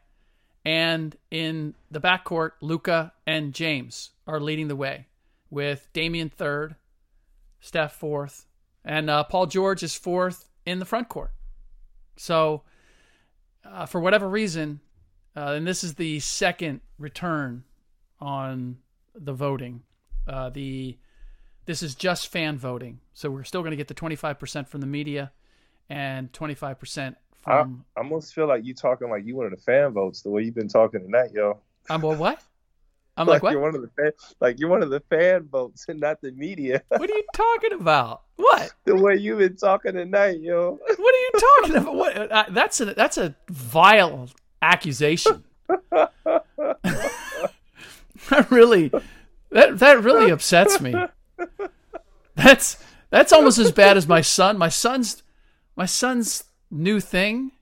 and 0.64 1.16
in 1.30 1.74
the 1.90 2.00
backcourt, 2.00 2.52
Luka 2.60 3.12
and 3.26 3.54
James 3.54 4.10
are 4.26 4.40
leading 4.40 4.68
the 4.68 4.76
way, 4.76 5.06
with 5.50 5.88
Damian 5.92 6.28
third, 6.28 6.76
Steph 7.60 7.92
fourth, 7.92 8.46
and 8.84 9.08
uh, 9.08 9.24
Paul 9.24 9.46
George 9.46 9.82
is 9.82 9.94
fourth 9.94 10.48
in 10.64 10.78
the 10.78 10.84
front 10.84 11.08
court. 11.08 11.32
So, 12.16 12.62
uh, 13.64 13.86
for 13.86 14.00
whatever 14.00 14.28
reason, 14.28 14.80
uh, 15.36 15.52
and 15.52 15.66
this 15.66 15.84
is 15.84 15.94
the 15.94 16.20
second 16.20 16.80
return 16.98 17.64
on 18.20 18.78
the 19.14 19.32
voting. 19.32 19.82
Uh, 20.26 20.50
the 20.50 20.98
this 21.66 21.82
is 21.82 21.94
just 21.94 22.28
fan 22.28 22.56
voting, 22.58 23.00
so 23.12 23.30
we're 23.30 23.44
still 23.44 23.60
going 23.60 23.72
to 23.72 23.76
get 23.76 23.88
the 23.88 23.94
twenty 23.94 24.16
five 24.16 24.38
percent 24.38 24.68
from 24.68 24.80
the 24.80 24.86
media 24.86 25.32
and 25.90 26.32
twenty 26.32 26.54
five 26.54 26.80
percent 26.80 27.16
I, 27.44 27.58
from. 27.58 27.84
I 27.96 28.00
almost 28.00 28.34
feel 28.34 28.46
like 28.46 28.64
you 28.64 28.72
talking 28.74 29.10
like 29.10 29.26
you 29.26 29.36
one 29.36 29.46
of 29.46 29.52
the 29.52 29.58
fan 29.58 29.90
votes 29.92 30.22
the 30.22 30.30
way 30.30 30.42
you've 30.42 30.54
been 30.54 30.68
talking 30.68 31.00
tonight, 31.00 31.30
yo. 31.34 31.58
I'm 31.90 32.00
well, 32.00 32.16
what? 32.16 32.40
I'm 33.18 33.26
like, 33.26 33.42
what? 33.42 33.52
you're 33.52 33.62
one 33.62 33.74
of 33.74 33.80
the 33.80 33.88
fan, 33.96 34.12
like 34.40 34.60
you're 34.60 34.68
one 34.68 34.82
of 34.82 34.90
the 34.90 35.00
fan 35.00 35.48
votes 35.50 35.86
and 35.88 35.98
not 36.00 36.20
the 36.20 36.32
media. 36.32 36.82
What 36.88 37.08
are 37.08 37.14
you 37.14 37.24
talking 37.32 37.72
about? 37.72 38.22
What? 38.36 38.72
the 38.84 38.94
way 38.94 39.16
you've 39.16 39.38
been 39.38 39.56
talking 39.56 39.94
tonight, 39.94 40.40
yo. 40.40 40.78
What 40.96 41.14
are 41.14 41.18
you 41.18 41.30
talking 41.32 41.76
about? 41.76 41.94
What? 41.94 42.30
Uh, 42.30 42.44
that's 42.50 42.80
a 42.80 42.86
that's 42.94 43.16
a 43.16 43.34
vile 43.48 44.28
accusation. 44.60 45.44
that 45.68 46.10
really, 48.50 48.92
that 49.50 49.78
that 49.78 50.02
really 50.02 50.30
upsets 50.30 50.80
me. 50.80 50.94
That's 52.34 52.82
that's 53.10 53.32
almost 53.32 53.58
as 53.58 53.72
bad 53.72 53.96
as 53.96 54.06
my 54.06 54.20
son. 54.20 54.58
My 54.58 54.68
son's 54.68 55.22
my 55.74 55.86
son's 55.86 56.44
new 56.70 57.00
thing. 57.00 57.52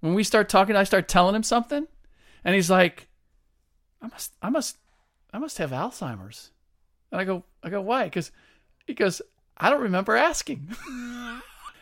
When 0.00 0.14
we 0.14 0.22
start 0.24 0.48
talking, 0.48 0.76
I 0.76 0.84
start 0.84 1.08
telling 1.08 1.34
him 1.34 1.42
something, 1.42 1.86
and 2.44 2.54
he's 2.54 2.70
like, 2.70 3.08
"I 4.00 4.06
must, 4.06 4.32
I 4.40 4.50
must, 4.50 4.76
I 5.32 5.38
must 5.38 5.58
have 5.58 5.70
Alzheimer's." 5.72 6.50
And 7.10 7.20
I 7.20 7.24
go, 7.24 7.44
I 7.62 7.70
go, 7.70 7.80
why? 7.80 8.04
Because 8.04 8.30
he 8.86 8.94
goes, 8.94 9.20
I 9.56 9.68
don't 9.68 9.82
remember 9.82 10.16
asking. 10.16 10.68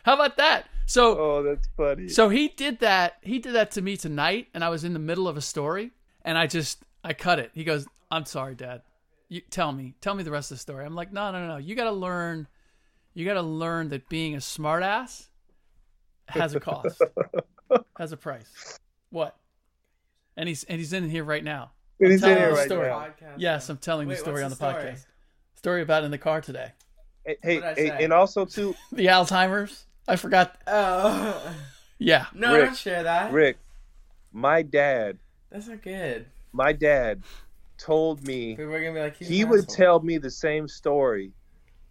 How 0.04 0.14
about 0.14 0.38
that? 0.38 0.66
So 0.86 1.18
Oh, 1.18 1.42
that's 1.42 1.68
funny. 1.76 2.08
so 2.08 2.30
he 2.30 2.48
did 2.48 2.78
that. 2.80 3.18
He 3.20 3.38
did 3.40 3.52
that 3.52 3.72
to 3.72 3.82
me 3.82 3.98
tonight, 3.98 4.48
and 4.54 4.64
I 4.64 4.70
was 4.70 4.84
in 4.84 4.94
the 4.94 4.98
middle 4.98 5.28
of 5.28 5.36
a 5.36 5.42
story, 5.42 5.90
and 6.24 6.38
I 6.38 6.46
just 6.46 6.82
I 7.04 7.12
cut 7.12 7.38
it. 7.38 7.50
He 7.52 7.62
goes, 7.62 7.86
"I'm 8.10 8.24
sorry, 8.24 8.54
Dad. 8.54 8.80
You 9.28 9.40
tell 9.50 9.72
me, 9.72 9.94
tell 10.00 10.14
me 10.14 10.22
the 10.22 10.30
rest 10.30 10.50
of 10.50 10.56
the 10.56 10.60
story." 10.60 10.84
I'm 10.86 10.94
like, 10.94 11.12
"No, 11.12 11.30
no, 11.32 11.46
no. 11.46 11.56
You 11.58 11.74
got 11.74 11.84
to 11.84 11.92
learn. 11.92 12.46
You 13.14 13.24
got 13.24 13.34
to 13.34 13.42
learn 13.42 13.88
that 13.90 14.08
being 14.08 14.34
a 14.34 14.38
smartass 14.38 15.26
has 16.28 16.54
a 16.54 16.60
cost, 16.60 17.00
has 17.98 18.12
a 18.12 18.16
price. 18.16 18.78
What? 19.10 19.36
and 20.36 20.48
he's 20.48 20.62
and 20.64 20.78
he's 20.78 20.92
in 20.92 21.08
here 21.10 21.24
right 21.24 21.42
now. 21.42 21.72
And 22.00 22.12
he's 22.12 22.22
in 22.22 22.36
here 22.36 22.54
right 22.54 22.66
story. 22.66 22.88
now. 22.88 23.08
Yes, 23.36 23.68
I'm 23.68 23.76
telling 23.78 24.06
Wait, 24.08 24.14
the 24.14 24.20
story 24.20 24.42
on 24.44 24.50
the, 24.50 24.56
the 24.56 24.70
story? 24.70 24.92
podcast. 24.92 25.06
Story 25.56 25.82
about 25.82 26.04
in 26.04 26.12
the 26.12 26.18
car 26.18 26.40
today. 26.40 26.70
Hey, 27.26 27.36
hey, 27.42 27.60
hey, 27.76 28.04
and 28.04 28.12
also 28.12 28.44
too, 28.44 28.76
The 28.92 29.06
Alzheimer's. 29.06 29.84
I 30.06 30.14
forgot. 30.16 30.56
Oh 30.66 31.54
Yeah. 31.98 32.26
no! 32.32 32.54
Rick, 32.54 32.66
don't 32.66 32.76
share 32.76 33.02
that. 33.02 33.32
Rick, 33.32 33.56
my 34.32 34.62
dad, 34.62 35.18
That's 35.50 35.66
not 35.66 35.82
good. 35.82 36.26
my 36.52 36.72
dad 36.72 37.22
told 37.78 38.26
me 38.26 38.56
People 38.56 38.74
are 38.74 38.80
gonna 38.80 38.94
be 38.94 39.00
like, 39.00 39.16
he 39.16 39.44
would 39.44 39.60
asshole. 39.64 39.76
tell 39.76 40.00
me 40.00 40.18
the 40.18 40.30
same 40.30 40.68
story 40.68 41.32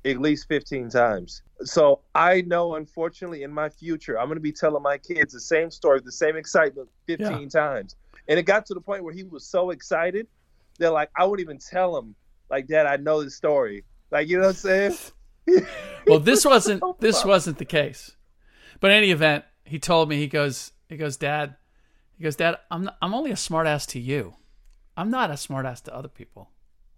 at 0.06 0.20
least 0.20 0.48
15 0.48 0.90
times. 0.90 1.42
So 1.64 2.02
I 2.16 2.42
know, 2.42 2.76
unfortunately, 2.76 3.44
in 3.44 3.52
my 3.52 3.70
future, 3.70 4.20
I'm 4.20 4.28
going 4.28 4.38
to 4.38 4.42
be 4.42 4.52
telling 4.52 4.84
my 4.84 4.98
kids 4.98 5.34
the 5.34 5.40
same 5.40 5.72
story, 5.72 6.00
the 6.04 6.12
same 6.12 6.36
excitement 6.36 6.88
15 7.08 7.50
times. 7.50 7.96
And 8.28 8.40
it 8.40 8.44
got 8.44 8.66
to 8.68 8.74
the 8.74 8.82
point 8.82 9.04
where 9.04 9.14
he 9.14 9.24
was 9.24 9.46
so 9.46 9.72
excited 9.72 10.28
that, 10.80 10.92
like, 10.94 11.10
I 11.18 11.26
wouldn't 11.26 11.46
even 11.46 11.58
tell 11.58 11.98
him, 11.98 12.16
like, 12.50 12.68
Dad, 12.68 12.86
I 12.86 12.98
know 12.98 13.24
the 13.24 13.32
story. 13.32 13.84
Like, 14.12 14.28
you 14.28 14.38
know 14.38 14.44
what 14.44 14.50
I'm 14.50 14.56
saying? 14.56 14.98
Well, 16.06 16.20
this 16.20 16.44
wasn't 16.54 16.82
so 16.82 16.98
this 17.00 17.24
wasn't 17.24 17.58
the 17.58 17.64
case. 17.66 18.16
But 18.82 18.92
in 18.92 18.98
any 18.98 19.12
event, 19.12 19.46
he 19.64 19.80
told 19.80 20.10
me 20.10 20.18
he 20.18 20.28
goes 20.28 20.74
he 20.90 20.98
goes 20.98 21.16
Dad, 21.16 21.56
he 22.18 22.24
goes 22.26 22.36
Dad, 22.36 22.58
I'm 22.70 22.84
not, 22.84 22.98
I'm 23.02 23.14
only 23.14 23.32
a 23.32 23.36
smartass 23.36 23.88
to 23.92 24.00
you. 24.00 24.36
I'm 24.98 25.10
not 25.12 25.30
a 25.30 25.34
smartass 25.36 25.84
to 25.84 25.96
other 25.96 26.08
people. 26.10 26.50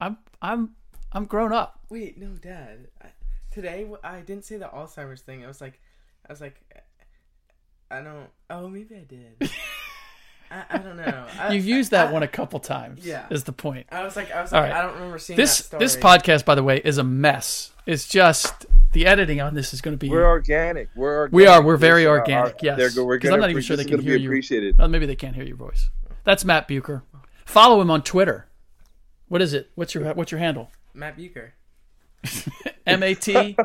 I'm 0.02 0.18
I'm 0.42 0.72
I'm 1.12 1.26
grown 1.26 1.52
up. 1.54 1.80
Wait, 1.90 2.18
no, 2.18 2.30
Dad. 2.42 2.88
I, 3.02 3.08
today 3.52 3.86
I 4.04 4.22
didn't 4.22 4.46
say 4.46 4.58
the 4.58 4.66
Alzheimer's 4.68 5.22
thing. 5.22 5.44
I 5.44 5.48
was 5.48 5.60
like, 5.62 5.80
I 6.28 6.32
was 6.34 6.40
like, 6.42 6.60
I 7.92 8.02
don't. 8.02 8.30
Oh, 8.50 8.68
maybe 8.68 8.96
I 8.96 9.04
did. 9.04 9.52
I, 10.52 10.64
I 10.72 10.78
don't 10.80 10.98
know. 10.98 11.28
I, 11.40 11.54
You've 11.54 11.66
used 11.66 11.92
that 11.92 12.08
I, 12.08 12.12
one 12.12 12.24
a 12.24 12.28
couple 12.28 12.60
times. 12.60 13.06
Yeah. 13.06 13.28
is 13.30 13.44
the 13.44 13.52
point. 13.52 13.86
I 13.92 14.04
was 14.04 14.16
like, 14.16 14.32
I 14.32 14.42
was 14.42 14.52
All 14.52 14.62
like, 14.62 14.72
right. 14.72 14.80
I 14.80 14.82
don't 14.82 14.96
remember 14.96 15.20
seeing 15.20 15.38
This 15.38 15.58
that 15.60 15.64
story. 15.66 15.80
this 15.80 15.96
podcast, 15.96 16.44
by 16.46 16.56
the 16.56 16.64
way, 16.64 16.82
is 16.84 16.98
a 16.98 17.04
mess. 17.04 17.72
It's 17.86 18.08
just 18.08 18.66
the 18.94 19.06
editing 19.06 19.42
on 19.42 19.54
this 19.54 19.74
is 19.76 19.82
going 19.82 19.94
to 19.94 19.98
be. 20.00 20.10
We're 20.10 20.26
organic. 20.28 20.90
We're 20.96 21.20
organic. 21.20 21.34
we 21.36 21.46
are. 21.46 21.62
We're 21.64 21.78
very 21.78 22.08
organic. 22.08 22.54
our- 22.56 22.60
yes. 22.64 22.78
they're 22.78 22.90
go- 22.92 23.06
we're 23.06 23.20
'Cause 23.20 23.28
I'm 23.30 23.34
gonna 23.34 23.42
not 23.42 23.50
even 23.52 23.62
sure 23.62 23.78
they 23.78 23.86
can 23.86 24.00
hear 24.00 24.16
be 24.16 24.22
you. 24.24 24.30
appreciated. 24.30 24.78
Well, 24.78 24.88
maybe 24.88 25.06
they 25.06 25.16
can't 25.16 25.36
hear 25.36 25.44
your 25.46 25.58
voice. 25.58 25.90
That's 26.24 26.44
Matt 26.46 26.68
Bucher. 26.68 27.04
Follow 27.50 27.82
him 27.82 27.90
on 27.90 28.04
Twitter. 28.04 28.46
What 29.28 29.42
is 29.42 29.54
it? 29.54 29.72
What's 29.74 29.96
your 29.96 30.14
What's 30.14 30.32
your 30.32 30.38
handle? 30.40 30.70
Matt 30.94 31.18
Bucher. 31.18 31.54
M 32.86 33.02
A 33.02 33.16
T 33.16 33.58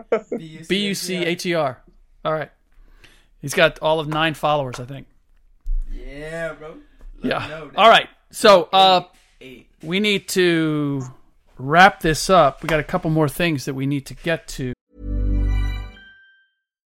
B 0.69 0.77
U 0.87 0.95
C 0.95 1.17
H 1.17 1.45
E 1.45 1.53
R. 1.53 1.83
All 2.25 2.33
right. 2.33 2.51
He's 3.43 3.53
got 3.53 3.79
all 3.81 4.01
of 4.01 4.09
nine 4.09 4.33
followers, 4.33 4.81
I 4.81 4.87
think. 4.87 5.07
Yeah, 5.93 6.55
bro. 6.55 6.77
Let 7.23 7.31
Yeah. 7.43 7.47
know, 7.49 7.71
All 7.77 7.91
right. 7.91 8.09
So 8.31 8.71
uh, 8.73 9.03
Eight. 9.43 9.69
we 9.83 10.01
need 10.01 10.29
to 10.29 11.03
wrap 11.59 12.01
this 12.01 12.31
up. 12.31 12.63
We 12.63 12.69
got 12.69 12.81
a 12.81 12.85
couple 12.85 13.11
more 13.11 13.29
things 13.29 13.67
that 13.67 13.75
we 13.75 13.85
need 13.87 14.07
to 14.07 14.15
get 14.15 14.49
to. 14.49 14.73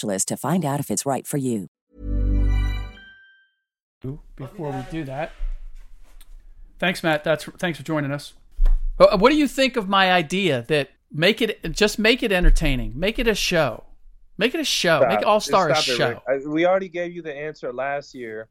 to 0.00 0.36
find 0.36 0.64
out 0.64 0.80
if 0.80 0.90
it's 0.90 1.06
right 1.06 1.26
for 1.26 1.36
you. 1.36 1.68
Before 4.36 4.70
we 4.70 4.82
do 4.90 5.04
that, 5.04 5.32
thanks, 6.78 7.02
Matt. 7.02 7.24
That's 7.24 7.44
thanks 7.44 7.78
for 7.78 7.84
joining 7.84 8.12
us. 8.12 8.34
Uh, 8.98 9.16
What 9.18 9.30
do 9.30 9.36
you 9.36 9.48
think 9.48 9.76
of 9.76 9.88
my 9.88 10.12
idea 10.12 10.64
that 10.68 10.90
make 11.10 11.40
it 11.40 11.72
just 11.72 11.98
make 11.98 12.22
it 12.22 12.30
entertaining, 12.30 12.92
make 12.94 13.18
it 13.18 13.26
a 13.26 13.34
show, 13.34 13.84
make 14.38 14.54
it 14.54 14.60
a 14.60 14.64
show, 14.64 15.00
make 15.08 15.20
Stop. 15.20 15.26
All 15.28 15.40
Star 15.40 15.70
a 15.70 15.76
Stop 15.76 15.88
it, 15.94 15.96
show. 15.98 16.22
Rick. 16.28 16.46
We 16.46 16.66
already 16.66 16.88
gave 16.88 17.12
you 17.14 17.22
the 17.22 17.34
answer 17.34 17.72
last 17.72 18.14
year, 18.14 18.48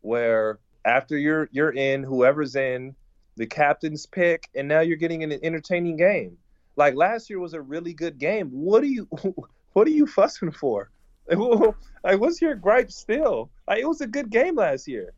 where 0.00 0.58
after 0.84 1.16
you're 1.16 1.48
you're 1.52 1.72
in, 1.72 2.02
whoever's 2.02 2.56
in, 2.56 2.94
the 3.36 3.46
captain's 3.46 4.04
pick, 4.06 4.48
and 4.54 4.68
now 4.68 4.80
you're 4.80 4.96
getting 4.96 5.22
an 5.22 5.32
entertaining 5.42 5.96
game. 5.96 6.36
Like 6.76 6.94
last 6.94 7.30
year 7.30 7.38
was 7.38 7.54
a 7.54 7.60
really 7.62 7.94
good 7.94 8.18
game. 8.18 8.48
What 8.50 8.82
do 8.82 8.88
you 8.88 9.08
what 9.72 9.86
are 9.86 9.90
you 9.90 10.06
fussing 10.06 10.52
for? 10.52 10.90
Like, 12.04 12.18
what's 12.18 12.42
your 12.42 12.56
gripe 12.56 12.90
still? 12.90 13.48
Like, 13.68 13.78
it 13.78 13.86
was 13.86 14.00
a 14.00 14.08
good 14.08 14.28
game 14.28 14.56
last 14.56 14.88
year. 14.88 15.12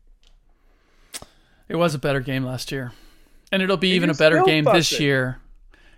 It 1.67 1.75
was 1.75 1.95
a 1.95 1.97
better 1.97 2.19
game 2.19 2.45
last 2.45 2.71
year, 2.71 2.91
and 3.51 3.63
it'll 3.63 3.75
be 3.75 3.89
And 3.89 3.95
even 3.95 4.09
a 4.11 4.13
better 4.13 4.43
game 4.43 4.65
this 4.65 4.99
year. 4.99 5.39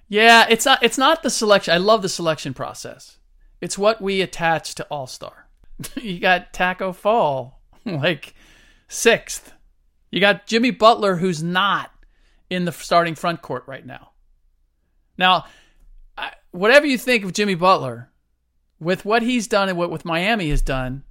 Yeah, 0.07 0.47
it's 0.49 0.65
not. 0.65 0.81
It's 0.81 0.97
not 0.97 1.23
the 1.23 1.29
selection. 1.29 1.73
I 1.73 1.77
love 1.77 2.01
the 2.01 2.09
selection 2.09 2.53
process. 2.53 3.17
It's 3.59 3.77
what 3.77 4.01
we 4.01 4.21
attach 4.21 4.75
to 4.75 4.85
All 4.85 5.07
Star. 5.07 5.47
you 5.95 6.19
got 6.19 6.53
Tacko 6.53 6.95
Fall, 6.95 7.59
like 7.85 8.33
sixth. 8.87 9.51
You 10.09 10.21
got 10.21 10.47
Jimmy 10.47 10.71
Butler, 10.71 11.17
who's 11.17 11.43
not 11.43 11.91
in 12.49 12.63
the 12.63 12.71
starting 12.71 13.15
front 13.15 13.41
court 13.41 13.63
right 13.67 13.85
now. 13.85 14.11
Now, 15.17 15.45
I, 16.17 16.31
whatever 16.51 16.85
you 16.85 16.97
think 16.97 17.25
of 17.25 17.33
Jimmy 17.33 17.55
Butler, 17.55 18.09
with 18.79 19.05
what 19.05 19.21
he's 19.23 19.47
done 19.47 19.69
and 19.69 19.77
what 19.77 19.91
with 19.91 20.05
Miami 20.05 20.49
has 20.49 20.61
done, 20.61 21.03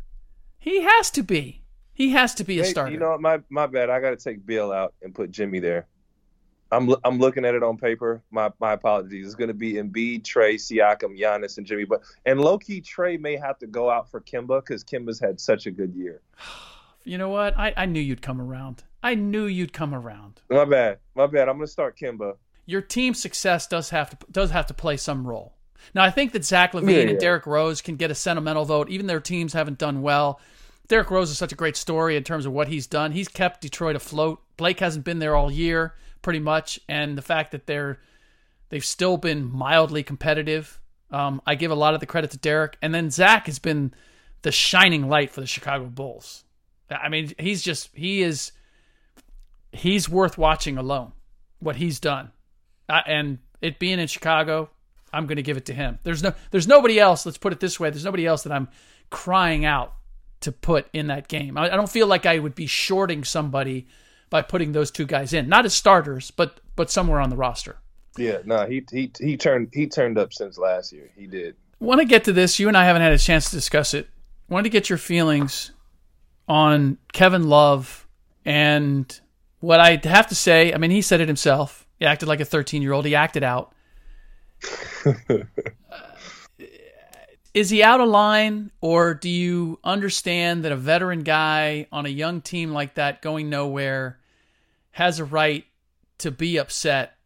he 0.59 0.83
has 0.83 1.11
to 1.13 1.23
be. 1.23 1.63
He 1.93 2.11
has 2.11 2.35
to 2.35 2.45
be 2.45 2.61
a 2.61 2.65
Hey, 2.65 2.71
starter. 2.71 2.93
You 2.93 2.99
know 2.99 3.11
what? 3.11 3.21
My 3.21 3.41
my 3.49 3.67
bad. 3.67 3.89
I 3.91 4.01
got 4.01 4.11
to 4.11 4.17
take 4.17 4.45
Beal 4.45 4.71
out 4.73 4.95
and 5.03 5.15
put 5.15 5.31
Jimmy 5.31 5.61
there. 5.61 5.87
I'm 6.73 6.95
I'm 7.05 7.19
looking 7.19 7.45
at 7.45 7.55
it 7.55 7.63
on 7.63 7.79
paper. 7.79 8.23
My 8.31 8.51
my 8.61 8.73
apologies. 8.73 9.25
It's 9.27 9.35
going 9.35 9.49
to 9.49 9.55
be 9.55 9.75
Embiid, 9.75 10.23
Trae, 10.23 10.57
Siakam, 10.57 11.19
Giannis, 11.19 11.59
and 11.59 11.67
Jimmy. 11.67 11.85
But 11.85 12.03
and 12.25 12.41
low 12.41 12.59
key 12.59 12.83
Trae 12.83 13.19
may 13.21 13.37
have 13.37 13.59
to 13.61 13.67
go 13.67 13.89
out 13.89 14.11
for 14.11 14.21
Kemba 14.21 14.61
because 14.61 14.85
Kemba's 14.85 15.21
had 15.21 15.41
such 15.41 15.67
a 15.67 15.71
good 15.71 15.95
year. 15.95 16.21
You 17.09 17.19
know 17.19 17.29
what? 17.29 17.57
I, 17.57 17.73
I 17.77 17.87
knew 17.87 18.01
you'd 18.01 18.21
come 18.21 18.41
around. 18.41 18.83
I 19.01 19.15
knew 19.15 19.45
you'd 19.45 19.73
come 19.73 19.95
around. 19.95 20.41
My 20.51 20.65
bad. 20.65 20.99
My 21.15 21.29
bad. 21.29 21.49
I'm 21.49 21.55
going 21.55 21.69
to 21.69 21.71
start 21.71 21.97
Kemba. 21.97 22.35
Your 22.65 22.81
team's 22.81 23.23
success 23.23 23.69
does 23.69 23.91
have 23.91 24.11
to 24.11 24.27
does 24.29 24.51
have 24.51 24.67
to 24.67 24.75
play 24.75 24.97
some 24.97 25.25
role. 25.25 25.55
Now 25.95 26.05
I 26.05 26.11
think 26.11 26.33
that 26.33 26.45
Zach 26.45 26.73
LaVine 26.73 26.91
Yeah, 26.91 27.01
and 27.03 27.11
yeah. 27.13 27.19
Derrick 27.19 27.47
Rose 27.47 27.81
can 27.83 27.97
get 27.97 28.11
a 28.11 28.15
sentimental 28.15 28.65
vote, 28.65 28.89
even 28.91 29.07
their 29.07 29.21
teams 29.21 29.53
haven't 29.53 29.79
done 29.79 30.03
well. 30.03 30.41
Derrick 30.89 31.11
Rose 31.11 31.31
is 31.31 31.39
such 31.39 31.53
a 31.53 31.57
great 31.57 31.77
story 31.77 32.17
in 32.17 32.23
terms 32.23 32.47
of 32.47 32.53
what 32.53 32.69
he's 32.69 32.87
done. 32.87 33.13
He's 33.13 33.29
kept 33.29 33.61
Detroit 33.61 33.97
afloat. 33.97 34.41
Blake 34.57 34.81
hasn't 34.81 35.05
been 35.05 35.19
there 35.19 35.35
all 35.35 35.51
year, 35.51 35.95
pretty 36.23 36.39
much, 36.39 36.79
and 36.89 37.19
the 37.19 37.23
fact 37.23 37.53
that 37.53 37.67
they're 37.67 37.99
they've 38.69 38.85
still 38.85 39.17
been 39.17 39.51
mildly 39.51 40.03
competitive. 40.03 40.81
Um, 41.11 41.41
I 41.47 41.55
give 41.55 41.71
a 41.71 41.77
lot 41.77 41.95
of 41.95 42.01
the 42.01 42.07
credit 42.07 42.31
to 42.33 42.39
Derrick, 42.39 42.77
and 42.83 42.95
then 42.95 43.11
Zach 43.11 43.47
has 43.47 43.59
been 43.59 43.95
the 44.43 44.53
shining 44.53 45.09
light 45.09 45.31
for 45.31 45.41
the 45.41 45.47
Chicago 45.47 45.87
Bulls. 45.87 46.45
I 46.91 47.09
mean, 47.09 47.33
he's 47.39 47.63
just 47.63 47.91
he 47.95 48.23
is 48.23 48.53
he's 49.73 50.09
worth 50.09 50.39
watching 50.39 50.79
alone. 50.79 51.13
What 51.59 51.77
he's 51.77 51.99
done, 51.99 52.31
uh, 52.89 53.01
and 53.07 53.39
it 53.61 53.79
being 53.79 53.99
in 53.99 54.07
Chicago, 54.07 54.71
I'm 55.13 55.27
going 55.27 55.37
to 55.37 55.43
give 55.43 55.57
it 55.57 55.67
to 55.67 55.75
him. 55.75 55.99
There's 56.03 56.23
no 56.23 56.33
there's 56.51 56.69
nobody 56.69 56.99
else. 56.99 57.25
Let's 57.27 57.39
put 57.39 57.53
it 57.53 57.61
this 57.61 57.79
way: 57.79 57.91
there's 57.91 58.05
nobody 58.05 58.27
else 58.27 58.43
that 58.43 58.53
I'm 58.53 58.69
crying 59.11 59.65
out 59.65 59.95
to 60.41 60.53
put 60.53 60.89
in 60.93 61.07
that 61.09 61.29
game. 61.29 61.57
I, 61.57 61.67
I 61.73 61.77
don't 61.77 61.89
feel 61.89 62.07
like 62.07 62.27
I 62.27 62.39
would 62.39 62.55
be 62.55 62.67
shorting 62.67 63.25
somebody 63.25 63.87
by 64.29 64.43
putting 64.43 64.73
those 64.73 64.91
two 64.91 65.07
guys 65.07 65.33
in, 65.33 65.49
not 65.49 65.65
as 65.65 65.75
starters, 65.75 66.31
but 66.31 66.61
but 66.75 66.91
somewhere 66.91 67.21
on 67.21 67.31
the 67.31 67.37
roster. 67.37 67.77
Yeah. 68.17 68.39
No. 68.45 68.67
He 68.67 68.85
he 68.91 69.11
he 69.19 69.37
turned 69.37 69.71
he 69.73 69.87
turned 69.87 70.19
up 70.19 70.33
since 70.33 70.59
last 70.59 70.93
year. 70.93 71.11
He 71.17 71.27
did. 71.27 71.57
want 71.81 72.01
to 72.01 72.07
get 72.07 72.25
to 72.25 72.33
this. 72.33 72.59
You 72.59 72.69
and 72.69 72.77
I 72.77 72.85
haven't 72.85 73.03
had 73.03 73.13
a 73.13 73.19
chance 73.19 73.51
to 73.51 73.57
discuss 73.57 73.95
it. 73.95 74.09
wanted 74.49 74.65
to 74.65 74.71
get 74.71 74.89
your 74.89 74.99
feelings 74.99 75.73
on 76.49 76.99
Kevin 77.13 77.49
Love 77.49 78.07
and 78.45 79.21
what 79.61 79.81
I 79.81 80.01
have 80.05 80.29
to 80.29 80.35
say, 80.35 80.73
I 80.73 80.79
mean, 80.79 80.93
he 80.93 81.03
said 81.03 81.21
it 81.21 81.29
himself. 81.29 81.87
He 81.99 82.07
acted 82.07 82.29
like 82.29 82.41
a 82.41 82.45
13 82.45 82.83
year 82.83 82.93
old. 82.93 83.05
He 83.05 83.15
acted 83.15 83.43
out. 83.43 83.75
is 87.55 87.71
he 87.71 87.83
out 87.83 88.01
of 88.01 88.09
line, 88.09 88.71
or 88.81 89.15
do 89.15 89.29
you 89.29 89.79
understand 89.83 90.65
that 90.65 90.73
a 90.73 90.77
veteran 90.77 91.23
guy 91.23 91.87
on 91.91 92.07
a 92.07 92.11
young 92.11 92.41
team 92.41 92.73
like 92.73 92.95
that 92.95 93.23
going 93.23 93.49
nowhere 93.49 94.19
has 94.91 95.21
a 95.21 95.25
right 95.25 95.65
to 96.19 96.31
be 96.31 96.59
upset 96.59 97.17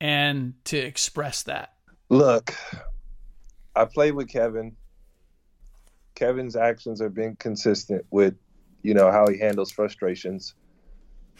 and 0.00 0.54
to 0.64 0.78
express 0.78 1.42
that? 1.44 1.74
Look, 2.08 2.54
I 3.74 3.84
played 3.84 4.12
with 4.12 4.28
Kevin. 4.28 4.76
Kevin's 6.14 6.56
actions 6.56 7.00
have 7.00 7.14
been 7.14 7.36
consistent 7.36 8.06
with, 8.10 8.34
you 8.82 8.94
know, 8.94 9.10
how 9.10 9.28
he 9.28 9.38
handles 9.38 9.70
frustrations. 9.70 10.54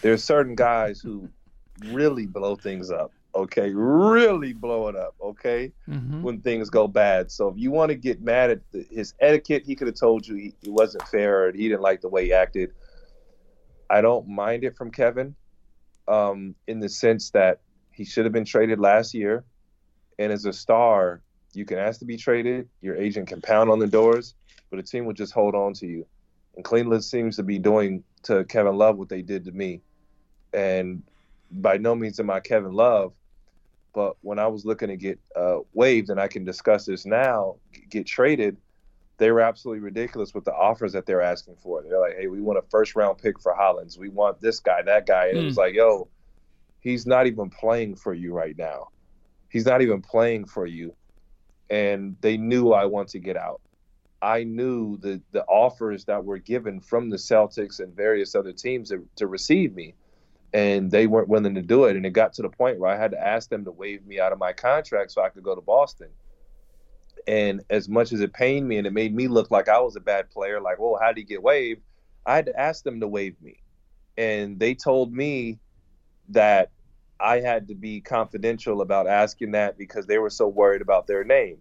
There's 0.02 0.22
certain 0.22 0.54
guys 0.54 1.00
who 1.00 1.28
really 1.86 2.26
blow 2.26 2.56
things 2.56 2.90
up 2.90 3.12
okay? 3.36 3.70
Really 3.72 4.52
blow 4.52 4.88
it 4.88 4.96
up, 4.96 5.14
okay? 5.20 5.72
Mm-hmm. 5.88 6.22
When 6.22 6.40
things 6.40 6.70
go 6.70 6.88
bad. 6.88 7.30
So 7.30 7.48
if 7.48 7.56
you 7.56 7.70
want 7.70 7.90
to 7.90 7.94
get 7.94 8.20
mad 8.20 8.50
at 8.50 8.60
the, 8.72 8.86
his 8.90 9.14
etiquette, 9.20 9.64
he 9.64 9.74
could 9.74 9.86
have 9.86 9.96
told 9.96 10.26
you 10.26 10.36
he, 10.36 10.54
it 10.62 10.72
wasn't 10.72 11.06
fair 11.08 11.46
or 11.46 11.52
he 11.52 11.68
didn't 11.68 11.82
like 11.82 12.00
the 12.00 12.08
way 12.08 12.26
he 12.26 12.32
acted. 12.32 12.72
I 13.88 14.00
don't 14.00 14.28
mind 14.28 14.64
it 14.64 14.76
from 14.76 14.90
Kevin 14.90 15.34
um, 16.08 16.54
in 16.66 16.80
the 16.80 16.88
sense 16.88 17.30
that 17.30 17.60
he 17.92 18.04
should 18.04 18.24
have 18.24 18.32
been 18.32 18.44
traded 18.44 18.80
last 18.80 19.14
year. 19.14 19.44
And 20.18 20.32
as 20.32 20.44
a 20.44 20.52
star, 20.52 21.20
you 21.52 21.64
can 21.64 21.78
ask 21.78 22.00
to 22.00 22.04
be 22.04 22.16
traded. 22.16 22.68
Your 22.80 22.96
agent 22.96 23.28
can 23.28 23.40
pound 23.40 23.70
on 23.70 23.78
the 23.78 23.86
doors, 23.86 24.34
but 24.70 24.78
a 24.78 24.82
team 24.82 25.04
will 25.04 25.14
just 25.14 25.32
hold 25.32 25.54
on 25.54 25.72
to 25.74 25.86
you. 25.86 26.06
And 26.56 26.64
Cleveland 26.64 27.04
seems 27.04 27.36
to 27.36 27.42
be 27.42 27.58
doing 27.58 28.02
to 28.24 28.44
Kevin 28.44 28.76
Love 28.76 28.96
what 28.96 29.08
they 29.08 29.22
did 29.22 29.44
to 29.44 29.52
me. 29.52 29.82
And 30.52 31.02
by 31.50 31.76
no 31.76 31.94
means 31.94 32.18
am 32.18 32.30
I 32.30 32.40
Kevin 32.40 32.72
Love, 32.72 33.12
but 33.96 34.14
when 34.20 34.38
I 34.38 34.46
was 34.46 34.66
looking 34.66 34.88
to 34.88 34.96
get 34.98 35.18
uh, 35.34 35.60
waived, 35.72 36.10
and 36.10 36.20
I 36.20 36.28
can 36.28 36.44
discuss 36.44 36.84
this 36.84 37.06
now, 37.06 37.56
get 37.88 38.06
traded, 38.06 38.58
they 39.16 39.30
were 39.30 39.40
absolutely 39.40 39.80
ridiculous 39.80 40.34
with 40.34 40.44
the 40.44 40.52
offers 40.52 40.92
that 40.92 41.06
they're 41.06 41.22
asking 41.22 41.56
for. 41.62 41.82
They're 41.82 41.98
like, 41.98 42.18
hey, 42.18 42.26
we 42.26 42.42
want 42.42 42.58
a 42.58 42.62
first 42.70 42.94
round 42.94 43.16
pick 43.16 43.40
for 43.40 43.54
Hollins. 43.54 43.98
We 43.98 44.10
want 44.10 44.38
this 44.38 44.60
guy, 44.60 44.82
that 44.82 45.06
guy. 45.06 45.28
And 45.28 45.38
mm. 45.38 45.40
it 45.40 45.44
was 45.46 45.54
hmm. 45.54 45.60
like, 45.60 45.74
yo, 45.74 46.08
he's 46.78 47.06
not 47.06 47.26
even 47.26 47.48
playing 47.48 47.96
for 47.96 48.12
you 48.12 48.34
right 48.34 48.56
now. 48.58 48.88
He's 49.48 49.64
not 49.64 49.80
even 49.80 50.02
playing 50.02 50.44
for 50.44 50.66
you. 50.66 50.94
And 51.70 52.18
they 52.20 52.36
knew 52.36 52.72
I 52.72 52.84
want 52.84 53.08
to 53.08 53.18
get 53.18 53.38
out. 53.38 53.62
I 54.20 54.44
knew 54.44 54.98
the 54.98 55.22
the 55.32 55.44
offers 55.44 56.04
that 56.04 56.22
were 56.22 56.38
given 56.38 56.80
from 56.80 57.08
the 57.08 57.16
Celtics 57.16 57.80
and 57.80 57.96
various 57.96 58.34
other 58.34 58.52
teams 58.52 58.90
to, 58.90 59.08
to 59.16 59.26
receive 59.26 59.74
me 59.74 59.94
and 60.52 60.90
they 60.90 61.06
weren't 61.06 61.28
willing 61.28 61.54
to 61.54 61.62
do 61.62 61.84
it. 61.84 61.96
And 61.96 62.06
it 62.06 62.10
got 62.10 62.32
to 62.34 62.42
the 62.42 62.48
point 62.48 62.78
where 62.78 62.90
I 62.90 62.96
had 62.96 63.10
to 63.12 63.20
ask 63.20 63.48
them 63.48 63.64
to 63.64 63.70
waive 63.70 64.06
me 64.06 64.20
out 64.20 64.32
of 64.32 64.38
my 64.38 64.52
contract 64.52 65.12
so 65.12 65.22
I 65.22 65.28
could 65.28 65.42
go 65.42 65.54
to 65.54 65.60
Boston. 65.60 66.08
And 67.26 67.62
as 67.70 67.88
much 67.88 68.12
as 68.12 68.20
it 68.20 68.32
pained 68.32 68.68
me 68.68 68.78
and 68.78 68.86
it 68.86 68.92
made 68.92 69.14
me 69.14 69.26
look 69.26 69.50
like 69.50 69.68
I 69.68 69.80
was 69.80 69.96
a 69.96 70.00
bad 70.00 70.30
player, 70.30 70.60
like, 70.60 70.78
well, 70.78 70.98
how 71.00 71.08
did 71.08 71.18
he 71.18 71.24
get 71.24 71.42
waived? 71.42 71.82
I 72.24 72.36
had 72.36 72.46
to 72.46 72.58
ask 72.58 72.84
them 72.84 73.00
to 73.00 73.08
waive 73.08 73.40
me. 73.42 73.56
And 74.16 74.58
they 74.58 74.74
told 74.74 75.12
me 75.12 75.58
that 76.30 76.70
I 77.18 77.40
had 77.40 77.68
to 77.68 77.74
be 77.74 78.00
confidential 78.00 78.80
about 78.80 79.06
asking 79.06 79.52
that 79.52 79.78
because 79.78 80.06
they 80.06 80.18
were 80.18 80.30
so 80.30 80.46
worried 80.48 80.82
about 80.82 81.06
their 81.06 81.24
name. 81.24 81.58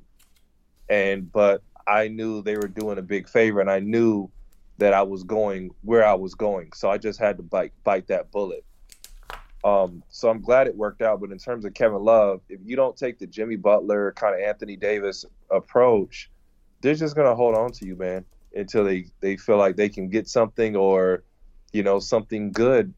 And, 0.89 1.31
but 1.31 1.63
I 1.87 2.07
knew 2.07 2.41
they 2.41 2.55
were 2.55 2.67
doing 2.67 2.97
a 2.97 3.03
big 3.03 3.27
favor 3.27 3.59
and 3.59 3.69
I 3.69 3.79
knew 3.79 4.29
that 4.77 4.93
I 4.93 5.03
was 5.03 5.23
going 5.23 5.71
where 5.81 6.05
I 6.05 6.13
was 6.13 6.35
going. 6.35 6.71
So 6.73 6.89
I 6.89 6.97
just 6.97 7.19
had 7.19 7.37
to 7.37 7.43
bite, 7.43 7.73
bite 7.83 8.07
that 8.07 8.31
bullet. 8.31 8.65
Um, 9.65 10.03
so 10.09 10.29
I'm 10.29 10.41
glad 10.41 10.67
it 10.67 10.75
worked 10.77 11.01
out. 11.01 11.19
But 11.19 11.31
in 11.31 11.39
terms 11.39 11.65
of 11.65 11.73
Kevin 11.73 12.03
Love, 12.03 12.41
if 12.49 12.59
you 12.63 12.75
don't 12.75 12.95
take 12.95 13.17
the 13.17 13.25
Jimmy 13.25 13.55
Butler 13.55 14.13
kind 14.15 14.35
of 14.35 14.41
Anthony 14.41 14.75
Davis 14.75 15.25
approach, 15.49 16.29
they're 16.81 16.93
just 16.93 17.15
gonna 17.15 17.35
hold 17.35 17.55
on 17.55 17.71
to 17.71 17.85
you, 17.87 17.95
man, 17.95 18.23
until 18.55 18.83
they 18.83 19.05
they 19.21 19.37
feel 19.37 19.57
like 19.57 19.75
they 19.75 19.89
can 19.89 20.07
get 20.07 20.29
something 20.29 20.75
or, 20.75 21.23
you 21.73 21.81
know, 21.81 21.97
something 21.97 22.51
good 22.51 22.93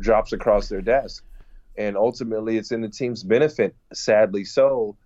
drops 0.00 0.32
across 0.32 0.68
their 0.68 0.82
desk. 0.82 1.24
And 1.78 1.96
ultimately, 1.96 2.56
it's 2.58 2.72
in 2.72 2.80
the 2.80 2.88
team's 2.88 3.22
benefit, 3.22 3.76
sadly 3.92 4.44
so, 4.44 4.96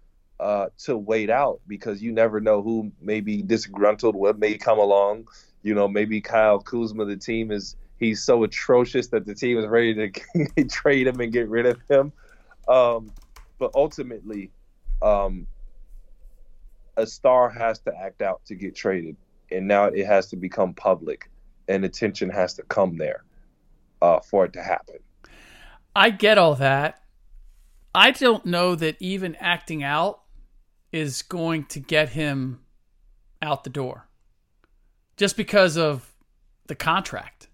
uh, 0.40 0.68
to 0.84 0.96
wait 0.96 1.28
out 1.28 1.61
because 1.68 2.02
you 2.02 2.12
never 2.12 2.40
know 2.40 2.62
who 2.62 2.90
may 3.00 3.20
be 3.20 3.42
disgruntled, 3.42 4.16
what 4.16 4.38
may 4.38 4.57
come 4.57 4.78
along. 4.78 5.28
You 5.62 5.74
know, 5.74 5.86
maybe 5.86 6.22
Kyle 6.22 6.61
Kuzma, 6.61 7.05
the 7.05 7.16
team 7.16 7.52
is 7.52 7.76
he's 7.99 8.22
so 8.22 8.45
atrocious 8.45 9.09
that 9.09 9.26
the 9.26 9.34
team 9.34 9.59
is 9.59 9.66
ready 9.66 9.95
to 9.95 10.64
trade 10.68 11.07
him 11.07 11.20
and 11.20 11.32
get 11.32 11.49
rid 11.49 11.66
of 11.66 11.78
him. 11.88 12.12
Um, 12.68 13.12
but 13.59 13.70
ultimately, 13.74 14.51
um, 15.03 15.47
a 16.97 17.07
star 17.07 17.49
has 17.51 17.78
to 17.80 17.92
act 17.97 18.22
out 18.22 18.45
to 18.47 18.55
get 18.55 18.74
traded, 18.74 19.16
and 19.51 19.66
now 19.66 19.86
it 19.86 20.07
has 20.07 20.28
to 20.28 20.36
become 20.36 20.74
public, 20.74 21.30
and 21.68 21.84
attention 21.84 22.30
has 22.30 22.55
to 22.55 22.62
come 22.64 22.97
there 22.97 23.24
uh, 24.03 24.20
for 24.20 24.45
it 24.45 24.53
to 24.55 24.62
happen. 24.62 24.97
I 25.97 26.11
get 26.11 26.38
all 26.38 26.55
that. 26.57 27.03
I 27.95 28.11
don't 28.11 28.45
know 28.45 28.74
that 28.74 28.97
even 28.99 29.36
acting 29.36 29.84
out 29.84 30.20
is 30.90 31.22
going 31.22 31.64
to 31.66 31.80
get 31.80 32.11
him 32.11 32.61
out 33.40 33.62
the 33.62 33.70
door, 33.70 34.09
just 35.16 35.36
because 35.36 35.76
of 35.76 36.12
the 36.66 36.74
contract. 36.74 37.49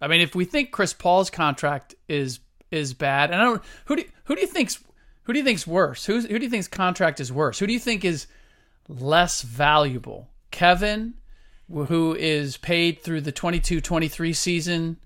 I 0.00 0.08
mean, 0.08 0.20
if 0.20 0.34
we 0.34 0.44
think 0.44 0.70
Chris 0.70 0.92
Paul's 0.92 1.30
contract 1.30 1.94
is 2.08 2.40
is 2.70 2.94
bad, 2.94 3.30
and 3.30 3.40
I 3.40 3.44
don't 3.44 3.62
who 3.86 3.96
do 3.96 4.04
who 4.24 4.34
do 4.34 4.40
you 4.40 4.46
think's 4.46 4.78
who 5.26 5.32
do 5.32 5.40
you 5.40 5.44
think's 5.44 5.66
worse? 5.66 6.04
Who's, 6.04 6.24
who 6.24 6.38
do 6.38 6.44
you 6.44 6.50
think's 6.50 6.68
contract 6.68 7.18
is 7.18 7.32
worse? 7.32 7.58
Who 7.58 7.66
do 7.66 7.72
you 7.72 7.80
think 7.80 8.04
is 8.04 8.28
less 8.88 9.42
valuable? 9.42 10.28
Kevin, 10.52 11.14
who 11.68 12.14
is 12.14 12.56
paid 12.56 13.02
through 13.02 13.22
the 13.22 13.32
22-23 13.32 14.36
season 14.36 14.98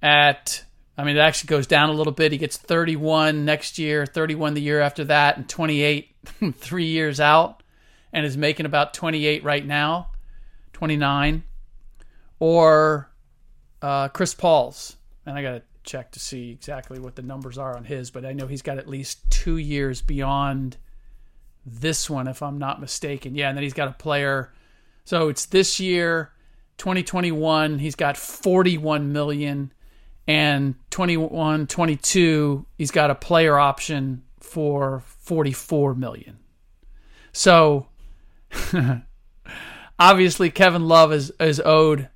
at 0.00 0.64
I 0.96 1.04
mean, 1.04 1.16
it 1.16 1.20
actually 1.20 1.48
goes 1.48 1.66
down 1.66 1.88
a 1.90 1.92
little 1.92 2.12
bit. 2.12 2.32
He 2.32 2.38
gets 2.38 2.56
31 2.56 3.44
next 3.44 3.78
year, 3.78 4.06
31 4.06 4.54
the 4.54 4.60
year 4.60 4.80
after 4.80 5.04
that, 5.04 5.36
and 5.36 5.48
28 5.48 6.14
three 6.54 6.86
years 6.86 7.20
out, 7.20 7.62
and 8.12 8.26
is 8.26 8.36
making 8.36 8.66
about 8.66 8.94
28 8.94 9.42
right 9.44 9.64
now, 9.64 10.08
29. 10.72 11.44
Or 12.38 13.11
uh, 13.82 14.08
Chris 14.08 14.34
Paul's, 14.34 14.96
and 15.26 15.36
I 15.36 15.42
got 15.42 15.52
to 15.52 15.62
check 15.84 16.12
to 16.12 16.20
see 16.20 16.50
exactly 16.50 16.98
what 16.98 17.16
the 17.16 17.22
numbers 17.22 17.58
are 17.58 17.76
on 17.76 17.84
his, 17.84 18.10
but 18.10 18.24
I 18.24 18.32
know 18.32 18.46
he's 18.46 18.62
got 18.62 18.78
at 18.78 18.88
least 18.88 19.28
two 19.30 19.58
years 19.58 20.00
beyond 20.00 20.76
this 21.66 22.08
one, 22.08 22.28
if 22.28 22.42
I'm 22.42 22.58
not 22.58 22.80
mistaken. 22.80 23.34
Yeah, 23.34 23.48
and 23.48 23.56
then 23.56 23.62
he's 23.62 23.74
got 23.74 23.88
a 23.88 23.92
player. 23.92 24.52
So 25.04 25.28
it's 25.28 25.46
this 25.46 25.80
year, 25.80 26.32
2021. 26.78 27.78
He's 27.78 27.94
got 27.94 28.16
41 28.16 29.12
million, 29.12 29.72
and 30.26 30.74
21, 30.90 31.66
22. 31.66 32.66
He's 32.78 32.90
got 32.90 33.10
a 33.10 33.14
player 33.14 33.58
option 33.58 34.22
for 34.40 35.02
44 35.06 35.94
million. 35.94 36.38
So 37.32 37.88
obviously, 39.98 40.50
Kevin 40.50 40.86
Love 40.86 41.12
is 41.12 41.32
is 41.40 41.60
owed 41.64 42.08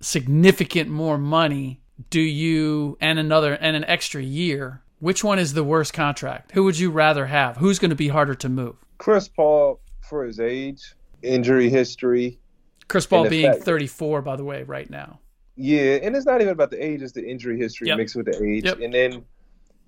significant 0.00 0.88
more 0.88 1.18
money 1.18 1.80
do 2.10 2.20
you 2.20 2.96
and 3.00 3.18
another 3.18 3.54
and 3.54 3.76
an 3.76 3.84
extra 3.84 4.22
year 4.22 4.82
which 5.00 5.22
one 5.22 5.38
is 5.38 5.54
the 5.54 5.62
worst 5.62 5.92
contract? 5.92 6.50
Who 6.52 6.64
would 6.64 6.76
you 6.76 6.90
rather 6.90 7.26
have? 7.26 7.56
Who's 7.58 7.78
going 7.78 7.90
to 7.90 7.96
be 7.96 8.08
harder 8.08 8.34
to 8.36 8.48
move? 8.48 8.76
Chris 8.98 9.28
paul 9.28 9.80
for 10.08 10.24
his 10.24 10.40
age 10.40 10.94
injury 11.22 11.68
history 11.68 12.38
chris 12.86 13.04
paul 13.04 13.28
being 13.28 13.52
fact, 13.52 13.64
34 13.64 14.22
by 14.22 14.36
the 14.36 14.44
way 14.44 14.62
right 14.62 14.88
now. 14.88 15.18
Yeah 15.56 15.98
and 16.02 16.16
it's 16.16 16.26
not 16.26 16.40
even 16.40 16.52
about 16.52 16.70
the 16.70 16.84
age 16.84 17.02
it's 17.02 17.12
the 17.12 17.26
injury 17.26 17.58
history 17.58 17.88
yep. 17.88 17.98
mixed 17.98 18.16
with 18.16 18.26
the 18.26 18.42
age. 18.42 18.64
Yep. 18.64 18.80
and 18.80 18.94
then 18.94 19.24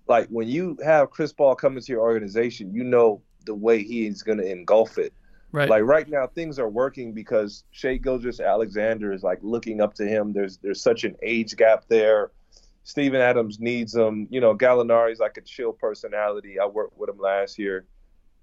like 0.09 0.29
when 0.29 0.49
you 0.49 0.77
have 0.85 1.11
chris 1.11 1.33
paul 1.33 1.55
come 1.55 1.77
into 1.77 1.93
your 1.93 2.03
organization 2.03 2.75
you 2.75 2.85
know 2.85 3.23
the 3.47 3.55
way 3.55 3.83
he 3.83 4.07
is 4.07 4.23
going 4.23 4.39
to 4.39 4.49
engulf 4.49 4.99
it 4.99 5.13
Right. 5.53 5.69
Like 5.69 5.83
right 5.83 6.09
now, 6.09 6.27
things 6.29 6.59
are 6.59 6.69
working 6.69 7.13
because 7.13 7.65
Shai 7.73 7.97
Gilgeous-Alexander 7.97 9.13
is 9.13 9.25
like 9.25 9.41
looking 9.43 9.81
up 9.81 9.95
to 9.95 10.07
him. 10.07 10.33
There's 10.33 10.59
there's 10.59 10.81
such 10.81 11.03
an 11.05 11.17
age 11.23 11.57
gap 11.57 11.85
there. 11.89 12.31
Steven 12.85 13.21
Adams 13.21 13.59
needs 13.59 13.95
him. 13.95 14.29
You 14.31 14.41
know, 14.41 14.57
Gallinari's 14.57 15.19
like 15.19 15.37
a 15.37 15.41
chill 15.41 15.73
personality. 15.73 16.59
I 16.61 16.67
worked 16.67 16.97
with 16.97 17.11
him 17.11 17.19
last 17.19 17.59
year. 17.59 17.85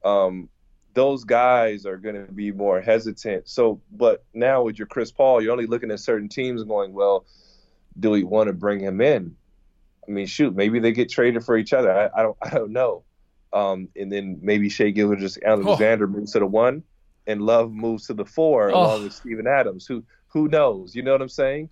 Um, 0.03 0.49
those 0.93 1.23
guys 1.23 1.85
are 1.85 1.97
going 1.97 2.15
to 2.15 2.31
be 2.31 2.51
more 2.51 2.81
hesitant. 2.81 3.47
So, 3.47 3.79
but 3.91 4.23
now 4.33 4.63
with 4.63 4.77
your 4.77 4.87
Chris 4.87 5.11
Paul, 5.11 5.41
you're 5.41 5.51
only 5.51 5.65
looking 5.65 5.91
at 5.91 5.99
certain 5.99 6.27
teams 6.27 6.63
going, 6.63 6.93
well, 6.93 7.25
do 7.99 8.11
we 8.11 8.23
want 8.23 8.47
to 8.47 8.53
bring 8.53 8.79
him 8.79 8.99
in? 9.01 9.35
I 10.07 10.11
mean, 10.11 10.27
shoot, 10.27 10.55
maybe 10.55 10.79
they 10.79 10.91
get 10.91 11.09
traded 11.09 11.43
for 11.43 11.57
each 11.57 11.73
other. 11.73 11.91
I, 11.91 12.19
I 12.19 12.23
don't, 12.23 12.37
I 12.41 12.49
don't 12.49 12.71
know. 12.71 13.03
Um, 13.53 13.89
and 13.95 14.11
then 14.11 14.39
maybe 14.41 14.69
Shai 14.69 14.89
Gilgeous-Alexander 14.89 16.05
oh. 16.05 16.07
moves 16.07 16.33
to 16.33 16.39
the 16.39 16.45
one 16.45 16.83
and 17.27 17.41
Love 17.41 17.71
moves 17.71 18.07
to 18.07 18.13
the 18.13 18.25
four 18.25 18.71
oh. 18.71 18.75
along 18.75 19.03
with 19.03 19.13
Steven 19.13 19.45
Adams. 19.47 19.85
Who 19.85 20.03
who 20.27 20.47
knows? 20.47 20.95
You 20.95 21.03
know 21.03 21.11
what 21.11 21.21
I'm 21.21 21.29
saying? 21.29 21.69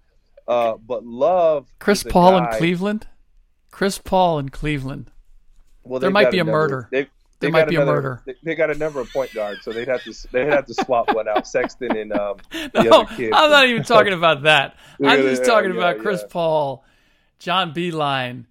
Uh, 0.48 0.76
but 0.78 1.06
Love, 1.06 1.68
Chris 1.80 2.04
Paul 2.04 2.40
guy, 2.40 2.52
in 2.52 2.58
Cleveland. 2.58 3.08
Chris 3.72 3.98
Paul 3.98 4.40
in 4.40 4.50
Cleveland. 4.50 5.12
Well, 5.84 6.00
there 6.00 6.12
might 6.12 6.32
be 6.32 6.38
a 6.40 6.44
number- 6.44 6.52
murder. 6.52 6.88
they've- 6.92 7.10
they 7.42 7.52
might 7.52 7.68
be 7.68 7.76
a 7.76 7.82
another- 7.82 7.96
murder. 8.02 8.22
They, 8.26 8.36
they 8.44 8.56
got 8.56 8.72
a 8.72 8.76
number 8.76 9.00
of 9.02 9.12
point 9.12 9.34
guards, 9.34 9.62
so 9.64 9.72
they'd 9.72 9.88
have 9.88 10.04
to 10.04 10.14
they'd 10.32 10.48
have 10.48 10.66
to 10.68 10.74
swap 10.74 11.14
one 11.14 11.28
out. 11.28 11.48
Sexton 11.48 11.96
and 11.96 12.14
um, 12.14 12.38
the 12.52 12.84
No, 12.84 13.02
other 13.02 13.16
kid. 13.16 13.34
I'm 13.34 13.52
not 13.52 13.68
even 13.68 13.84
talking 13.84 14.14
about 14.14 14.44
that. 14.44 14.78
I'm 15.04 15.22
just 15.22 15.44
talking 15.46 15.72
yeah, 15.72 15.78
about 15.78 16.00
Chris 16.00 16.22
yeah. 16.22 16.28
Paul, 16.32 16.86
John 17.40 17.74
Beilein. 17.74 18.46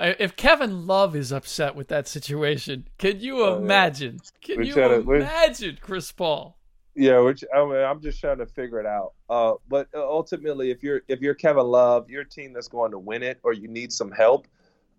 If 0.00 0.36
Kevin 0.36 0.86
Love 0.86 1.14
is 1.14 1.32
upset 1.32 1.76
with 1.76 1.88
that 1.88 2.08
situation, 2.08 2.88
can 2.98 3.20
you 3.20 3.42
Oh, 3.44 3.56
imagine? 3.58 4.18
Can 4.40 4.56
We're 4.58 4.62
you 4.64 4.74
to- 4.74 4.94
imagine 5.12 5.78
Chris 5.80 6.10
Paul? 6.10 6.58
Yeah, 6.94 7.20
which 7.20 7.42
I 7.54 7.64
mean, 7.64 7.76
I'm 7.76 8.00
just 8.02 8.20
trying 8.20 8.38
to 8.38 8.46
figure 8.46 8.78
it 8.80 8.84
out. 8.86 9.12
Uh, 9.30 9.54
but 9.68 9.88
ultimately, 9.94 10.70
if 10.70 10.82
you're 10.82 11.02
if 11.08 11.20
you're 11.20 11.34
Kevin 11.34 11.66
Love, 11.66 12.10
you're 12.10 12.22
a 12.22 12.28
team 12.28 12.52
that's 12.52 12.68
going 12.68 12.90
to 12.90 12.98
win 12.98 13.22
it, 13.22 13.38
or 13.44 13.52
you 13.54 13.66
need 13.68 13.92
some 13.92 14.10
help, 14.10 14.46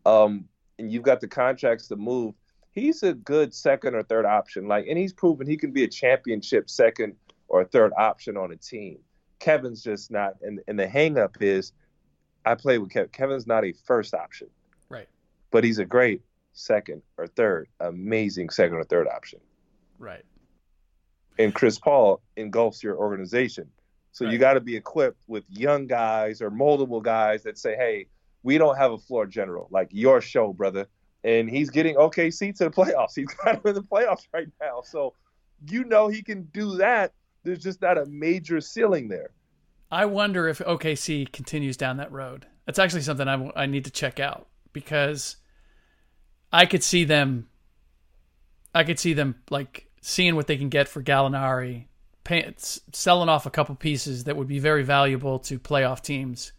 um, 0.06 0.48
and 0.80 0.92
you've 0.92 1.04
got 1.04 1.22
the 1.22 1.28
contracts 1.28 1.88
to 1.90 1.96
move. 1.96 2.34
He's 2.72 3.04
a 3.04 3.14
good 3.14 3.54
second 3.54 3.94
or 3.94 4.02
third 4.02 4.26
option. 4.26 4.68
Like, 4.68 4.88
and 4.88 4.98
he's 4.98 5.14
proven 5.14 5.46
he 5.46 5.56
can 5.58 5.72
be 5.72 5.84
a 5.84 5.88
championship 5.88 6.68
second 6.70 7.14
or 7.48 7.64
third 7.66 7.92
option 7.96 8.38
on 8.38 8.52
a 8.52 8.56
team. 8.56 8.98
Kevin's 9.40 9.84
just 9.84 10.10
not. 10.10 10.34
And 10.42 10.62
and 10.68 10.80
the 10.80 10.88
hangup 10.88 11.42
is, 11.42 11.74
I 12.46 12.56
play 12.56 12.80
with 12.80 12.90
Kevin. 12.90 13.10
Kevin's 13.10 13.46
not 13.46 13.64
a 13.66 13.74
first 13.86 14.16
option, 14.16 14.48
but 15.54 15.64
he's 15.64 15.80
a 15.80 15.86
great 15.86 16.22
second 16.52 17.02
or 17.18 17.28
third, 17.28 17.70
amazing 17.80 18.50
second 18.50 18.76
or 18.76 18.84
third 18.84 19.08
option 19.08 19.40
right. 20.04 20.24
and 21.40 21.56
Chris 21.56 21.80
Paul 21.80 22.22
engulfs 22.36 22.84
your 22.84 22.98
organization. 22.98 23.70
So 24.12 24.30
you 24.30 24.38
got 24.38 24.54
to 24.54 24.60
be 24.60 24.76
equipped 24.76 25.24
with 25.28 25.44
young 25.50 25.88
guys 25.88 26.40
or 26.40 26.52
multiple 26.52 27.02
guys 27.02 27.42
that 27.44 27.58
say, 27.58 27.76
"Hey, 27.76 28.06
we 28.44 28.60
don't 28.60 28.78
have 28.78 28.92
a 28.92 28.98
floor 29.00 29.26
general 29.26 29.68
like 29.72 29.88
your 29.92 30.22
show, 30.22 30.54
brother." 30.54 30.86
And 31.24 31.50
he's 31.50 31.72
getting 31.72 31.96
OKC 31.96 32.56
to 32.58 32.66
the 32.66 32.70
playoffs. 32.70 33.12
He's 33.16 33.34
got 33.34 33.64
them 33.64 33.70
in 33.70 33.76
the 33.76 33.82
playoffs 33.82 34.28
right 34.34 34.50
now. 34.62 34.82
So 34.84 35.14
you 35.68 35.86
know 35.86 36.10
he 36.10 36.22
can 36.22 36.44
do 36.54 36.76
that. 36.78 37.14
There's 37.44 37.64
just 37.64 37.82
not 37.82 37.98
a 37.98 38.06
major 38.06 38.60
ceiling 38.60 39.08
there. 39.08 39.32
I 39.90 40.06
wonder 40.06 40.48
if 40.48 40.60
OKC 40.60 41.32
continues 41.32 41.78
down 41.78 41.98
that 41.98 42.12
road. 42.12 42.46
That's 42.66 42.78
actually 42.78 43.02
something 43.02 43.28
I, 43.28 43.52
I 43.56 43.66
need 43.66 43.86
to 43.86 43.92
check 43.92 44.20
out 44.20 44.48
because 44.74 45.38
I 46.54 46.68
could 46.68 46.84
see 46.84 47.04
them. 47.04 47.50
I 48.76 48.84
could 48.84 49.00
see 49.00 49.14
them 49.14 49.36
like 49.50 49.88
seeing 50.02 50.36
what 50.36 50.48
they 50.48 50.58
can 50.58 50.70
get 50.70 50.88
for 50.88 51.02
Gallinari, 51.02 51.86
pay, 52.24 52.54
selling 52.58 53.30
off 53.30 53.46
a 53.46 53.52
couple 53.52 53.76
pieces 53.76 54.26
that 54.26 54.38
would 54.38 54.48
be 54.48 54.60
very 54.60 54.84
valuable 54.84 55.40
to 55.40 55.58
playoff 55.58 56.02
teams 56.02 56.52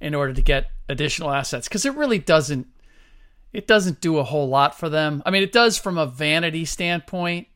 in 0.00 0.14
order 0.14 0.34
to 0.34 0.42
get 0.42 0.70
additional 0.88 1.30
assets 1.30 1.66
because 1.66 1.86
it 1.86 1.96
really 1.96 2.18
doesn't. 2.18 2.66
It 3.52 3.66
doesn't 3.66 4.00
do 4.00 4.18
a 4.18 4.24
whole 4.24 4.48
lot 4.48 4.78
for 4.78 4.88
them. 4.88 5.24
I 5.26 5.30
mean, 5.30 5.42
it 5.42 5.50
does 5.50 5.76
from 5.76 5.98
a 5.98 6.06
vanity 6.06 6.64
standpoint 6.64 7.48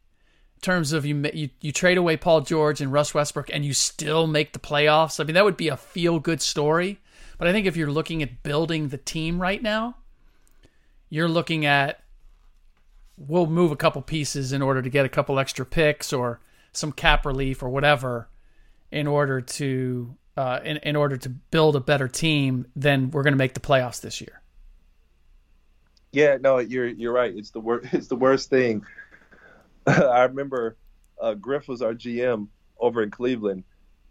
in 0.57 0.61
terms 0.61 0.93
of 0.93 1.07
you, 1.07 1.31
you 1.33 1.51
you 1.61 1.71
trade 1.71 1.99
away 1.99 2.17
Paul 2.17 2.41
George 2.41 2.81
and 2.81 2.93
Russ 2.93 3.15
Westbrook 3.15 3.51
and 3.53 3.65
you 3.65 3.75
still 3.75 4.27
make 4.27 4.55
the 4.55 4.59
playoffs. 4.59 5.21
I 5.21 5.25
mean, 5.25 5.35
that 5.35 5.45
would 5.45 5.57
be 5.57 5.69
a 5.69 5.77
feel 5.77 6.19
good 6.19 6.41
story. 6.41 6.99
But 7.39 7.47
I 7.47 7.53
think 7.53 7.67
if 7.67 7.77
you're 7.77 7.91
looking 7.91 8.23
at 8.23 8.43
building 8.43 8.89
the 8.89 8.99
team 8.99 9.41
right 9.41 9.63
now, 9.63 9.97
you're 11.15 11.29
looking 11.29 11.65
at 11.65 12.01
we'll 13.17 13.47
move 13.47 13.71
a 13.71 13.77
couple 13.77 14.03
pieces 14.03 14.53
in 14.53 14.61
order 14.61 14.83
to 14.83 14.91
get 14.91 15.07
a 15.07 15.09
couple 15.09 15.39
extra 15.39 15.65
picks 15.65 16.13
or 16.13 16.41
some 16.73 16.91
cap 16.91 17.25
relief 17.25 17.63
or 17.63 17.69
whatever 17.69 18.29
in 18.91 19.07
order 19.07 19.41
to 19.41 20.17
uh, 20.37 20.59
in, 20.65 20.79
in 20.79 20.97
order 20.97 21.17
to 21.17 21.29
build 21.29 21.77
a 21.77 21.81
better 21.81 22.09
team 22.09 22.67
then 22.75 23.13
we're 23.13 23.23
going 23.23 23.33
to 23.33 23.39
make 23.39 23.55
the 23.55 23.61
playoffs 23.61 24.01
this 24.01 24.21
year. 24.21 24.43
Yeah, 26.11 26.39
no, 26.41 26.59
you're 26.59 26.89
you're 26.89 27.13
right. 27.13 27.33
It's 27.33 27.51
the 27.51 27.61
worst. 27.61 27.89
It's 27.95 28.09
the 28.09 28.17
worst 28.17 28.51
thing. 28.51 28.85
I 29.87 30.25
remember 30.25 30.77
uh, 31.21 31.35
Griff 31.35 31.69
was 31.69 31.81
our 31.81 31.95
GM 31.95 32.49
over 32.77 33.05
in 33.05 33.13
Cleveland, 33.13 33.63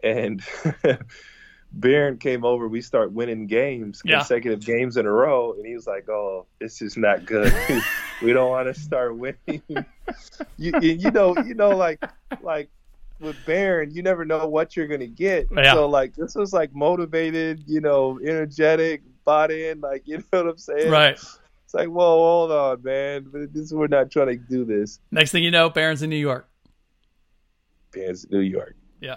and 0.01 0.41
Baron 1.73 2.17
came 2.17 2.45
over. 2.45 2.67
We 2.67 2.81
start 2.81 3.11
winning 3.11 3.47
games, 3.47 4.01
Yeah. 4.05 4.19
consecutive 4.19 4.61
games 4.63 4.95
in 4.97 5.05
a 5.05 5.11
row, 5.11 5.53
and 5.53 5.65
he 5.65 5.73
was 5.73 5.87
like, 5.87 6.07
"Oh, 6.07 6.45
this 6.59 6.81
is 6.81 6.95
not 6.97 7.25
good. 7.25 7.51
we 8.21 8.31
don't 8.31 8.49
want 8.49 8.73
to 8.73 8.79
start 8.79 9.17
winning." 9.17 9.37
you 10.57 10.71
you 10.79 11.11
know 11.11 11.35
you 11.39 11.55
know 11.55 11.69
like 11.71 12.03
like 12.41 12.69
with 13.19 13.37
Baron, 13.45 13.91
you 13.91 14.03
never 14.03 14.23
know 14.25 14.47
what 14.47 14.75
you're 14.75 14.87
gonna 14.87 15.07
get. 15.07 15.47
Yeah. 15.55 15.73
So 15.73 15.87
like 15.87 16.15
this 16.15 16.35
was 16.35 16.53
like 16.53 16.73
motivated, 16.75 17.63
you 17.65 17.81
know, 17.81 18.19
energetic, 18.23 19.01
bought 19.25 19.51
in, 19.51 19.81
like 19.81 20.03
you 20.07 20.17
know 20.17 20.23
what 20.29 20.47
I'm 20.47 20.57
saying? 20.57 20.91
Right. 20.91 21.13
It's 21.13 21.73
like, 21.73 21.87
whoa, 21.87 22.17
hold 22.17 22.51
on, 22.51 22.83
man. 22.83 23.49
This 23.51 23.71
we're 23.71 23.87
not 23.87 24.11
trying 24.11 24.27
to 24.27 24.35
do 24.35 24.63
this. 24.63 24.99
Next 25.11 25.31
thing 25.31 25.43
you 25.43 25.51
know, 25.51 25.69
Baron's 25.69 26.03
in 26.03 26.09
New 26.11 26.17
York. 26.17 26.47
Fans, 27.91 28.27
New 28.29 28.39
York. 28.41 28.75
Yeah. 29.01 29.15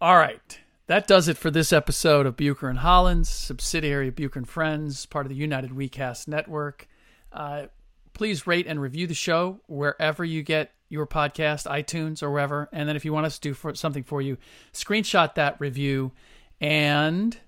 All 0.00 0.16
right. 0.16 0.59
That 0.90 1.06
does 1.06 1.28
it 1.28 1.38
for 1.38 1.52
this 1.52 1.72
episode 1.72 2.26
of 2.26 2.36
Bucher 2.36 2.68
and 2.68 2.80
Hollins, 2.80 3.28
subsidiary 3.28 4.08
of 4.08 4.16
Bucher 4.16 4.40
and 4.40 4.48
Friends, 4.48 5.06
part 5.06 5.24
of 5.24 5.30
the 5.30 5.36
United 5.36 5.70
WeCast 5.70 6.26
network. 6.26 6.88
Uh, 7.32 7.66
please 8.12 8.44
rate 8.44 8.66
and 8.66 8.82
review 8.82 9.06
the 9.06 9.14
show 9.14 9.60
wherever 9.68 10.24
you 10.24 10.42
get 10.42 10.72
your 10.88 11.06
podcast, 11.06 11.70
iTunes 11.70 12.24
or 12.24 12.32
wherever. 12.32 12.68
And 12.72 12.88
then 12.88 12.96
if 12.96 13.04
you 13.04 13.12
want 13.12 13.26
us 13.26 13.38
to 13.38 13.50
do 13.50 13.54
for, 13.54 13.72
something 13.76 14.02
for 14.02 14.20
you, 14.20 14.36
screenshot 14.72 15.36
that 15.36 15.60
review 15.60 16.10
and 16.60 17.38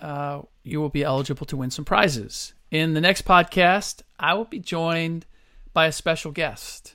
uh, 0.00 0.40
you 0.62 0.80
will 0.80 0.88
be 0.88 1.04
eligible 1.04 1.44
to 1.44 1.58
win 1.58 1.70
some 1.70 1.84
prizes. 1.84 2.54
In 2.70 2.94
the 2.94 3.02
next 3.02 3.26
podcast, 3.26 4.00
I 4.18 4.32
will 4.32 4.46
be 4.46 4.60
joined 4.60 5.26
by 5.74 5.88
a 5.88 5.92
special 5.92 6.32
guest. 6.32 6.94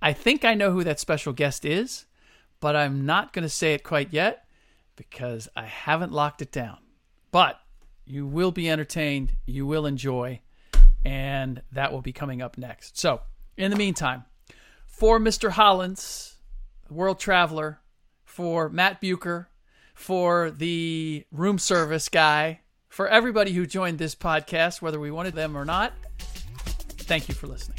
I 0.00 0.14
think 0.14 0.42
I 0.42 0.54
know 0.54 0.72
who 0.72 0.84
that 0.84 1.00
special 1.00 1.34
guest 1.34 1.66
is, 1.66 2.06
but 2.60 2.74
I'm 2.74 3.04
not 3.04 3.34
going 3.34 3.42
to 3.42 3.50
say 3.50 3.74
it 3.74 3.84
quite 3.84 4.10
yet 4.10 4.43
because 4.96 5.48
I 5.56 5.64
haven't 5.64 6.12
locked 6.12 6.42
it 6.42 6.52
down. 6.52 6.78
But 7.30 7.60
you 8.04 8.26
will 8.26 8.52
be 8.52 8.70
entertained, 8.70 9.32
you 9.46 9.66
will 9.66 9.86
enjoy, 9.86 10.40
and 11.04 11.62
that 11.72 11.92
will 11.92 12.02
be 12.02 12.12
coming 12.12 12.42
up 12.42 12.58
next. 12.58 12.98
So, 12.98 13.20
in 13.56 13.70
the 13.70 13.76
meantime, 13.76 14.24
for 14.86 15.18
Mr. 15.18 15.50
Hollins, 15.50 16.36
world 16.90 17.18
traveler, 17.18 17.80
for 18.24 18.68
Matt 18.68 19.00
Bucher, 19.00 19.48
for 19.94 20.50
the 20.50 21.24
room 21.30 21.58
service 21.58 22.08
guy, 22.08 22.60
for 22.88 23.08
everybody 23.08 23.52
who 23.52 23.66
joined 23.66 23.98
this 23.98 24.14
podcast, 24.14 24.82
whether 24.82 25.00
we 25.00 25.10
wanted 25.10 25.34
them 25.34 25.56
or 25.56 25.64
not, 25.64 25.92
thank 26.98 27.28
you 27.28 27.34
for 27.34 27.46
listening. 27.46 27.78